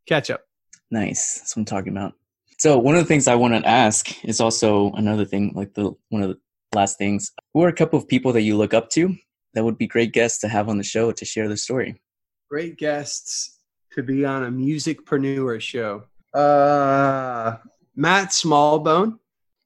Ketchup. 0.06 0.44
Nice. 0.90 1.38
That's 1.38 1.56
what 1.56 1.62
I'm 1.62 1.64
talking 1.66 1.92
about. 1.92 2.14
So 2.58 2.78
one 2.78 2.94
of 2.94 3.00
the 3.00 3.06
things 3.06 3.26
I 3.26 3.36
want 3.36 3.54
to 3.54 3.66
ask 3.66 4.24
is 4.24 4.40
also 4.40 4.92
another 4.92 5.24
thing, 5.24 5.52
like 5.54 5.72
the 5.74 5.92
one 6.10 6.22
of 6.22 6.28
the 6.28 6.38
last 6.74 6.98
things. 6.98 7.32
Who 7.54 7.62
are 7.62 7.68
a 7.68 7.72
couple 7.72 7.98
of 7.98 8.08
people 8.08 8.32
that 8.32 8.42
you 8.42 8.56
look 8.56 8.74
up 8.74 8.90
to 8.90 9.16
that 9.54 9.64
would 9.64 9.78
be 9.78 9.86
great 9.86 10.12
guests 10.12 10.40
to 10.40 10.48
have 10.48 10.68
on 10.68 10.78
the 10.78 10.84
show 10.84 11.12
to 11.12 11.24
share 11.24 11.48
their 11.48 11.56
story? 11.56 12.00
Great 12.48 12.76
guests 12.76 13.58
to 13.92 14.02
be 14.02 14.24
on 14.24 14.44
a 14.44 14.50
musicpreneur 14.50 15.60
show. 15.60 16.04
Uh, 16.32 17.56
Matt 17.96 18.28
Smallbone. 18.28 19.18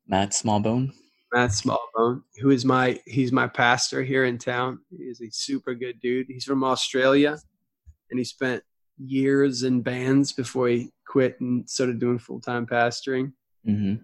Matt 0.07 0.30
Smallbone. 0.30 0.92
Matt 1.32 1.50
Smallbone, 1.50 2.22
who 2.40 2.50
is 2.50 2.64
my 2.64 3.00
he's 3.07 3.32
my 3.32 3.48
pastor 3.48 4.05
here 4.05 4.24
in 4.24 4.38
town. 4.38 4.78
He's 4.96 5.20
a 5.20 5.30
super 5.30 5.74
good 5.74 6.00
dude. 6.00 6.28
He's 6.28 6.44
from 6.44 6.62
Australia, 6.62 7.38
and 8.11 8.18
he 8.18 8.24
spent 8.24 8.62
years 8.98 9.64
in 9.64 9.82
bands 9.82 10.32
before 10.32 10.68
he 10.68 10.92
quit 11.07 11.40
and 11.40 11.68
started 11.68 11.98
doing 11.98 12.20
full 12.20 12.40
time 12.40 12.66
pastoring. 12.66 13.32
Mm-hmm. 13.66 13.96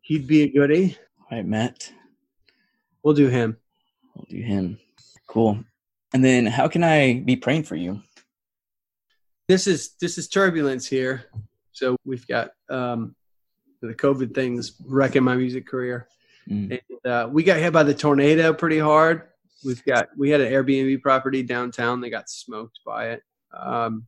He'd 0.00 0.26
be 0.26 0.42
a 0.42 0.48
goodie. 0.50 0.98
All 1.30 1.38
right, 1.38 1.46
Matt. 1.46 1.92
We'll 3.02 3.14
do 3.14 3.28
him. 3.28 3.56
We'll 4.14 4.26
do 4.28 4.42
him. 4.42 4.78
Cool. 5.26 5.64
And 6.14 6.24
then, 6.24 6.46
how 6.46 6.68
can 6.68 6.84
I 6.84 7.20
be 7.20 7.36
praying 7.36 7.64
for 7.64 7.76
you? 7.76 8.02
This 9.48 9.66
is 9.66 9.94
this 10.00 10.18
is 10.18 10.28
turbulence 10.28 10.86
here. 10.86 11.26
So 11.72 11.96
we've 12.04 12.26
got 12.26 12.50
um, 12.68 13.16
the 13.80 13.94
COVID 13.94 14.34
things 14.34 14.74
wrecking 14.86 15.24
my 15.24 15.36
music 15.36 15.66
career. 15.66 16.06
Mm. 16.48 16.80
And, 16.80 17.12
uh, 17.12 17.28
we 17.30 17.42
got 17.42 17.58
hit 17.58 17.72
by 17.72 17.82
the 17.82 17.94
tornado 17.94 18.52
pretty 18.52 18.78
hard. 18.78 19.22
We've 19.64 19.84
got 19.84 20.08
we 20.16 20.30
had 20.30 20.40
an 20.40 20.52
Airbnb 20.52 21.00
property 21.02 21.42
downtown. 21.42 22.00
They 22.00 22.10
got 22.10 22.28
smoked 22.28 22.80
by 22.84 23.10
it. 23.10 23.22
Um, 23.56 24.06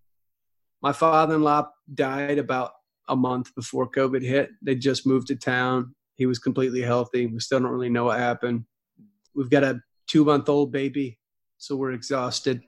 my 0.83 0.93
father-in-law 0.93 1.69
died 1.93 2.39
about 2.39 2.73
a 3.09 3.17
month 3.17 3.55
before 3.55 3.91
COVID 3.91 4.23
hit. 4.23 4.51
They 4.63 4.75
just 4.75 5.07
moved 5.07 5.29
to 5.29 5.37
town. 5.37 5.95
He 6.17 6.27
was 6.27 6.39
completely 6.39 6.83
healthy. 6.83 7.27
We 7.27 7.41
still 7.41 7.61
don't 7.61 7.71
really 7.71 7.89
know 7.89 8.05
what 8.05 8.19
happened. 8.19 8.65
We've 9.35 9.51
got 9.51 9.65
a 9.65 9.81
two-month-old 10.07 10.73
baby, 10.73 11.19
so 11.59 11.77
we're 11.77 11.93
exhausted. 11.93 12.63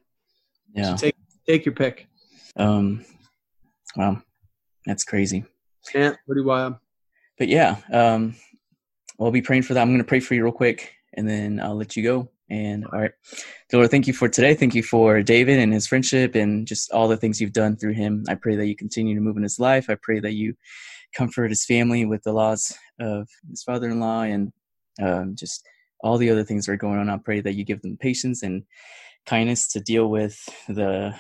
Yeah, 0.75 0.95
so 0.95 1.07
take 1.07 1.17
take 1.47 1.65
your 1.65 1.75
pick. 1.75 2.09
Um, 2.57 3.05
wow, 3.97 4.23
that's 4.85 5.05
crazy. 5.05 5.45
Yeah, 5.95 6.15
pretty 6.27 6.43
wild. 6.43 6.77
But 7.39 7.49
yeah, 7.49 7.77
um, 7.93 8.35
I'll 9.21 9.31
be 9.31 9.43
praying 9.43 9.63
for 9.63 9.75
that. 9.75 9.83
I'm 9.83 9.89
going 9.89 9.99
to 9.99 10.05
pray 10.05 10.21
for 10.21 10.35
you 10.35 10.45
real 10.45 10.53
quick, 10.53 10.93
and 11.15 11.29
then 11.29 11.61
I'll 11.61 11.77
let 11.77 11.97
you 11.97 12.03
go. 12.03 12.31
And 12.49 12.85
all 12.87 13.01
right, 13.01 13.13
Lord, 13.73 13.91
thank 13.91 14.07
you 14.07 14.13
for 14.13 14.29
today. 14.29 14.55
Thank 14.55 14.75
you 14.75 14.83
for 14.83 15.21
David 15.23 15.59
and 15.59 15.73
his 15.73 15.87
friendship 15.87 16.37
and 16.37 16.67
just 16.67 16.93
all 16.93 17.09
the 17.09 17.17
things 17.17 17.41
you've 17.41 17.53
done 17.53 17.77
through 17.77 17.95
him. 17.95 18.25
I 18.29 18.37
pray 18.37 18.55
that 18.55 18.67
you 18.67 18.77
continue 18.77 19.17
to 19.17 19.21
move 19.21 19.37
in 19.37 19.43
his 19.43 19.59
life. 19.59 19.91
I 19.91 19.97
pray 20.01 20.21
that 20.21 20.35
you 20.35 20.55
comfort 21.13 21.51
his 21.51 21.65
family 21.65 22.05
with 22.05 22.23
the 22.23 22.33
loss 22.33 22.73
of 23.01 23.29
his 23.51 23.65
father 23.65 23.89
in 23.91 23.99
law 23.99 24.23
and 24.23 24.53
um, 25.03 25.35
just 25.35 25.67
all 26.01 26.19
the 26.19 26.31
other 26.31 26.45
things 26.45 26.67
that 26.67 26.73
are 26.73 26.77
going 26.77 26.99
on. 26.99 27.11
I 27.11 27.19
pray 27.19 27.41
that 27.41 27.55
you 27.55 27.65
give 27.65 27.83
them 27.83 27.97
patience 27.97 28.43
and 28.43 28.65
kindness 29.27 29.69
to 29.69 29.81
deal 29.81 30.09
with 30.09 30.39
the 30.69 31.15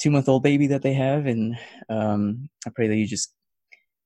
two 0.00 0.10
month 0.10 0.28
old 0.28 0.42
baby 0.42 0.66
that 0.68 0.82
they 0.82 0.94
have. 0.94 1.26
And 1.26 1.56
um, 1.88 2.48
I 2.66 2.70
pray 2.70 2.88
that 2.88 2.96
you 2.96 3.06
just 3.06 3.34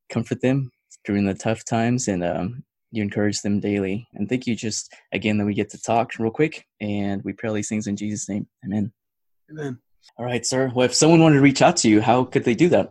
comfort 0.08 0.40
them 0.40 0.70
during 1.04 1.26
the 1.26 1.34
tough 1.34 1.64
times 1.64 2.08
and 2.08 2.24
um, 2.24 2.64
you 2.90 3.02
encourage 3.02 3.40
them 3.40 3.60
daily. 3.60 4.06
And 4.14 4.28
thank 4.28 4.46
you 4.46 4.54
just 4.54 4.92
again 5.12 5.38
that 5.38 5.46
we 5.46 5.54
get 5.54 5.70
to 5.70 5.80
talk 5.80 6.18
real 6.18 6.30
quick 6.30 6.66
and 6.80 7.22
we 7.24 7.32
pray 7.32 7.48
all 7.48 7.54
these 7.54 7.68
things 7.68 7.86
in 7.86 7.96
Jesus' 7.96 8.28
name. 8.28 8.46
Amen. 8.64 8.92
Amen. 9.50 9.78
All 10.16 10.24
right, 10.24 10.44
sir. 10.44 10.70
Well, 10.74 10.86
if 10.86 10.94
someone 10.94 11.20
wanted 11.20 11.36
to 11.36 11.42
reach 11.42 11.62
out 11.62 11.76
to 11.78 11.88
you, 11.88 12.00
how 12.00 12.24
could 12.24 12.44
they 12.44 12.54
do 12.54 12.68
that? 12.70 12.90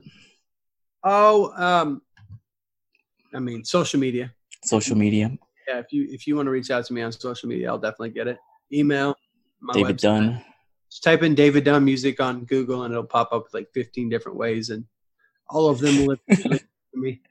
Oh, 1.03 1.51
um, 1.55 2.01
I 3.33 3.39
mean, 3.39 3.63
social 3.63 3.99
media. 3.99 4.33
Social 4.63 4.97
media. 4.97 5.31
Yeah, 5.69 5.77
if 5.77 5.93
you 5.93 6.07
if 6.09 6.25
you 6.25 6.35
want 6.35 6.47
to 6.47 6.51
reach 6.51 6.71
out 6.71 6.85
to 6.85 6.93
me 6.93 7.03
on 7.03 7.11
social 7.11 7.47
media, 7.47 7.69
I'll 7.69 7.77
definitely 7.77 8.09
get 8.09 8.27
it. 8.27 8.39
Email. 8.73 9.15
David 9.73 9.97
website. 9.97 10.01
Dunn. 10.01 10.45
Just 10.89 11.03
type 11.03 11.21
in 11.21 11.35
David 11.35 11.63
Dunn 11.63 11.85
music 11.85 12.19
on 12.19 12.45
Google, 12.45 12.83
and 12.83 12.91
it'll 12.91 13.03
pop 13.03 13.31
up 13.31 13.45
like 13.53 13.67
15 13.75 14.09
different 14.09 14.37
ways, 14.37 14.71
and 14.71 14.85
all 15.47 15.69
of 15.69 15.79
them 15.79 16.07
will 16.07 16.17
to 16.27 16.59
me. 16.95 17.21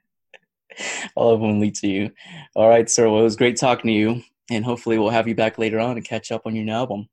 all 1.16 1.34
of 1.34 1.40
them 1.40 1.58
lead 1.58 1.74
to 1.76 1.88
you. 1.88 2.12
All 2.54 2.68
right, 2.68 2.88
sir. 2.88 3.08
Well, 3.08 3.20
it 3.20 3.24
was 3.24 3.34
great 3.34 3.56
talking 3.56 3.88
to 3.88 3.92
you, 3.92 4.22
and 4.50 4.64
hopefully 4.64 4.98
we'll 4.98 5.10
have 5.10 5.26
you 5.26 5.34
back 5.34 5.58
later 5.58 5.80
on 5.80 5.96
and 5.96 6.04
catch 6.04 6.30
up 6.30 6.42
on 6.46 6.54
your 6.54 6.64
new 6.64 6.72
album. 6.72 7.08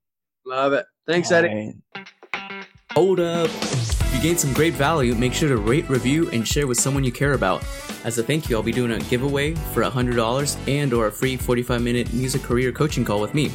Love 0.45 0.73
it. 0.73 0.85
Thanks, 1.07 1.31
all 1.31 1.39
Eddie. 1.39 1.73
Right. 1.95 2.07
Hold 2.93 3.19
up. 3.19 3.49
If 4.15 4.23
you 4.23 4.29
gained 4.29 4.39
some 4.39 4.53
great 4.53 4.75
value, 4.75 5.13
make 5.13 5.33
sure 5.33 5.49
to 5.49 5.57
rate, 5.57 5.89
review, 5.89 6.29
and 6.29 6.47
share 6.47 6.67
with 6.67 6.79
someone 6.79 7.03
you 7.03 7.11
care 7.11 7.33
about. 7.33 7.65
As 8.05 8.17
a 8.17 8.23
thank 8.23 8.49
you, 8.49 8.55
I'll 8.55 8.63
be 8.63 8.71
doing 8.71 8.91
a 8.91 8.99
giveaway 8.99 9.55
for 9.73 9.83
$100 9.83 10.67
and 10.69 10.93
or 10.93 11.07
a 11.07 11.11
free 11.11 11.37
45-minute 11.37 12.13
music 12.13 12.41
career 12.41 12.71
coaching 12.71 13.03
call 13.03 13.19
with 13.19 13.33
me. 13.33 13.51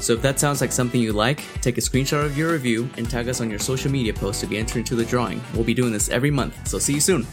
So 0.00 0.14
if 0.14 0.22
that 0.22 0.40
sounds 0.40 0.60
like 0.60 0.72
something 0.72 1.00
you 1.00 1.12
like, 1.12 1.44
take 1.60 1.78
a 1.78 1.80
screenshot 1.80 2.24
of 2.24 2.36
your 2.36 2.50
review 2.50 2.90
and 2.96 3.08
tag 3.08 3.28
us 3.28 3.40
on 3.40 3.48
your 3.48 3.60
social 3.60 3.92
media 3.92 4.12
post 4.12 4.40
to 4.40 4.48
be 4.48 4.58
entered 4.58 4.80
into 4.80 4.96
the 4.96 5.04
drawing. 5.04 5.40
We'll 5.54 5.62
be 5.62 5.72
doing 5.72 5.92
this 5.92 6.08
every 6.08 6.32
month, 6.32 6.66
so 6.66 6.80
see 6.80 6.94
you 6.94 7.00
soon. 7.00 7.24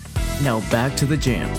Now 0.43 0.59
back 0.69 0.95
to 0.97 1.07
the 1.07 1.17
jam. 1.17 1.49